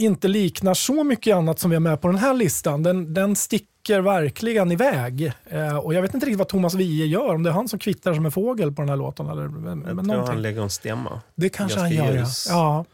inte 0.00 0.28
liknar 0.28 0.74
så 0.74 1.04
mycket 1.04 1.36
annat 1.36 1.58
som 1.58 1.70
vi 1.70 1.76
har 1.76 1.80
med 1.80 2.00
på 2.00 2.08
den 2.08 2.16
här 2.18 2.34
listan. 2.34 2.82
Den, 2.82 3.14
den 3.14 3.36
sticker 3.36 4.00
verkligen 4.00 4.72
iväg. 4.72 5.32
Eh, 5.46 5.76
och 5.76 5.94
jag 5.94 6.02
vet 6.02 6.14
inte 6.14 6.26
riktigt 6.26 6.38
vad 6.38 6.48
Thomas 6.48 6.74
Wiehe 6.74 7.06
gör, 7.06 7.34
om 7.34 7.42
det 7.42 7.50
är 7.50 7.54
han 7.54 7.68
som 7.68 7.78
kvittar 7.78 8.14
som 8.14 8.24
en 8.26 8.32
fågel 8.32 8.72
på 8.72 8.82
den 8.82 8.88
här 8.88 8.96
låten. 8.96 9.26
Eller, 9.28 9.48
men, 9.48 9.78
Jag 9.78 9.84
tror 9.86 9.94
någonting. 10.04 10.26
han 10.34 10.42
lägger 10.42 10.62
en 10.62 10.70
stämma. 10.70 11.20
Det 11.34 11.48
kanske 11.48 11.80
han 11.80 11.90
gör, 11.92 12.14
ja. 12.16 12.26
ja. 12.48 12.84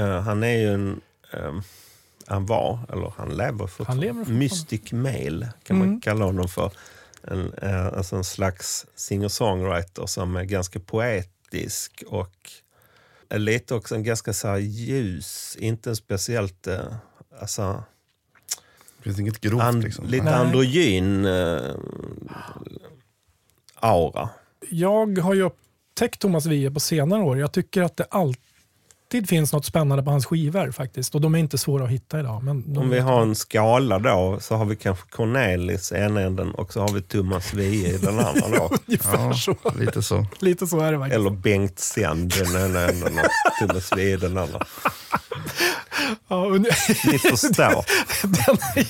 Eh, 0.00 0.20
han 0.20 0.42
är 0.42 0.56
ju 0.56 0.74
en... 0.74 1.00
ehm, 1.32 1.62
han 2.26 2.46
var, 2.46 2.78
eller 2.92 3.12
han 3.16 3.28
lever 3.36 3.66
fortfarande. 3.66 4.06
lever 4.06 4.14
fortfarande. 4.18 4.38
Mystic 4.38 4.92
Male 4.92 5.48
kan 5.62 5.78
man 5.78 5.88
Mm. 5.88 6.00
kalla 6.00 6.24
honom 6.24 6.48
för. 6.48 6.70
En, 7.22 7.52
eh, 7.62 7.86
alltså 7.86 8.16
en 8.16 8.24
slags 8.24 8.86
singer-songwriter 8.96 10.06
som 10.06 10.36
är 10.36 10.44
ganska 10.44 10.80
poetisk 10.80 12.02
och 12.06 12.34
lite 13.34 13.74
också 13.74 13.94
en 13.94 14.02
ganska 14.02 14.32
så 14.32 14.48
här 14.48 14.58
ljus, 14.58 15.56
inte 15.60 15.90
en 15.90 15.96
speciellt... 15.96 16.66
Eh, 16.66 16.80
alltså, 17.40 17.82
Det 18.98 19.02
finns 19.02 19.20
inget 19.20 19.40
grovt 19.40 19.62
and, 19.62 19.84
liksom. 19.84 20.06
lite 20.06 20.24
Nej. 20.24 20.34
androgyn 20.34 21.24
eh, 21.24 21.74
aura. 23.74 24.28
Jag 24.70 25.18
har 25.18 25.34
ju 25.34 25.42
upptäckt 25.42 26.20
Thomas 26.20 26.46
Wiehe 26.46 26.70
på 26.70 26.80
senare 26.80 27.22
år. 27.22 27.38
Jag 27.38 27.52
tycker 27.52 27.82
att 27.82 27.96
det 27.96 28.04
alltid 28.04 28.47
finns 29.28 29.52
något 29.52 29.64
spännande 29.64 30.02
på 30.04 30.10
hans 30.10 30.26
skivor 30.26 30.70
faktiskt. 30.70 31.14
Och 31.14 31.20
de 31.20 31.34
är 31.34 31.38
inte 31.38 31.58
svåra 31.58 31.84
att 31.84 31.90
hitta 31.90 32.20
idag. 32.20 32.42
Men 32.42 32.72
de 32.74 32.80
Om 32.80 32.90
vi 32.90 32.98
har 32.98 33.22
en 33.22 33.34
skala 33.34 33.98
då 33.98 34.38
så 34.40 34.56
har 34.56 34.64
vi 34.64 34.76
kanske 34.76 35.08
Cornelis 35.10 35.92
i 35.92 35.94
ena 35.94 36.20
änden 36.20 36.50
och 36.54 36.72
så 36.72 36.80
har 36.80 36.88
vi 36.92 37.02
Thomas 37.02 37.54
Wiehe 37.54 37.94
i 37.94 37.98
den 37.98 38.18
andra 38.18 38.48
då. 38.48 38.70
ungefär 38.86 39.18
Ja, 39.18 39.32
så. 39.34 39.56
lite 39.78 40.02
så. 40.02 40.26
Lite 40.40 40.66
så 40.66 40.80
är 40.80 40.92
det 40.92 40.98
faktiskt. 40.98 41.14
Eller 41.20 41.30
Bengt 41.30 41.78
Sänd 41.78 42.32
i 42.34 42.38
den 42.38 42.56
ena 42.70 42.80
änden 42.88 43.18
och 43.18 43.68
Thomas 43.68 43.92
Wiehe 43.96 44.12
i 44.14 44.16
den 44.16 44.38
andra. 44.38 44.66
Ja, 46.28 46.36
und- 46.46 46.66
Ni 47.12 47.18
förstår. 47.18 47.84
den 48.22 48.56
är, 48.76 48.86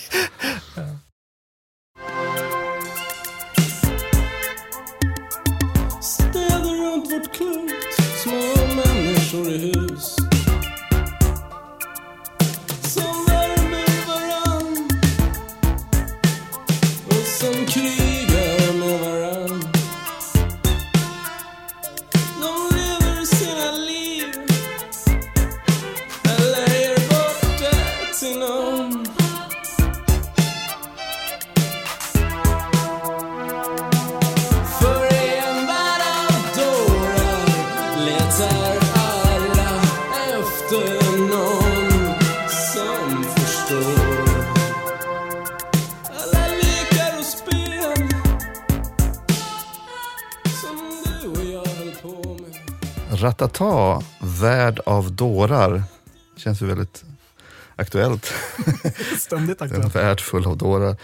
Ratata, 53.20 54.02
Värld 54.20 54.80
av 54.86 55.12
dårar. 55.12 55.82
Känns 56.36 56.62
ju 56.62 56.66
väldigt 56.66 57.04
aktuellt. 57.76 58.32
ständigt 59.18 59.60
En 59.60 59.66
aktuellt. 59.66 59.94
värld 59.96 60.20
full 60.20 60.46
av 60.46 60.56
dårar. 60.56 60.96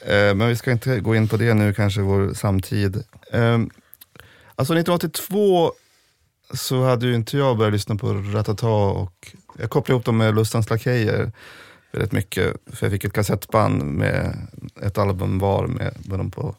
Eh, 0.00 0.34
Men 0.34 0.48
vi 0.48 0.56
ska 0.56 0.70
inte 0.72 1.00
gå 1.00 1.16
in 1.16 1.28
på 1.28 1.36
det 1.36 1.54
nu, 1.54 1.74
kanske 1.74 2.00
vår 2.00 2.34
samtid. 2.34 2.96
Eh, 3.32 3.58
Alltså 4.54 4.74
1982 4.74 5.72
så 6.54 6.84
hade 6.84 7.06
ju 7.06 7.14
inte 7.14 7.36
jag 7.36 7.58
börjat 7.58 7.72
lyssna 7.72 7.96
på 7.96 8.12
Ratata 8.12 8.68
och 8.68 9.32
jag 9.58 9.70
kopplade 9.70 9.94
ihop 9.96 10.04
dem 10.04 10.16
med 10.16 10.34
Lustans 10.34 10.70
Lakejer 10.70 11.32
väldigt 11.92 12.12
mycket. 12.12 12.56
För 12.72 12.86
jag 12.86 12.92
fick 12.92 13.04
ett 13.04 13.12
kassettband 13.12 13.82
med 13.82 14.36
ett 14.82 14.98
album 14.98 15.38
var 15.38 15.66
med, 15.66 15.96
med 16.04 16.18
dem 16.18 16.30
på. 16.30 16.54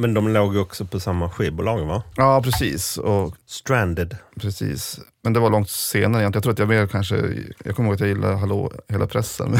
Men 0.00 0.14
de 0.14 0.28
låg 0.28 0.56
också 0.56 0.84
på 0.84 1.00
samma 1.00 1.30
skivbolag 1.30 1.86
va? 1.86 2.02
Ja, 2.16 2.42
precis. 2.42 2.96
Och 2.96 3.34
Stranded. 3.46 4.16
Precis. 4.40 5.00
Men 5.22 5.32
det 5.32 5.40
var 5.40 5.50
långt 5.50 5.70
senare 5.70 6.22
egentligen. 6.22 6.32
Jag 6.32 6.42
tror 6.42 6.52
att 6.52 6.58
jag 6.58 6.68
mer 6.68 6.86
kanske, 6.86 7.16
jag 7.64 7.76
kommer 7.76 7.88
ihåg 7.88 7.94
att 7.94 8.00
jag 8.00 8.08
gillade 8.08 8.36
Hallå 8.36 8.72
hela 8.88 9.06
pressen 9.06 9.56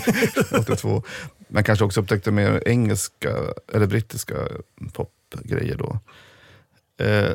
82. 0.60 1.02
Men 1.48 1.64
kanske 1.64 1.84
också 1.84 2.00
upptäckte 2.00 2.30
mer 2.30 2.62
engelska 2.66 3.36
eller 3.72 3.86
brittiska 3.86 4.34
popgrejer 4.92 5.76
då. 5.76 5.98
Eh, 7.04 7.30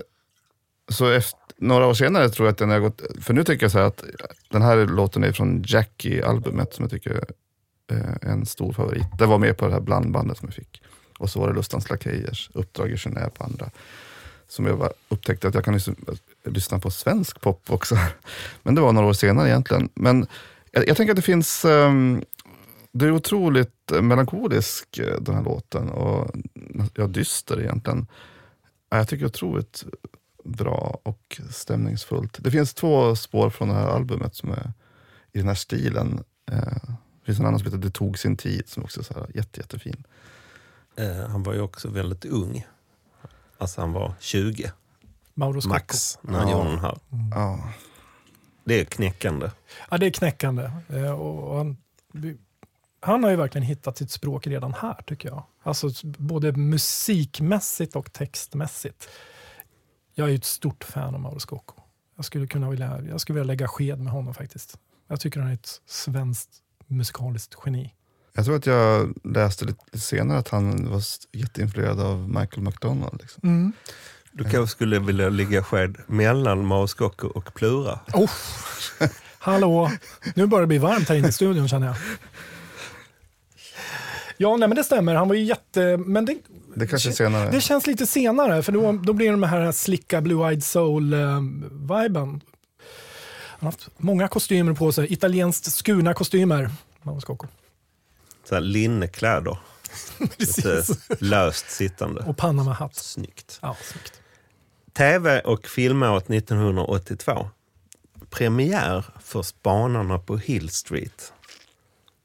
så 0.90 1.10
efter, 1.10 1.40
några 1.58 1.88
år 1.88 1.94
senare 1.94 2.30
tror 2.30 2.48
jag 2.48 2.52
att 2.52 2.58
den 2.58 2.70
har 2.70 2.80
gått, 2.80 3.02
för 3.22 3.34
nu 3.34 3.44
tycker 3.44 3.64
jag 3.64 3.72
så 3.72 3.78
här 3.78 3.86
att 3.86 4.04
den 4.50 4.62
här 4.62 4.86
låten 4.86 5.24
är 5.24 5.32
från 5.32 5.64
Jackie-albumet 5.64 6.74
som 6.74 6.84
jag 6.84 6.92
tycker 6.92 7.26
är 7.88 8.18
en 8.22 8.46
stor 8.46 8.74
favorit. 8.74 9.08
Det 9.20 9.26
var 9.26 9.38
med 9.38 9.58
på 9.58 9.68
det 9.68 9.74
här 9.74 9.82
blandbandet 9.82 10.38
som 10.38 10.48
jag 10.48 10.56
fick. 10.56 10.82
Och 11.26 11.32
så 11.32 11.40
var 11.40 11.48
det 11.48 11.54
Lustans 11.54 11.90
Lakejers 11.90 12.50
Uppdrag 12.54 12.92
i 12.92 12.96
Genève 12.96 13.30
på 13.30 13.44
andra 13.44 13.70
som 14.48 14.66
jag 14.66 14.90
upptäckte 15.10 15.48
att 15.48 15.54
jag 15.54 15.66
kan 15.66 15.80
lyssna 16.44 16.80
på 16.80 16.92
svensk 16.92 17.42
pop 17.42 17.72
också. 17.72 17.98
Men 18.64 18.76
det 18.76 18.82
var 18.82 18.94
några 18.94 19.08
år 19.08 19.14
senare 19.14 19.50
egentligen. 19.50 19.90
Men 19.94 20.28
jag, 20.72 20.88
jag 20.88 20.98
tänker 20.98 21.12
att 21.12 21.16
det 21.16 21.22
finns, 21.22 21.66
um, 21.66 22.24
det 22.92 23.06
är 23.06 23.12
otroligt 23.12 23.92
melankolisk 24.02 24.98
eh, 24.98 25.22
den 25.22 25.36
här 25.36 25.44
låten 25.44 25.90
och 25.90 26.32
ja, 26.94 27.08
dyster 27.08 27.62
egentligen. 27.62 28.08
Jag 28.90 29.08
tycker 29.08 29.26
det 29.26 29.26
är 29.26 29.30
otroligt 29.30 29.84
bra 30.44 31.00
och 31.04 31.42
stämningsfullt. 31.52 32.38
Det 32.40 32.52
finns 32.52 32.74
två 32.74 33.16
spår 33.16 33.50
från 33.50 33.68
det 33.68 33.76
här 33.76 33.88
albumet 33.88 34.36
som 34.36 34.52
är 34.52 34.74
i 35.32 35.38
den 35.38 35.48
här 35.48 35.56
stilen. 35.56 36.24
Eh, 36.52 36.90
det 37.20 37.26
finns 37.26 37.40
en 37.40 37.46
annan 37.46 37.60
som 37.60 37.66
heter 37.66 37.78
Det 37.78 37.92
tog 37.92 38.20
sin 38.20 38.38
tid 38.38 38.70
som 38.70 38.84
också 38.84 39.00
är 39.00 39.04
så 39.04 39.14
här 39.14 39.28
jätte, 39.34 39.60
jättefin. 39.60 40.04
Eh, 40.98 41.28
han 41.30 41.44
var 41.44 41.54
ju 41.54 41.62
också 41.62 41.88
väldigt 41.90 42.26
ung. 42.26 42.66
Alltså 43.58 43.82
han 43.82 43.92
var 43.94 44.14
20 44.20 44.72
Mauro 45.34 45.62
Scocco. 45.62 45.74
max 45.74 46.18
när 46.22 46.40
han 46.40 46.48
Ja. 46.50 46.58
gjorde 46.58 46.70
den 46.70 46.80
här. 46.80 46.98
Ja, 47.32 47.70
Det 48.64 48.80
är 48.82 48.86
knäckande. 48.86 49.52
Ja, 49.92 49.98
det 49.98 50.06
är 50.06 50.12
knäckande. 50.12 50.72
Eh, 50.90 51.12
Och 51.12 51.58
han, 51.58 51.78
han 53.00 53.24
har 53.24 53.30
ju 53.32 53.36
verkligen 53.36 53.68
hittat 53.68 53.98
sitt 53.98 54.12
språk 54.12 54.48
redan 54.48 54.74
här, 54.74 55.02
tycker 55.08 55.30
jag. 55.30 55.44
Alltså 55.64 55.90
både 56.04 56.52
musikmässigt 56.52 57.96
och 57.96 58.14
textmässigt. 58.14 59.10
Jag 60.14 60.26
är 60.28 60.32
ju 60.32 60.36
ett 60.38 60.46
stort 60.46 60.84
fan 60.84 61.16
av 61.16 61.22
Mauro 61.22 61.40
Scocco. 61.40 61.82
Jag 62.16 62.26
skulle, 62.26 62.48
kunna 62.48 62.70
vilja, 62.70 63.02
jag 63.10 63.22
skulle 63.22 63.40
vilja 63.40 63.48
lägga 63.54 63.68
sked 63.68 64.00
med 64.00 64.14
honom 64.14 64.34
faktiskt. 64.34 64.78
Jag 65.08 65.20
tycker 65.20 65.40
han 65.40 65.50
är 65.50 65.54
ett 65.54 65.82
svenskt 65.86 66.50
musikaliskt 66.88 67.56
geni. 67.66 67.95
Jag 68.36 68.46
tror 68.46 68.56
att 68.56 68.66
jag 68.66 69.14
läste 69.24 69.66
lite 69.66 70.00
senare 70.00 70.38
att 70.38 70.50
han 70.50 70.92
var 70.92 71.02
jätteinfluerad 71.32 72.00
av 72.00 72.30
Michael 72.30 72.62
McDonald. 72.62 73.22
Liksom. 73.22 73.74
Du 74.32 74.44
kanske 74.44 74.68
skulle 74.68 75.00
vilja 75.00 75.30
ligga 75.30 75.64
sked 75.64 75.98
mellan 76.08 76.66
Mauro 76.66 76.88
Scocco 76.88 77.28
och 77.28 77.54
Plura. 77.54 78.00
Oh. 78.14 78.30
Hallå, 79.40 79.92
nu 80.36 80.48
börjar 80.48 80.62
det 80.62 80.68
bli 80.68 80.78
varmt 80.78 81.10
här 81.10 81.16
inne 81.16 81.28
i 81.28 81.32
studion 81.32 81.68
känner 81.68 81.88
jag. 81.88 81.96
Ja, 84.38 84.58
nej, 84.58 84.68
men 84.68 84.76
det 84.76 84.84
stämmer. 84.84 85.16
Han 85.16 85.28
var 85.28 85.36
ju 85.36 85.44
jätte... 85.44 85.98
Men 85.98 86.26
det, 86.26 86.38
Det 86.76 86.88
kanske 86.88 87.12
senare. 87.12 87.52
Det 87.52 87.62
känns 87.62 87.88
lite 87.88 88.06
senare, 88.06 88.64
för 88.64 88.72
då, 88.72 88.92
då 88.92 89.14
blir 89.14 89.26
det 89.26 89.32
de 89.32 89.44
här 89.44 89.72
slicka 89.72 90.22
Blue-Eyed 90.22 90.60
Soul-viben. 90.60 92.42
Han 93.58 93.60
har 93.60 93.68
haft 93.68 93.90
många 93.98 94.28
kostymer 94.28 94.74
på 94.74 94.92
sig, 94.92 95.14
italienskt 95.14 95.72
skurna 95.72 96.14
kostymer. 96.14 96.72
Mauro 97.02 97.22
Scocco. 97.22 97.48
Så 98.46 98.56
här 98.56 98.62
linnekläder. 98.62 99.58
Lite 100.20 100.36
Precis. 100.38 101.10
löst 101.22 101.72
sittande. 101.72 102.22
Och 102.22 102.38
Panama-hatt. 102.38 102.96
Snyggt. 102.96 103.60
Ja, 103.62 103.78
snyggt. 103.82 104.22
TV 104.94 105.40
och 105.40 105.68
filmåret 105.68 106.30
1982. 106.30 107.50
Premiär 108.30 109.06
för 109.20 109.42
Spanarna 109.42 110.20
på 110.20 110.38
Hill 110.38 110.70
Street. 110.70 111.34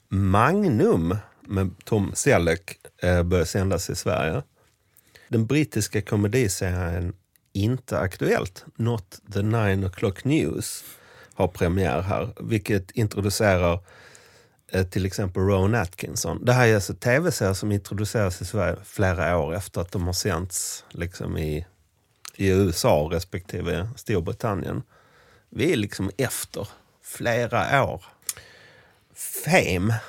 Magnum 0.08 1.16
med 1.40 1.70
Tom 1.84 2.12
Selleck 2.14 2.78
eh, 3.02 3.22
börjar 3.22 3.44
sändas 3.44 3.90
i 3.90 3.96
Sverige. 3.96 4.42
Den 5.28 5.46
brittiska 5.46 6.02
komediserien 6.02 7.14
Inte 7.52 7.98
Aktuellt, 7.98 8.64
Not 8.76 9.20
the 9.32 9.42
Nine 9.42 9.88
O'Clock 9.88 10.20
News, 10.22 10.84
har 11.34 11.48
premiär 11.48 12.00
här. 12.00 12.34
Vilket 12.40 12.90
introducerar 12.90 13.80
till 14.90 15.06
exempel 15.06 15.42
Rowan 15.42 15.74
Atkinson. 15.74 16.44
Det 16.44 16.52
här 16.52 16.68
är 16.68 16.74
alltså 16.74 16.94
tv-serier 16.94 17.54
som 17.54 17.72
introduceras 17.72 18.42
i 18.42 18.44
Sverige 18.44 18.76
flera 18.84 19.38
år 19.38 19.54
efter 19.54 19.80
att 19.80 19.92
de 19.92 20.06
har 20.06 20.12
sänts 20.12 20.84
liksom 20.90 21.38
i, 21.38 21.66
i 22.36 22.48
USA 22.48 23.08
respektive 23.12 23.88
Storbritannien. 23.96 24.82
Vi 25.48 25.72
är 25.72 25.76
liksom 25.76 26.10
efter 26.16 26.68
flera 27.02 27.84
år. 27.84 28.04
Fame 29.44 30.00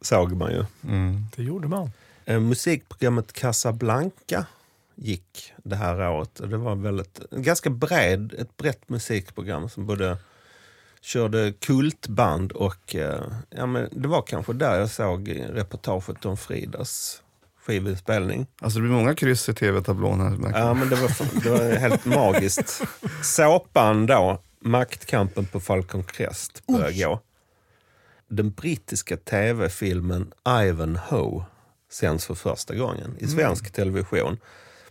såg 0.00 0.32
man 0.32 0.52
ju. 0.52 0.64
Det 1.36 1.42
gjorde 1.42 1.68
man. 1.68 1.90
Eh, 2.24 2.40
Musikprogrammet 2.40 3.32
Casablanca 3.32 4.46
gick 4.94 5.52
det 5.56 5.76
här 5.76 6.10
året. 6.10 6.30
Det 6.34 6.56
var 6.56 6.74
väldigt, 6.74 7.20
ganska 7.30 7.70
bred, 7.70 8.34
ett 8.38 8.56
brett 8.56 8.88
musikprogram 8.88 9.68
som 9.68 9.86
både 9.86 10.16
körde 11.06 11.52
kultband 11.52 12.52
och 12.52 12.94
eh, 12.94 13.22
ja, 13.50 13.66
men 13.66 13.88
det 13.92 14.08
var 14.08 14.22
kanske 14.22 14.52
där 14.52 14.78
jag 14.78 14.90
såg 14.90 15.42
reportaget 15.48 16.24
om 16.24 16.36
Fridas 16.36 17.22
skivinspelning. 17.66 18.46
Alltså 18.60 18.78
det 18.78 18.82
blir 18.82 18.92
många 18.96 19.14
kryss 19.14 19.48
i 19.48 19.54
tv-tablån 19.54 20.20
här. 20.20 20.60
Ja, 20.60 20.74
men 20.74 20.88
det 20.88 20.96
var, 20.96 21.42
det 21.42 21.50
var 21.50 21.78
helt 21.78 22.04
magiskt. 22.04 22.82
Såpan 23.22 24.06
då, 24.06 24.42
Maktkampen 24.60 25.46
på 25.46 25.60
Falcon 25.60 26.04
Crest, 26.04 26.66
började 26.66 26.92
gå. 26.92 27.20
Den 28.28 28.50
brittiska 28.50 29.16
tv-filmen 29.16 30.32
Ivanhoe 30.48 31.44
sänds 31.92 32.26
för 32.26 32.34
första 32.34 32.74
gången 32.74 33.16
i 33.18 33.26
svensk 33.26 33.72
television 33.72 34.38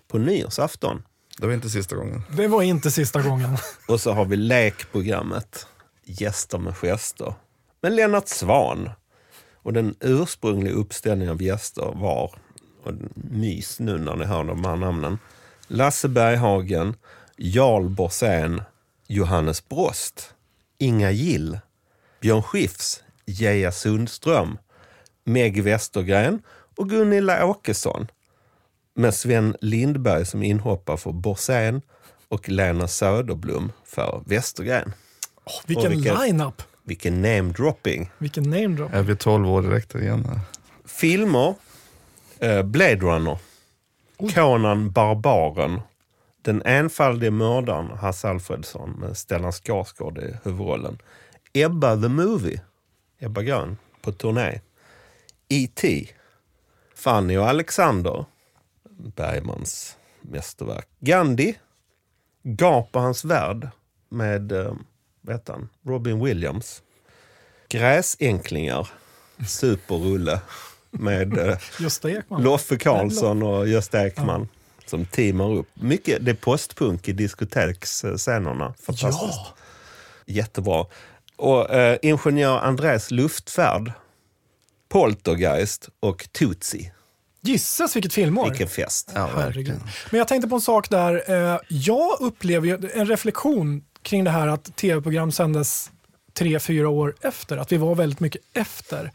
på 0.07 0.17
nyårsafton. 0.17 1.03
Det 1.39 1.47
var 1.47 1.53
inte 1.53 1.69
sista 1.69 1.95
gången. 1.95 2.21
Det 2.29 2.47
var 2.47 2.61
inte 2.61 2.91
sista 2.91 3.21
gången. 3.21 3.57
Och 3.87 4.01
så 4.01 4.13
har 4.13 4.25
vi 4.25 4.35
lekprogrammet 4.35 5.67
Gäster 6.05 6.57
med 6.57 6.75
gester 6.75 7.33
Men 7.81 7.95
Lennart 7.95 8.27
Svan. 8.27 8.89
Och 9.55 9.73
den 9.73 9.95
ursprungliga 9.99 10.73
uppställningen 10.73 11.33
av 11.33 11.41
gäster 11.41 11.91
var, 11.95 12.35
och 12.83 12.93
mys 13.15 13.79
nu 13.79 13.97
när 13.97 14.15
ni 14.15 14.25
hör 14.25 14.43
de 14.43 14.65
här 14.65 14.75
namnen, 14.75 15.19
Lasse 15.67 16.07
Berghagen, 16.07 16.95
Jarl 17.37 17.89
Borssén, 17.89 18.61
Johannes 19.07 19.69
Brost, 19.69 20.33
Inga 20.77 21.11
Gill, 21.11 21.59
Björn 22.21 22.43
Skifs, 22.43 23.03
Geja 23.25 23.71
Sundström, 23.71 24.57
Meg 25.23 25.63
Westergren 25.63 26.41
och 26.77 26.89
Gunilla 26.89 27.45
Åkesson. 27.45 28.07
Med 28.93 29.13
Sven 29.13 29.55
Lindberg 29.61 30.25
som 30.25 30.43
inhoppar 30.43 30.97
för 30.97 31.11
Borssén 31.11 31.81
och 32.27 32.49
Lena 32.49 32.87
Söderblom 32.87 33.71
för 33.83 34.23
Westergren. 34.25 34.93
Vilken 35.65 35.85
Och 35.85 35.91
vilken- 35.91 36.17
line-up! 36.21 36.61
Vilken 36.83 37.21
namedropping. 37.21 38.11
Vilken 38.17 38.43
name 38.43 38.67
drop. 38.67 38.93
Jag 38.93 39.05
blir 39.05 39.15
12 39.15 39.49
år 39.49 39.61
direkt 39.61 39.95
igen 39.95 40.25
här. 40.25 40.39
Filmer. 40.85 41.55
Eh, 42.39 42.63
Blade 42.63 42.95
Runner. 42.95 43.37
Conan 44.35 44.91
Barbaren. 44.91 45.81
Den 46.41 46.61
enfaldige 46.65 47.31
mördaren 47.31 47.91
Hasse 47.97 48.29
Alfredson 48.29 48.91
med 48.91 49.17
Stellan 49.17 49.51
Skarsgård 49.51 50.17
i 50.17 50.35
huvudrollen. 50.43 50.97
Ebba 51.53 51.95
the 52.01 52.07
Movie. 52.07 52.61
Ebba 53.19 53.41
Grön 53.41 53.77
på 54.01 54.11
turné. 54.11 54.61
E.T. 55.49 56.07
Fanny 56.95 57.37
och 57.37 57.49
Alexander. 57.49 58.25
Bergmans 59.15 59.97
mästerverk. 60.21 60.87
Gandhi. 60.99 61.55
Gap 62.43 62.89
och 62.95 63.01
hans 63.01 63.25
värld 63.25 63.69
med 64.09 64.51
heter 65.33 65.53
han? 65.53 65.69
Robin 65.85 66.23
Williams. 66.23 66.81
Gräsänklingar. 67.69 68.87
Superrulle 69.47 70.39
med 70.91 71.37
eh. 71.37 71.57
Loffe 72.39 72.77
Karlsson 72.77 73.43
och 73.43 73.67
Gösta 73.67 74.07
Ekman 74.07 74.47
som 74.85 75.05
teamar 75.05 75.53
upp. 75.53 75.67
Mycket, 75.73 76.25
det 76.25 76.31
är 76.31 76.35
postpunk 76.35 77.07
i 77.07 77.11
diskoteksscenerna. 77.13 78.73
Fantastiskt. 78.81 79.39
Ja, 79.45 79.53
Jättebra. 80.25 80.85
Och 81.35 81.69
eh, 81.73 81.97
Ingenjör 82.01 82.57
Andrés 82.59 83.11
luftfärd, 83.11 83.91
Poltergeist 84.89 85.89
och 85.99 86.27
Tootsie. 86.31 86.91
gisses 87.41 87.95
vilket 87.95 88.13
filmår. 88.13 88.49
Vilken 88.49 88.67
fest. 88.67 89.11
Ja, 89.15 89.27
verkligen. 89.35 89.81
Men 90.11 90.17
jag 90.17 90.27
tänkte 90.27 90.49
på 90.49 90.55
en 90.55 90.61
sak 90.61 90.89
där. 90.89 91.31
Eh, 91.53 91.59
Jag 91.69 92.17
upplever 92.21 92.89
en 92.93 93.05
reflektion 93.07 93.83
kring 94.05 94.23
det 94.23 94.31
här 94.31 94.47
att 94.47 94.75
tv-program 94.75 95.31
sändes 95.31 95.91
tre, 96.33 96.59
fyra 96.59 96.89
år 96.89 97.15
efter. 97.21 97.57
Att 97.57 97.71
vi 97.71 97.77
var 97.77 97.95
väldigt 97.95 98.19
mycket 98.19 98.41
efter. 98.53 99.11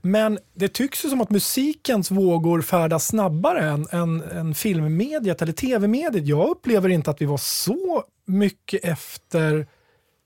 Men 0.00 0.38
det 0.54 0.68
tycks 0.68 1.04
ju 1.04 1.08
som 1.08 1.20
att 1.20 1.30
musikens 1.30 2.10
vågor 2.10 2.62
färdas 2.62 3.06
snabbare 3.06 3.60
än, 3.60 3.86
än, 3.90 4.22
än 4.22 4.54
filmmediet 4.54 5.42
eller 5.42 5.52
tv-mediet. 5.52 6.26
Jag 6.26 6.48
upplever 6.48 6.88
inte 6.88 7.10
att 7.10 7.22
vi 7.22 7.26
var 7.26 7.36
så 7.38 8.04
mycket 8.26 8.84
efter 8.84 9.66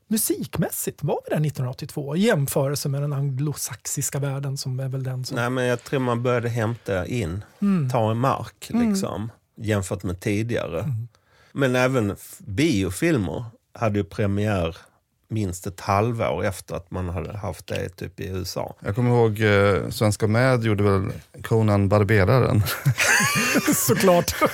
musikmässigt. 0.09 1.03
Var 1.03 1.21
vi 1.25 1.31
där 1.31 1.37
1982 1.37 2.17
i 2.17 2.21
jämförelse 2.21 2.89
med 2.89 3.03
den 3.03 3.13
anglosaxiska 3.13 4.19
världen 4.19 4.57
som 4.57 4.81
är 4.81 4.89
väl 4.89 5.03
den 5.03 5.25
som... 5.25 5.37
Nej, 5.37 5.51
men 5.51 5.65
jag 5.65 5.85
tror 5.85 6.01
man 6.01 6.23
började 6.23 6.49
hämta 6.49 7.07
in, 7.07 7.45
ta 7.93 8.11
en 8.11 8.19
mark 8.19 8.71
liksom, 8.73 9.31
jämfört 9.57 10.03
med 10.03 10.21
tidigare. 10.21 10.85
Men 11.53 11.77
även 11.77 12.17
biofilmer 12.39 13.45
hade 13.79 13.99
ju 13.99 14.05
premiär 14.05 14.77
minst 15.29 15.67
ett 15.67 15.81
halvår 15.81 16.45
efter 16.45 16.75
att 16.75 16.91
man 16.91 17.09
hade 17.09 17.37
haft 17.37 17.67
det 17.67 17.89
typ 17.89 18.21
i 18.21 18.29
USA. 18.29 18.75
Jag 18.81 18.95
kommer 18.95 19.11
ihåg 19.11 19.41
eh, 19.41 19.91
Svenska 19.91 20.27
Med 20.27 20.65
gjorde 20.65 20.83
väl 20.83 21.13
Conan 21.43 21.89
Barberaren. 21.89 22.63
Såklart. 23.75 24.35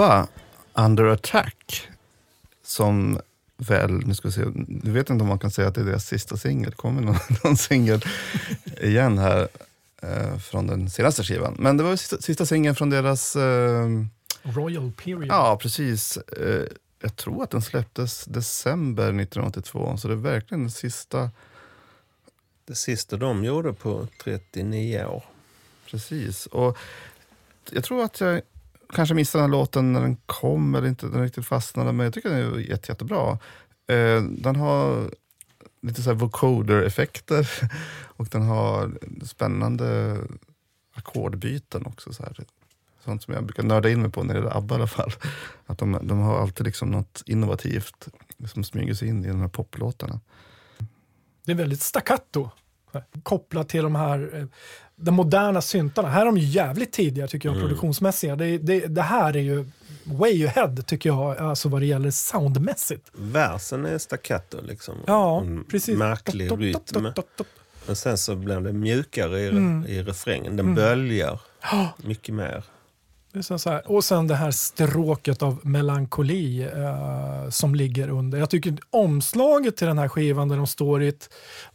ABBA, 0.00 0.28
Under 0.74 1.04
Attack. 1.04 1.88
Som 2.62 3.20
väl, 3.56 3.92
nu 3.92 4.14
ska 4.14 4.28
vi 4.28 4.34
se, 4.34 4.44
du 4.66 4.90
vet 4.90 5.10
inte 5.10 5.22
om 5.22 5.28
man 5.28 5.38
kan 5.38 5.50
säga 5.50 5.68
att 5.68 5.74
det 5.74 5.80
är 5.80 5.84
deras 5.84 6.06
sista 6.06 6.36
singel. 6.36 6.74
kommer 6.74 7.02
någon, 7.02 7.16
någon 7.44 7.56
singel 7.56 8.04
igen 8.80 9.18
här 9.18 9.48
eh, 10.02 10.38
från 10.38 10.66
den 10.66 10.90
senaste 10.90 11.24
skivan. 11.24 11.56
Men 11.58 11.76
det 11.76 11.82
var 11.82 11.90
ju 11.90 11.96
sista, 11.96 12.20
sista 12.20 12.46
singeln 12.46 12.74
från 12.76 12.90
deras, 12.90 13.36
eh, 13.36 13.88
Royal 14.42 14.92
period. 14.92 15.26
ja 15.28 15.58
precis, 15.62 16.16
eh, 16.16 16.64
jag 17.02 17.16
tror 17.16 17.42
att 17.42 17.50
den 17.50 17.62
släpptes 17.62 18.24
december 18.24 19.04
1982. 19.08 19.96
Så 19.96 20.08
det 20.08 20.14
är 20.14 20.16
verkligen 20.16 20.60
den 20.60 20.70
sista, 20.70 21.30
Det 22.64 22.74
sista 22.74 23.16
de 23.16 23.44
gjorde 23.44 23.72
på 23.72 24.06
39 24.24 25.04
år. 25.04 25.24
precis. 25.90 26.46
Och 26.46 26.78
jag 27.70 27.84
tror 27.84 28.04
att 28.04 28.20
jag 28.20 28.40
kanske 28.92 29.14
missade 29.14 29.44
den 29.44 29.50
här 29.50 29.58
låten 29.58 29.92
när 29.92 30.00
den 30.00 30.16
kom 30.16 30.74
eller 30.74 30.88
inte 30.88 31.06
den 31.06 31.22
riktigt 31.22 31.46
fastnade, 31.46 31.92
men 31.92 32.04
jag 32.04 32.14
tycker 32.14 32.30
den 32.30 32.38
är 32.38 32.58
jätte, 32.58 32.92
jättebra. 32.92 33.38
Eh, 33.86 34.22
den 34.22 34.56
har 34.56 35.10
lite 35.82 36.02
så 36.02 36.10
här 36.10 36.16
vocoder-effekter 36.16 37.48
och 38.04 38.26
den 38.26 38.42
har 38.42 38.98
spännande 39.24 40.18
ackordbyten 40.94 41.86
också. 41.86 42.12
Så 42.12 42.22
här. 42.22 42.44
Sånt 43.04 43.22
som 43.22 43.34
jag 43.34 43.44
brukar 43.44 43.62
nörda 43.62 43.90
in 43.90 44.02
mig 44.02 44.10
på 44.10 44.22
när 44.22 44.34
det 44.34 44.40
gäller 44.40 44.56
ABBA 44.56 44.74
i 44.74 44.78
alla 44.78 44.86
fall. 44.86 45.12
Att 45.66 45.78
de, 45.78 45.98
de 46.02 46.18
har 46.18 46.38
alltid 46.38 46.66
liksom 46.66 46.90
något 46.90 47.22
innovativt 47.26 48.08
som 48.46 48.64
smyger 48.64 48.94
sig 48.94 49.08
in 49.08 49.24
i 49.24 49.28
de 49.28 49.40
här 49.40 49.48
poplåtarna. 49.48 50.20
Det 51.44 51.52
är 51.52 51.56
väldigt 51.56 51.82
staccato. 51.82 52.50
Kopplat 53.22 53.68
till 53.68 53.82
de 53.82 53.94
här 53.94 54.30
eh, 54.34 54.44
de 54.96 55.14
moderna 55.14 55.60
syntarna. 55.62 56.08
Här 56.08 56.20
är 56.20 56.26
de 56.26 56.38
ju 56.38 56.44
jävligt 56.46 56.92
tidiga 56.92 57.26
tycker 57.26 57.48
jag, 57.48 57.60
produktionsmässiga. 57.60 58.36
Det, 58.36 58.58
det, 58.58 58.86
det 58.86 59.02
här 59.02 59.36
är 59.36 59.40
ju 59.40 59.64
way 60.04 60.46
ahead 60.46 60.76
tycker 60.86 61.10
jag, 61.10 61.38
alltså 61.38 61.68
vad 61.68 61.80
det 61.82 61.86
gäller 61.86 62.10
soundmässigt. 62.10 63.10
Versen 63.12 63.86
är 63.86 63.98
staccato 63.98 64.58
liksom. 64.62 64.94
Ja, 65.06 65.40
En 65.40 65.64
precis. 65.64 65.98
Märklig 65.98 66.48
Dot, 66.48 66.58
dot, 66.58 66.92
rytm. 66.92 67.02
dot. 67.14 67.46
Men 67.86 67.96
sen 67.96 68.18
så 68.18 68.36
blir 68.36 68.60
det 68.60 68.72
mjukare 68.72 69.40
i, 69.40 69.48
Mm. 69.48 69.86
i 69.86 70.02
refrängen. 70.02 70.56
Den 70.56 70.74
böljar 70.74 71.40
mycket 71.96 72.34
mer. 72.34 72.64
Här. 73.34 73.90
Och 73.90 74.04
sen 74.04 74.26
det 74.26 74.34
här 74.34 74.50
stråket 74.50 75.42
av 75.42 75.60
melankoli 75.62 76.62
eh, 76.62 77.50
som 77.50 77.74
ligger 77.74 78.08
under. 78.08 78.38
Jag 78.38 78.50
tycker 78.50 78.76
omslaget 78.90 79.76
till 79.76 79.86
den 79.86 79.98
här 79.98 80.08
skivan 80.08 80.48
där 80.48 80.56
de 80.56 80.66
står 80.66 81.02
i 81.02 81.08
ett... 81.08 81.30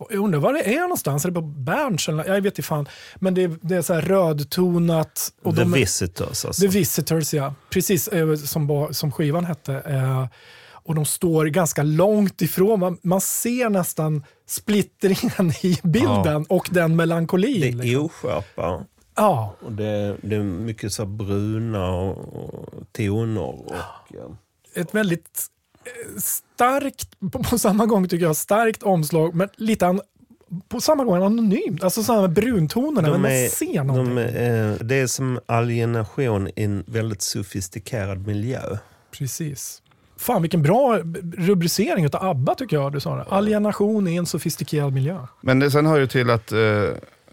Jag 0.09 0.19
undrar 0.19 0.39
var 0.39 0.53
det 0.53 0.75
är 0.75 0.81
någonstans. 0.81 1.25
Är 1.25 1.29
det 1.29 1.35
på 1.35 1.41
Berns? 1.41 2.07
Jag 2.07 2.41
vet 2.41 2.45
inte 2.45 2.61
fan. 2.61 2.87
Men 3.15 3.33
det, 3.33 3.43
är- 3.43 3.57
det 3.61 3.75
är 3.75 3.81
så 3.81 3.93
här 3.93 4.01
rödtonat. 4.01 5.33
Och 5.43 5.55
The 5.55 5.61
de, 5.61 5.71
Visitors 5.71 6.45
alltså. 6.45 6.61
The 6.61 6.67
Visitors, 6.67 7.33
ja. 7.33 7.53
Precis 7.69 8.07
eh, 8.07 8.35
som, 8.35 8.87
som 8.91 9.11
skivan 9.11 9.45
hette. 9.45 9.73
Eh, 9.73 10.25
och 10.67 10.95
de 10.95 11.05
står 11.05 11.45
ganska 11.45 11.83
långt 11.83 12.41
ifrån. 12.41 12.79
Man, 12.79 12.97
man 13.01 13.21
ser 13.21 13.69
nästan 13.69 14.23
splittringen 14.47 15.51
i 15.61 15.79
bilden 15.83 16.45
och 16.49 16.67
den 16.71 16.95
melankolin. 16.95 17.61
det 17.61 17.67
är 17.67 17.71
liksom. 17.85 18.05
oskärpa. 18.05 18.85
Ja, 19.15 19.55
Och 19.59 19.71
det, 19.71 20.17
det 20.21 20.35
är 20.35 20.43
mycket 20.43 20.93
så 20.93 21.05
bruna 21.05 21.89
och, 21.89 22.17
och 22.33 22.73
toner. 22.91 23.41
Och, 23.41 23.75
ja. 24.07 24.37
ett 24.73 24.95
väldigt 24.95 25.45
eh, 25.85 26.19
starkt, 26.19 27.09
på, 27.31 27.57
samma 27.57 27.85
gång 27.85 28.07
tycker 28.07 28.25
jag, 28.25 28.35
starkt 28.35 28.83
omslag, 28.83 29.35
men 29.35 29.49
lite 29.55 29.87
an, 29.87 30.01
på 30.69 30.81
samma 30.81 31.03
gång 31.03 31.23
anonymt. 31.23 31.83
Alltså 31.83 32.03
samma 32.03 32.27
bruntonerna, 32.27 33.09
men 33.09 33.21
man 33.21 33.49
ser 33.49 33.83
någonting. 33.83 34.15
de 34.15 34.21
är, 34.21 34.71
eh, 34.71 34.77
det 34.77 34.95
är 34.95 35.07
som 35.07 35.39
alienation 35.45 36.47
i 36.47 36.63
en 36.63 36.83
väldigt 36.87 37.21
sofistikerad 37.21 38.27
miljö. 38.27 38.77
Precis. 39.11 39.81
Fan 40.17 40.41
vilken 40.41 40.61
bra 40.61 40.99
rubricering 41.37 42.05
av 42.05 42.25
ABBA 42.25 42.55
tycker 42.55 42.75
jag 42.75 42.91
du 42.91 42.99
sa 42.99 43.15
det. 43.15 43.23
Alienation 43.29 44.07
i 44.07 44.15
en 44.15 44.25
sofistikerad 44.25 44.93
miljö. 44.93 45.19
Men 45.41 45.59
det, 45.59 45.71
sen 45.71 45.85
hör 45.85 45.99
ju 45.99 46.07
till 46.07 46.29
att 46.29 46.51
eh, 46.51 46.59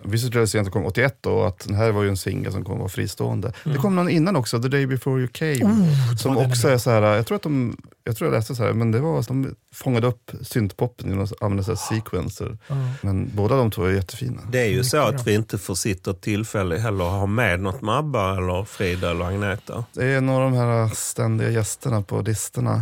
Visitors 0.04 0.54
egentligen 0.54 0.70
kom 0.72 0.84
81 0.86 1.16
då, 1.20 1.30
och 1.30 1.48
att 1.48 1.58
den 1.66 1.76
här 1.76 1.90
var 1.92 2.02
ju 2.02 2.08
en 2.08 2.16
singel 2.16 2.52
som 2.52 2.64
kom 2.64 2.78
vara 2.78 2.88
fristående. 2.88 3.52
Det 3.64 3.76
kom 3.78 3.96
någon 3.96 4.08
innan 4.08 4.36
också, 4.36 4.62
The 4.62 4.68
Day 4.68 4.86
Before 4.86 5.18
You 5.20 5.28
Came, 5.28 5.88
som 6.18 6.34
den 6.34 6.44
är 6.44 6.48
också 6.48 6.68
är 6.68 6.78
så 6.78 6.90
här, 6.90 7.02
jag 7.02 7.26
tror 7.26 7.36
att 7.36 7.42
de, 7.42 7.76
jag 8.04 8.16
tror 8.16 8.30
jag 8.30 8.38
läste 8.38 8.54
så 8.54 8.62
här, 8.64 8.72
men 8.72 8.90
det 8.92 9.00
var 9.00 9.18
att 9.20 9.28
de 9.28 9.54
fångade 9.74 10.06
upp 10.06 10.30
syntpoppen 10.42 11.08
genom 11.08 11.24
att 11.24 11.42
använda 11.42 11.62
så 11.64 11.70
här 11.70 11.76
sequencer. 12.00 12.58
Men 13.02 13.30
båda 13.34 13.56
de 13.56 13.70
två 13.70 13.84
är 13.84 13.92
jättefina. 13.92 14.40
Det 14.50 14.60
är 14.60 14.68
ju 14.70 14.84
så 14.84 14.96
att 14.98 15.26
vi 15.26 15.34
inte 15.34 15.58
får 15.58 15.74
sitta 15.74 16.10
ett 16.10 16.20
tillfälle 16.20 16.76
heller 16.78 17.04
och 17.04 17.10
ha 17.10 17.26
med 17.26 17.60
något 17.60 17.82
med 17.82 17.94
ABBA 17.94 18.36
eller 18.36 18.64
Frida 18.64 19.10
eller 19.10 19.24
Agneta. 19.24 19.84
Det 19.92 20.04
är 20.06 20.20
några 20.20 20.44
av 20.44 20.50
de 20.52 20.56
här 20.58 20.88
ständiga 20.94 21.50
gästerna 21.50 22.02
på 22.02 22.20
listorna. 22.22 22.74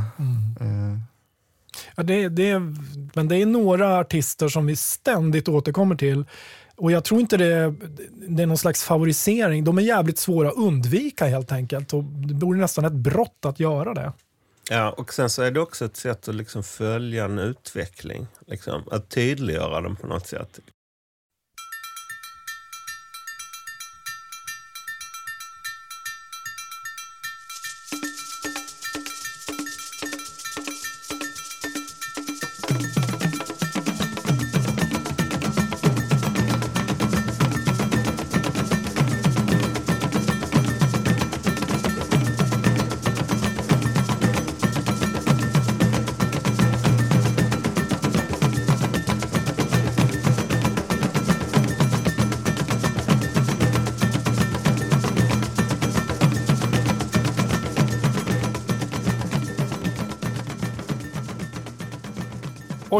Eh, 0.60 0.98
Ja, 1.96 2.02
det, 2.02 2.28
det, 2.28 2.50
är- 2.50 2.74
men 3.14 3.28
det 3.28 3.36
är 3.36 3.46
några 3.46 3.98
artister 3.98 4.48
som 4.48 4.66
vi 4.66 4.76
ständigt 4.76 5.48
återkommer 5.48 5.94
till. 5.94 6.24
Och 6.80 6.92
jag 6.92 7.04
tror 7.04 7.20
inte 7.20 7.36
det, 7.36 7.74
det 8.28 8.42
är 8.42 8.46
någon 8.46 8.58
slags 8.58 8.84
favorisering. 8.84 9.64
De 9.64 9.78
är 9.78 9.82
jävligt 9.82 10.18
svåra 10.18 10.48
att 10.48 10.56
undvika 10.56 11.26
helt 11.26 11.52
enkelt. 11.52 11.92
Och 11.92 12.04
det 12.04 12.46
vore 12.46 12.58
nästan 12.58 12.84
ett 12.84 12.92
brott 12.92 13.44
att 13.44 13.60
göra 13.60 13.94
det. 13.94 14.12
Ja, 14.70 14.90
och 14.90 15.14
sen 15.14 15.30
så 15.30 15.42
är 15.42 15.50
det 15.50 15.60
också 15.60 15.84
ett 15.84 15.96
sätt 15.96 16.28
att 16.28 16.34
liksom 16.34 16.62
följa 16.62 17.24
en 17.24 17.38
utveckling. 17.38 18.26
Liksom, 18.46 18.82
att 18.90 19.08
tydliggöra 19.08 19.80
den 19.80 19.96
på 19.96 20.06
något 20.06 20.26
sätt. 20.26 20.60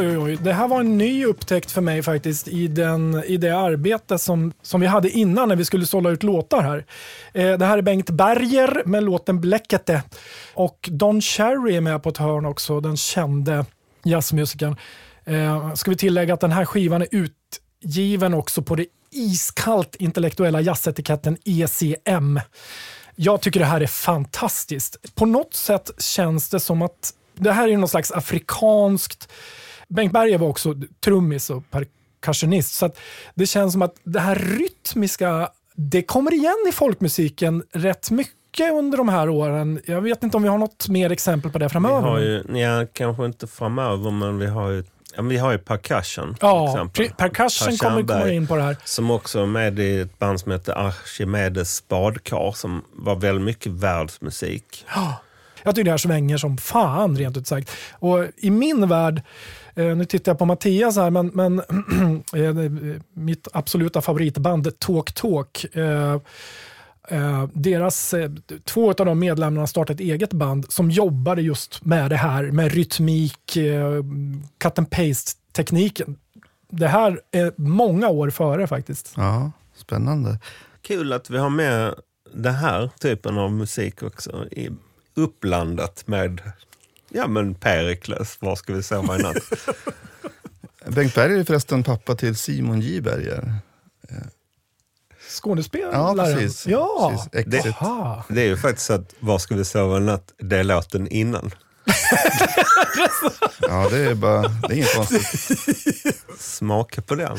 Oj, 0.00 0.08
oj, 0.08 0.18
oj. 0.18 0.38
Det 0.42 0.52
här 0.52 0.68
var 0.68 0.80
en 0.80 0.98
ny 0.98 1.24
upptäckt 1.24 1.70
för 1.70 1.80
mig 1.80 2.02
faktiskt 2.02 2.48
i, 2.48 2.68
den, 2.68 3.24
i 3.26 3.36
det 3.36 3.50
arbete 3.50 4.18
som, 4.18 4.52
som 4.62 4.80
vi 4.80 4.86
hade 4.86 5.10
innan 5.10 5.48
när 5.48 5.56
vi 5.56 5.64
skulle 5.64 5.86
sålla 5.86 6.10
ut 6.10 6.22
låtar 6.22 6.62
här. 6.62 6.84
Eh, 7.32 7.58
det 7.58 7.66
här 7.66 7.78
är 7.78 7.82
Bengt 7.82 8.10
Berger 8.10 8.82
med 8.86 9.02
låten 9.02 9.40
Bläckete. 9.40 10.02
Och 10.54 10.88
Don 10.92 11.20
Cherry 11.20 11.76
är 11.76 11.80
med 11.80 12.02
på 12.02 12.08
ett 12.08 12.16
hörn 12.16 12.46
också, 12.46 12.80
den 12.80 12.96
kände 12.96 13.64
jazzmusikern. 14.04 14.76
Eh, 15.24 15.74
ska 15.74 15.90
vi 15.90 15.96
tillägga 15.96 16.34
att 16.34 16.40
den 16.40 16.52
här 16.52 16.64
skivan 16.64 17.02
är 17.02 17.08
utgiven 17.10 18.34
också 18.34 18.62
på 18.62 18.74
det 18.74 18.86
iskallt 19.10 19.94
intellektuella 19.94 20.60
jazzetiketten 20.60 21.36
ECM. 21.44 22.40
Jag 23.16 23.40
tycker 23.40 23.60
det 23.60 23.66
här 23.66 23.80
är 23.80 23.86
fantastiskt. 23.86 25.14
På 25.14 25.26
något 25.26 25.54
sätt 25.54 25.90
känns 25.98 26.48
det 26.48 26.60
som 26.60 26.82
att 26.82 27.14
det 27.34 27.52
här 27.52 27.68
är 27.68 27.76
något 27.76 27.90
slags 27.90 28.12
afrikanskt 28.12 29.28
Bengt 29.90 30.12
Berger 30.12 30.38
var 30.38 30.48
också 30.48 30.74
trummis 31.04 31.50
och 31.50 31.62
percussionist. 31.70 32.74
Så 32.74 32.90
det 33.34 33.46
känns 33.46 33.72
som 33.72 33.82
att 33.82 33.94
det 34.04 34.20
här 34.20 34.34
rytmiska, 34.34 35.48
det 35.74 36.02
kommer 36.02 36.34
igen 36.34 36.64
i 36.68 36.72
folkmusiken 36.72 37.62
rätt 37.72 38.10
mycket 38.10 38.72
under 38.72 38.98
de 38.98 39.08
här 39.08 39.28
åren. 39.28 39.80
Jag 39.86 40.00
vet 40.00 40.22
inte 40.22 40.36
om 40.36 40.42
vi 40.42 40.48
har 40.48 40.58
något 40.58 40.88
mer 40.88 41.12
exempel 41.12 41.50
på 41.50 41.58
det 41.58 41.64
Vi 41.64 41.68
framöver. 41.68 42.00
har 42.00 42.18
ju, 42.18 42.44
ja, 42.58 42.86
kanske 42.92 43.24
inte 43.24 43.46
framöver, 43.46 44.10
men 44.10 44.38
vi 44.38 44.46
har 44.46 44.70
ju, 44.70 44.84
ja, 45.16 45.22
vi 45.22 45.36
har 45.36 45.52
ju 45.52 45.58
percussion 45.58 46.36
ja, 46.40 46.88
percussion 46.94 47.68
Per 47.68 47.78
kommer, 47.78 48.02
kommer 48.02 48.30
in 48.32 48.46
på 48.46 48.56
det 48.56 48.62
här. 48.62 48.76
Som 48.84 49.10
också 49.10 49.42
är 49.42 49.46
med 49.46 49.78
i 49.78 50.00
ett 50.00 50.18
band 50.18 50.40
som 50.40 50.52
heter 50.52 50.72
Archimedes 50.86 51.88
badkar 51.88 52.52
som 52.52 52.84
var 52.92 53.16
väldigt 53.16 53.44
mycket 53.44 53.72
världsmusik. 53.72 54.86
Jag 55.62 55.74
tycker 55.74 55.84
det 55.84 55.90
här 55.90 55.98
svänger 55.98 56.36
som 56.36 56.58
fan 56.58 57.16
rent 57.16 57.36
ut 57.36 57.46
sagt. 57.46 57.70
Och 57.92 58.26
i 58.36 58.50
min 58.50 58.88
värld, 58.88 59.22
nu 59.84 60.04
tittar 60.04 60.32
jag 60.32 60.38
på 60.38 60.44
Mattias 60.44 60.96
här, 60.96 61.10
men, 61.10 61.26
men 61.26 61.58
eh, 62.36 62.54
det- 62.54 63.00
mitt 63.14 63.48
absoluta 63.52 64.00
favoritband 64.00 64.78
Talk 64.78 65.12
Talk. 65.12 65.64
Eh, 65.72 66.12
eh, 67.08 67.48
deras, 67.52 68.14
eh, 68.14 68.30
två 68.64 68.88
av 68.90 68.94
de 69.06 69.18
medlemmarna 69.18 69.66
startade 69.66 69.94
ett 69.94 70.00
eget 70.10 70.32
band 70.32 70.66
som 70.72 70.90
jobbade 70.90 71.42
just 71.42 71.84
med 71.84 72.10
det 72.10 72.16
här 72.16 72.42
med 72.50 72.72
rytmik, 72.72 73.56
eh, 73.56 74.02
cut 74.58 74.78
and 74.78 74.90
paste-tekniken. 74.90 76.16
Det 76.70 76.88
här 76.88 77.20
är 77.30 77.52
många 77.56 78.08
år 78.08 78.30
före 78.30 78.66
faktiskt. 78.66 79.12
ja, 79.16 79.52
spännande. 79.76 80.38
Kul 80.82 81.12
att 81.12 81.30
vi 81.30 81.38
har 81.38 81.50
med 81.50 81.94
den 82.34 82.54
här 82.54 82.90
typen 83.00 83.38
av 83.38 83.52
musik 83.52 84.02
också 84.02 84.46
i 84.50 84.70
uppblandat 85.14 86.02
med 86.06 86.40
ja, 87.10 87.26
men 87.26 87.54
Perikles, 87.54 88.36
Var 88.40 88.56
ska 88.56 88.72
vi 88.72 88.82
sova 88.82 89.18
i 89.18 89.22
natt? 89.22 89.36
Bengt 90.86 91.14
Berger 91.14 91.38
är 91.38 91.44
förresten 91.44 91.82
pappa 91.82 92.14
till 92.14 92.36
Simon 92.36 92.80
J 92.80 93.00
Berger. 93.00 93.54
Skådespelare? 95.28 95.92
Ja, 95.92 96.14
precis. 96.24 96.66
Ja, 96.66 97.26
precis. 97.32 97.66
Aha. 97.66 98.24
Det 98.28 98.40
är 98.42 98.46
ju 98.46 98.56
faktiskt 98.56 98.86
så 98.86 98.92
att 98.92 99.14
Var 99.20 99.38
ska 99.38 99.54
vi 99.54 99.64
sova 99.64 99.96
i 99.96 100.00
natt, 100.00 100.32
det 100.38 100.56
är 100.58 100.64
låten 100.64 101.08
innan. 101.08 101.50
Ja, 103.60 103.88
det 103.90 103.98
är, 103.98 104.14
bara, 104.14 104.42
det 104.42 104.66
är 104.66 104.76
inget 104.76 104.94
konstigt. 104.94 106.16
Smaka 106.38 107.02
på 107.02 107.14
den. 107.14 107.38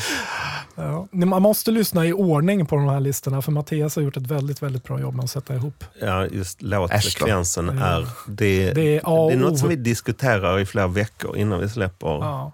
Ja. 0.76 1.07
Man 1.11 1.41
måste 1.41 1.72
lyssna 1.72 2.05
i 2.05 2.13
ordning 2.13 2.65
på 2.65 2.76
de 2.76 2.88
här 2.88 2.99
listorna 2.99 3.41
för 3.41 3.51
Mattias 3.51 3.95
har 3.95 4.03
gjort 4.03 4.17
ett 4.17 4.28
väldigt, 4.28 4.63
väldigt 4.63 4.84
bra 4.84 4.99
jobb 4.99 5.15
med 5.15 5.24
att 5.24 5.32
sätta 5.32 5.55
ihop. 5.55 5.84
Ja, 6.01 6.26
just 6.28 6.61
låtfrekvensen 6.61 7.69
är, 7.69 8.07
det, 8.28 8.74
Det 8.74 8.97
är 8.97 9.28
det 9.28 9.34
är 9.34 9.38
något 9.38 9.59
som 9.59 9.69
vi 9.69 9.76
diskuterar 9.76 10.59
i 10.59 10.65
flera 10.65 10.88
veckor 10.88 11.38
innan 11.38 11.59
vi 11.59 11.69
släpper. 11.69 12.07
Ja. 12.07 12.51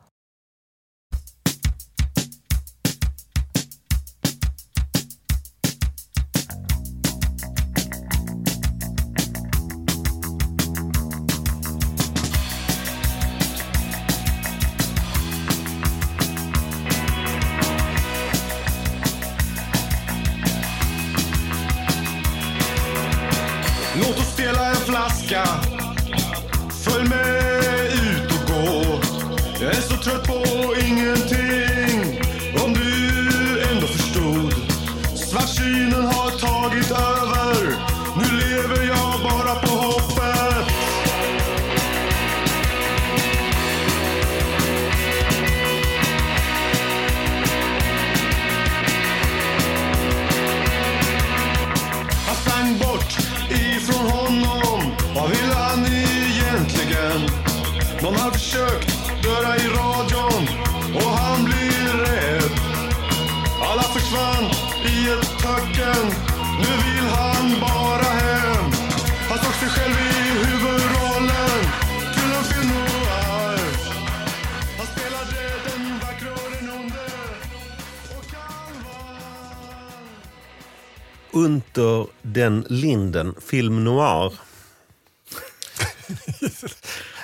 Film 83.49 83.83
noir. 83.83 84.33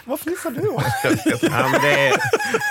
Vad 0.05 0.19
fnissar 0.19 0.51
du 0.51 0.67
åt? 0.67 0.83
Ja, 1.41 1.67
men 1.71 1.81
det, 1.81 2.07
är, 2.07 2.17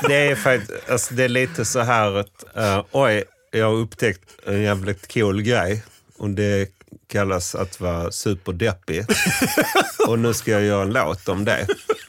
det, 0.08 0.14
är 0.14 0.34
faktiskt, 0.36 0.90
alltså 0.90 1.14
det 1.14 1.24
är 1.24 1.28
lite 1.28 1.64
så 1.64 1.80
här 1.80 2.12
att, 2.14 2.56
eh, 2.56 2.84
oj, 2.90 3.24
jag 3.50 3.66
har 3.66 3.74
upptäckt 3.74 4.30
en 4.46 4.62
jävligt 4.62 5.14
cool 5.14 5.42
grej. 5.42 5.82
Och 6.16 6.30
det 6.30 6.68
kallas 7.06 7.54
att 7.54 7.80
vara 7.80 8.12
superdeppig. 8.12 9.06
och 10.08 10.18
nu 10.18 10.34
ska 10.34 10.50
jag 10.50 10.62
göra 10.62 10.82
en 10.82 10.92
låt 10.92 11.28
om 11.28 11.44
det. 11.44 11.66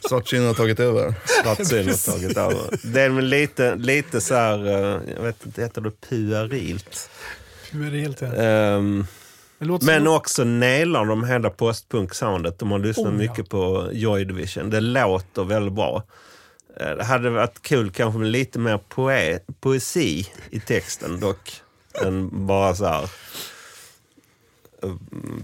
Svartsyn 0.07 0.45
har 0.45 0.53
tagit 0.53 0.79
över. 0.79 1.13
Svartsyn 1.43 1.87
har 1.87 2.11
tagit 2.11 2.37
över. 2.37 2.93
Det 2.93 3.01
är 3.01 3.21
lite, 3.21 3.75
lite 3.75 4.21
så 4.21 4.35
här, 4.35 4.67
eh, 4.67 5.01
jag 5.15 5.23
vet 5.23 5.45
inte, 5.45 5.61
heter 5.61 5.81
det 5.81 5.91
puerilt? 6.09 7.09
Du 7.71 7.87
är 7.87 7.91
det 7.91 7.97
Men 9.63 10.03
som- 10.03 10.07
också 10.13 10.43
nailar 10.43 11.05
de 11.05 11.23
hela 11.23 11.49
postpunk-soundet. 11.49 12.59
De 12.59 12.71
har 12.71 12.79
lyssnat 12.79 13.05
Oh, 13.07 13.11
ja. 13.13 13.17
mycket 13.17 13.49
på 13.49 13.89
Joy 13.91 14.25
Division. 14.25 14.69
Det 14.69 14.79
låter 14.81 15.43
väldigt 15.43 15.73
bra. 15.73 16.03
Eh, 16.79 16.89
Det 16.95 17.03
hade 17.03 17.29
varit 17.29 17.61
kul 17.61 17.91
kanske 17.91 18.19
med 18.19 18.27
lite 18.29 18.59
mer 18.59 18.77
poe 18.89 19.39
poesi 19.59 20.27
i 20.49 20.59
texten 20.59 21.19
dock. 21.19 21.61
än 22.05 22.45
bara 22.47 22.75
så 22.75 22.85
här 22.85 23.09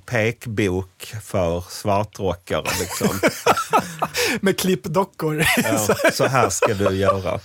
pekbok 0.06 1.14
för 1.24 1.64
svartrockare. 1.70 2.64
Liksom. 2.80 3.20
Med 4.42 4.60
klippdockor. 4.60 5.46
Ja, 5.58 5.88
så 6.14 6.26
här 6.26 6.50
ska 6.50 6.74
du 6.74 6.96
göra. 6.96 7.40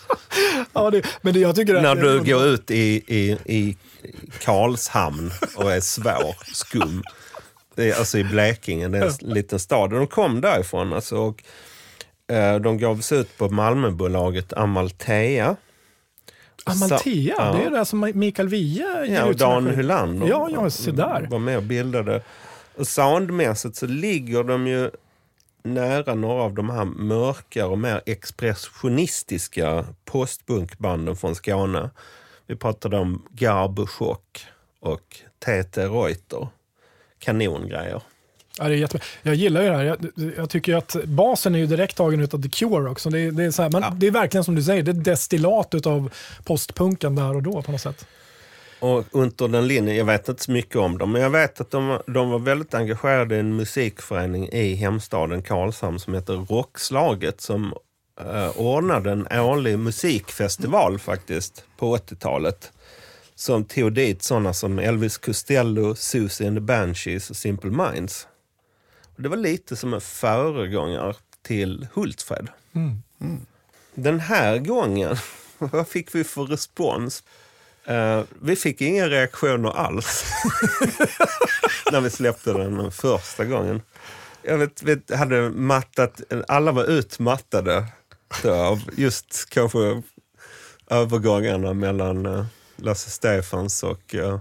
ja, 0.72 0.90
det, 0.90 1.02
men 1.22 1.34
det, 1.34 1.40
jag 1.40 1.56
tycker 1.56 1.80
När 1.80 1.94
du 1.94 2.22
går 2.24 2.44
ut 2.44 2.70
i, 2.70 3.02
i, 3.06 3.38
i 3.44 3.76
Karlshamn 4.40 5.30
och 5.56 5.72
är 5.72 5.80
svår, 5.80 6.54
skum. 6.54 7.02
Alltså 7.98 8.18
i 8.18 8.24
Blekinge, 8.24 8.88
det 8.88 8.98
är 8.98 9.04
en 9.22 9.32
liten 9.34 9.58
stad. 9.58 9.92
Och 9.92 9.98
De 9.98 10.06
kom 10.06 10.40
därifrån 10.40 10.92
alltså, 10.92 11.16
och 11.16 11.42
eh, 12.32 12.56
de 12.56 12.78
gavs 12.78 13.12
ut 13.12 13.38
på 13.38 13.48
Malmöbolaget 13.48 14.52
Amalthea. 14.52 15.56
Amalthea, 16.64 17.34
Ja. 17.38 17.52
det 17.52 17.64
är 17.64 17.70
det 17.70 17.84
som 17.84 18.12
Mikael 18.14 18.48
Wiehe 18.48 19.04
Ja, 19.06 19.24
och 19.24 19.36
Dan. 19.36 19.66
Hylander 19.66 20.26
Ja, 20.28 20.48
ja, 20.52 20.70
se 20.70 20.90
där. 20.90 21.26
var 21.30 21.38
med 21.38 21.56
och 21.56 21.62
bildade. 21.62 22.22
Och 22.76 22.86
soundmässigt 22.86 23.76
så 23.76 23.86
ligger 23.86 24.44
de 24.44 24.66
ju 24.66 24.90
nära 25.62 26.14
några 26.14 26.42
av 26.42 26.54
de 26.54 26.70
här 26.70 26.84
mörkare 26.84 27.66
och 27.66 27.78
mer 27.78 28.00
expressionistiska 28.06 29.84
postbunkbanden 30.04 31.16
från 31.16 31.34
Skåne. 31.34 31.90
Vi 32.46 32.56
pratade 32.56 32.98
om 32.98 33.22
Garbo 33.30 33.86
Chock 33.86 34.46
och 34.80 35.16
TT 35.38 35.86
Reuter. 35.86 36.48
Kanongrejer. 37.18 38.02
Ja, 38.58 38.64
det 38.68 38.74
är 38.74 38.76
jättebra. 38.76 39.04
Jag 39.22 39.34
gillar 39.34 39.62
ju 39.62 39.68
det 39.68 39.76
här. 39.76 39.84
Jag, 39.84 39.98
jag 40.36 40.50
tycker 40.50 40.74
att 40.74 40.96
basen 41.04 41.54
är 41.54 41.58
ju 41.58 41.66
direkt 41.66 41.96
tagen 41.96 42.20
ut 42.20 42.34
av 42.34 42.42
The 42.42 42.48
Cure 42.48 42.90
också. 42.90 43.10
Det, 43.10 43.20
är- 43.20 43.30
det, 43.32 43.44
är 43.44 43.50
så 43.50 43.62
här, 43.62 43.70
man, 43.70 43.98
det 43.98 44.06
är 44.06 44.10
verkligen 44.10 44.44
som 44.44 44.54
du 44.54 44.62
säger, 44.62 44.82
det 44.82 44.90
är 44.90 44.92
destillat 44.92 45.86
av 45.86 46.10
postpunken 46.44 47.14
där 47.14 47.34
och 47.36 47.42
då 47.42 47.62
på 47.62 47.72
något 47.72 47.80
sätt. 47.80 48.06
Och 48.80 49.04
under 49.10 49.48
den 49.48 49.66
linjen, 49.68 49.96
jag 49.96 50.04
vet 50.04 50.28
inte 50.28 50.44
så 50.44 50.50
mycket 50.50 50.76
om 50.76 50.98
dem, 50.98 51.12
men 51.12 51.22
jag 51.22 51.30
vet 51.30 51.60
att 51.60 51.70
de, 51.70 51.98
de 52.06 52.30
var 52.30 52.38
väldigt 52.38 52.74
engagerade 52.74 53.36
i 53.36 53.38
en 53.38 53.56
musikförening 53.56 54.48
i 54.48 54.74
hemstaden 54.74 55.42
Karlshamn 55.42 55.98
som 56.00 56.14
heter 56.14 56.34
Rockslaget 56.34 57.40
som 57.40 57.74
eh, 58.20 58.60
ordnade 58.60 59.10
en 59.10 59.38
årlig 59.40 59.78
musikfestival 59.78 60.98
faktiskt 60.98 61.64
på 61.76 61.96
80-talet. 61.96 62.72
Som 63.34 63.64
tog 63.64 63.92
dit 63.92 64.22
sådana 64.22 64.52
som 64.54 64.78
Elvis 64.78 65.18
Costello, 65.18 65.94
Susie 65.94 66.48
and 66.48 66.56
the 66.56 66.60
Banshees 66.60 67.30
och 67.30 67.36
Simple 67.36 67.70
Minds. 67.70 68.26
Det 69.16 69.28
var 69.28 69.36
lite 69.36 69.76
som 69.76 69.94
en 69.94 70.00
föregångare 70.00 71.14
till 71.42 71.86
Hultfred. 71.92 72.48
Den 73.94 74.20
här 74.20 74.58
gången, 74.58 75.16
vad 75.58 75.88
fick 75.88 76.14
vi 76.14 76.24
för 76.24 76.44
respons? 76.44 77.22
Eh, 77.84 78.22
vi 78.40 78.56
fick 78.56 78.80
inga 78.80 79.08
reaktioner 79.08 79.70
alls 79.70 80.24
när 81.92 82.00
vi 82.00 82.10
släppte 82.10 82.52
den 82.52 82.92
första 82.92 83.44
gången. 83.44 83.82
Jag 84.42 84.58
vet, 84.58 84.82
vet, 84.82 85.10
hade 85.14 85.50
mattat, 85.50 86.20
alla 86.48 86.72
var 86.72 86.84
utmattade 86.84 87.86
då, 88.42 88.54
av 88.54 88.82
just 88.96 89.48
kanske 89.48 90.02
övergångarna 90.90 91.72
mellan 91.74 92.26
uh, 92.26 92.44
Lasse 92.76 93.10
Stefans 93.10 93.82
och 93.82 94.14
uh, 94.14 94.38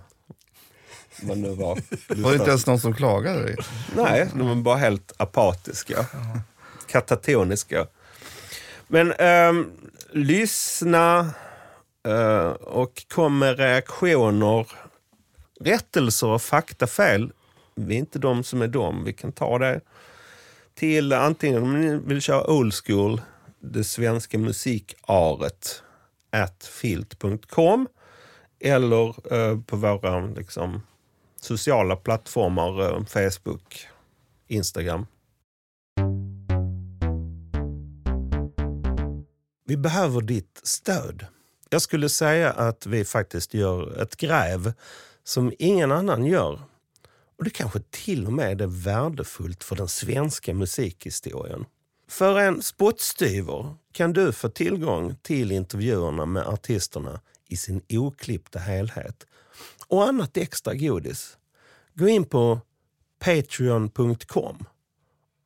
vad 1.22 1.38
nu 1.38 1.49
var. 1.49 1.80
Var 2.07 2.32
det 2.32 2.38
inte 2.38 2.49
ens 2.49 2.68
någon 2.68 2.80
som 2.80 2.93
klagade? 2.93 3.55
Nej, 3.95 4.30
de 4.34 4.47
var 4.47 4.55
bara 4.55 4.78
helt 4.78 5.14
apatiska. 5.18 6.05
Katatoniska. 6.88 7.88
Men 8.88 9.11
ehm, 9.11 9.72
lyssna 10.11 11.34
eh, 12.07 12.47
och 12.51 13.03
kom 13.07 13.39
med 13.39 13.57
reaktioner, 13.57 14.68
rättelser 15.59 16.28
och 16.28 16.41
faktafel. 16.41 17.32
Vi 17.76 17.95
är 17.95 17.99
inte 17.99 18.20
de 18.20 18.43
som 18.43 18.61
är 18.61 18.68
de, 18.68 19.03
vi 19.03 19.14
kan 19.14 19.32
ta 19.32 19.59
det. 19.59 19.82
Till 20.76 21.14
antingen 21.14 21.64
om 21.64 21.82
ni 21.82 21.99
vill 22.05 22.22
köra 22.22 22.51
old 22.51 22.74
school, 22.74 23.22
det 23.59 23.84
svenska 23.84 24.38
musikaret, 24.38 25.84
at 26.32 26.64
filt.com 26.64 27.88
eller 28.59 29.34
eh, 29.34 29.59
på 29.61 29.76
våra 29.76 30.26
liksom, 30.26 30.82
sociala 31.44 31.96
plattformar, 31.96 32.82
eh, 32.82 33.06
Facebook, 33.06 33.88
Instagram. 34.48 35.06
Vi 39.66 39.78
behöver 39.78 40.22
ditt 40.22 40.60
stöd. 40.64 41.26
Jag 41.70 41.82
skulle 41.82 42.10
säga 42.10 42.52
att 42.52 42.86
vi 42.86 43.06
faktiskt 43.06 43.54
gör 43.54 44.02
ett 44.02 44.16
gräv 44.16 44.74
som 45.24 45.54
ingen 45.60 45.91
annan 45.91 46.26
gör. 46.26 46.62
Och 47.38 47.44
det 47.44 47.50
kanske 47.50 47.80
till 47.80 48.26
och 48.26 48.34
med 48.34 48.62
är 48.62 48.68
värdefullt 48.68 49.64
för 49.64 49.76
den 49.76 49.88
svenska 49.88 50.54
musikhistorien. 50.54 51.66
För 52.08 52.39
en 52.39 52.62
spottstyver 52.62 53.76
kan 53.91 54.14
du 54.14 54.32
få 54.32 54.50
tillgång 54.50 55.16
till 55.22 55.52
intervjuerna 55.52 56.26
med 56.26 56.48
artisterna 56.48 57.22
i 57.48 57.58
sin 57.58 57.82
oklippta 57.89 58.60
helhet 58.60 59.26
och 59.94 60.08
annat 60.08 60.38
extra 60.38 60.76
godis, 60.76 61.38
gå 61.94 62.08
in 62.08 62.26
på 62.26 62.60
patreon.com 63.20 64.66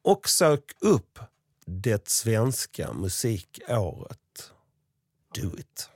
och 0.02 0.30
sök 0.30 0.64
upp 0.82 1.20
Det 1.66 2.08
svenska 2.08 2.94
musikåret. 2.94 4.52
Do 5.34 5.58
it! 5.58 5.90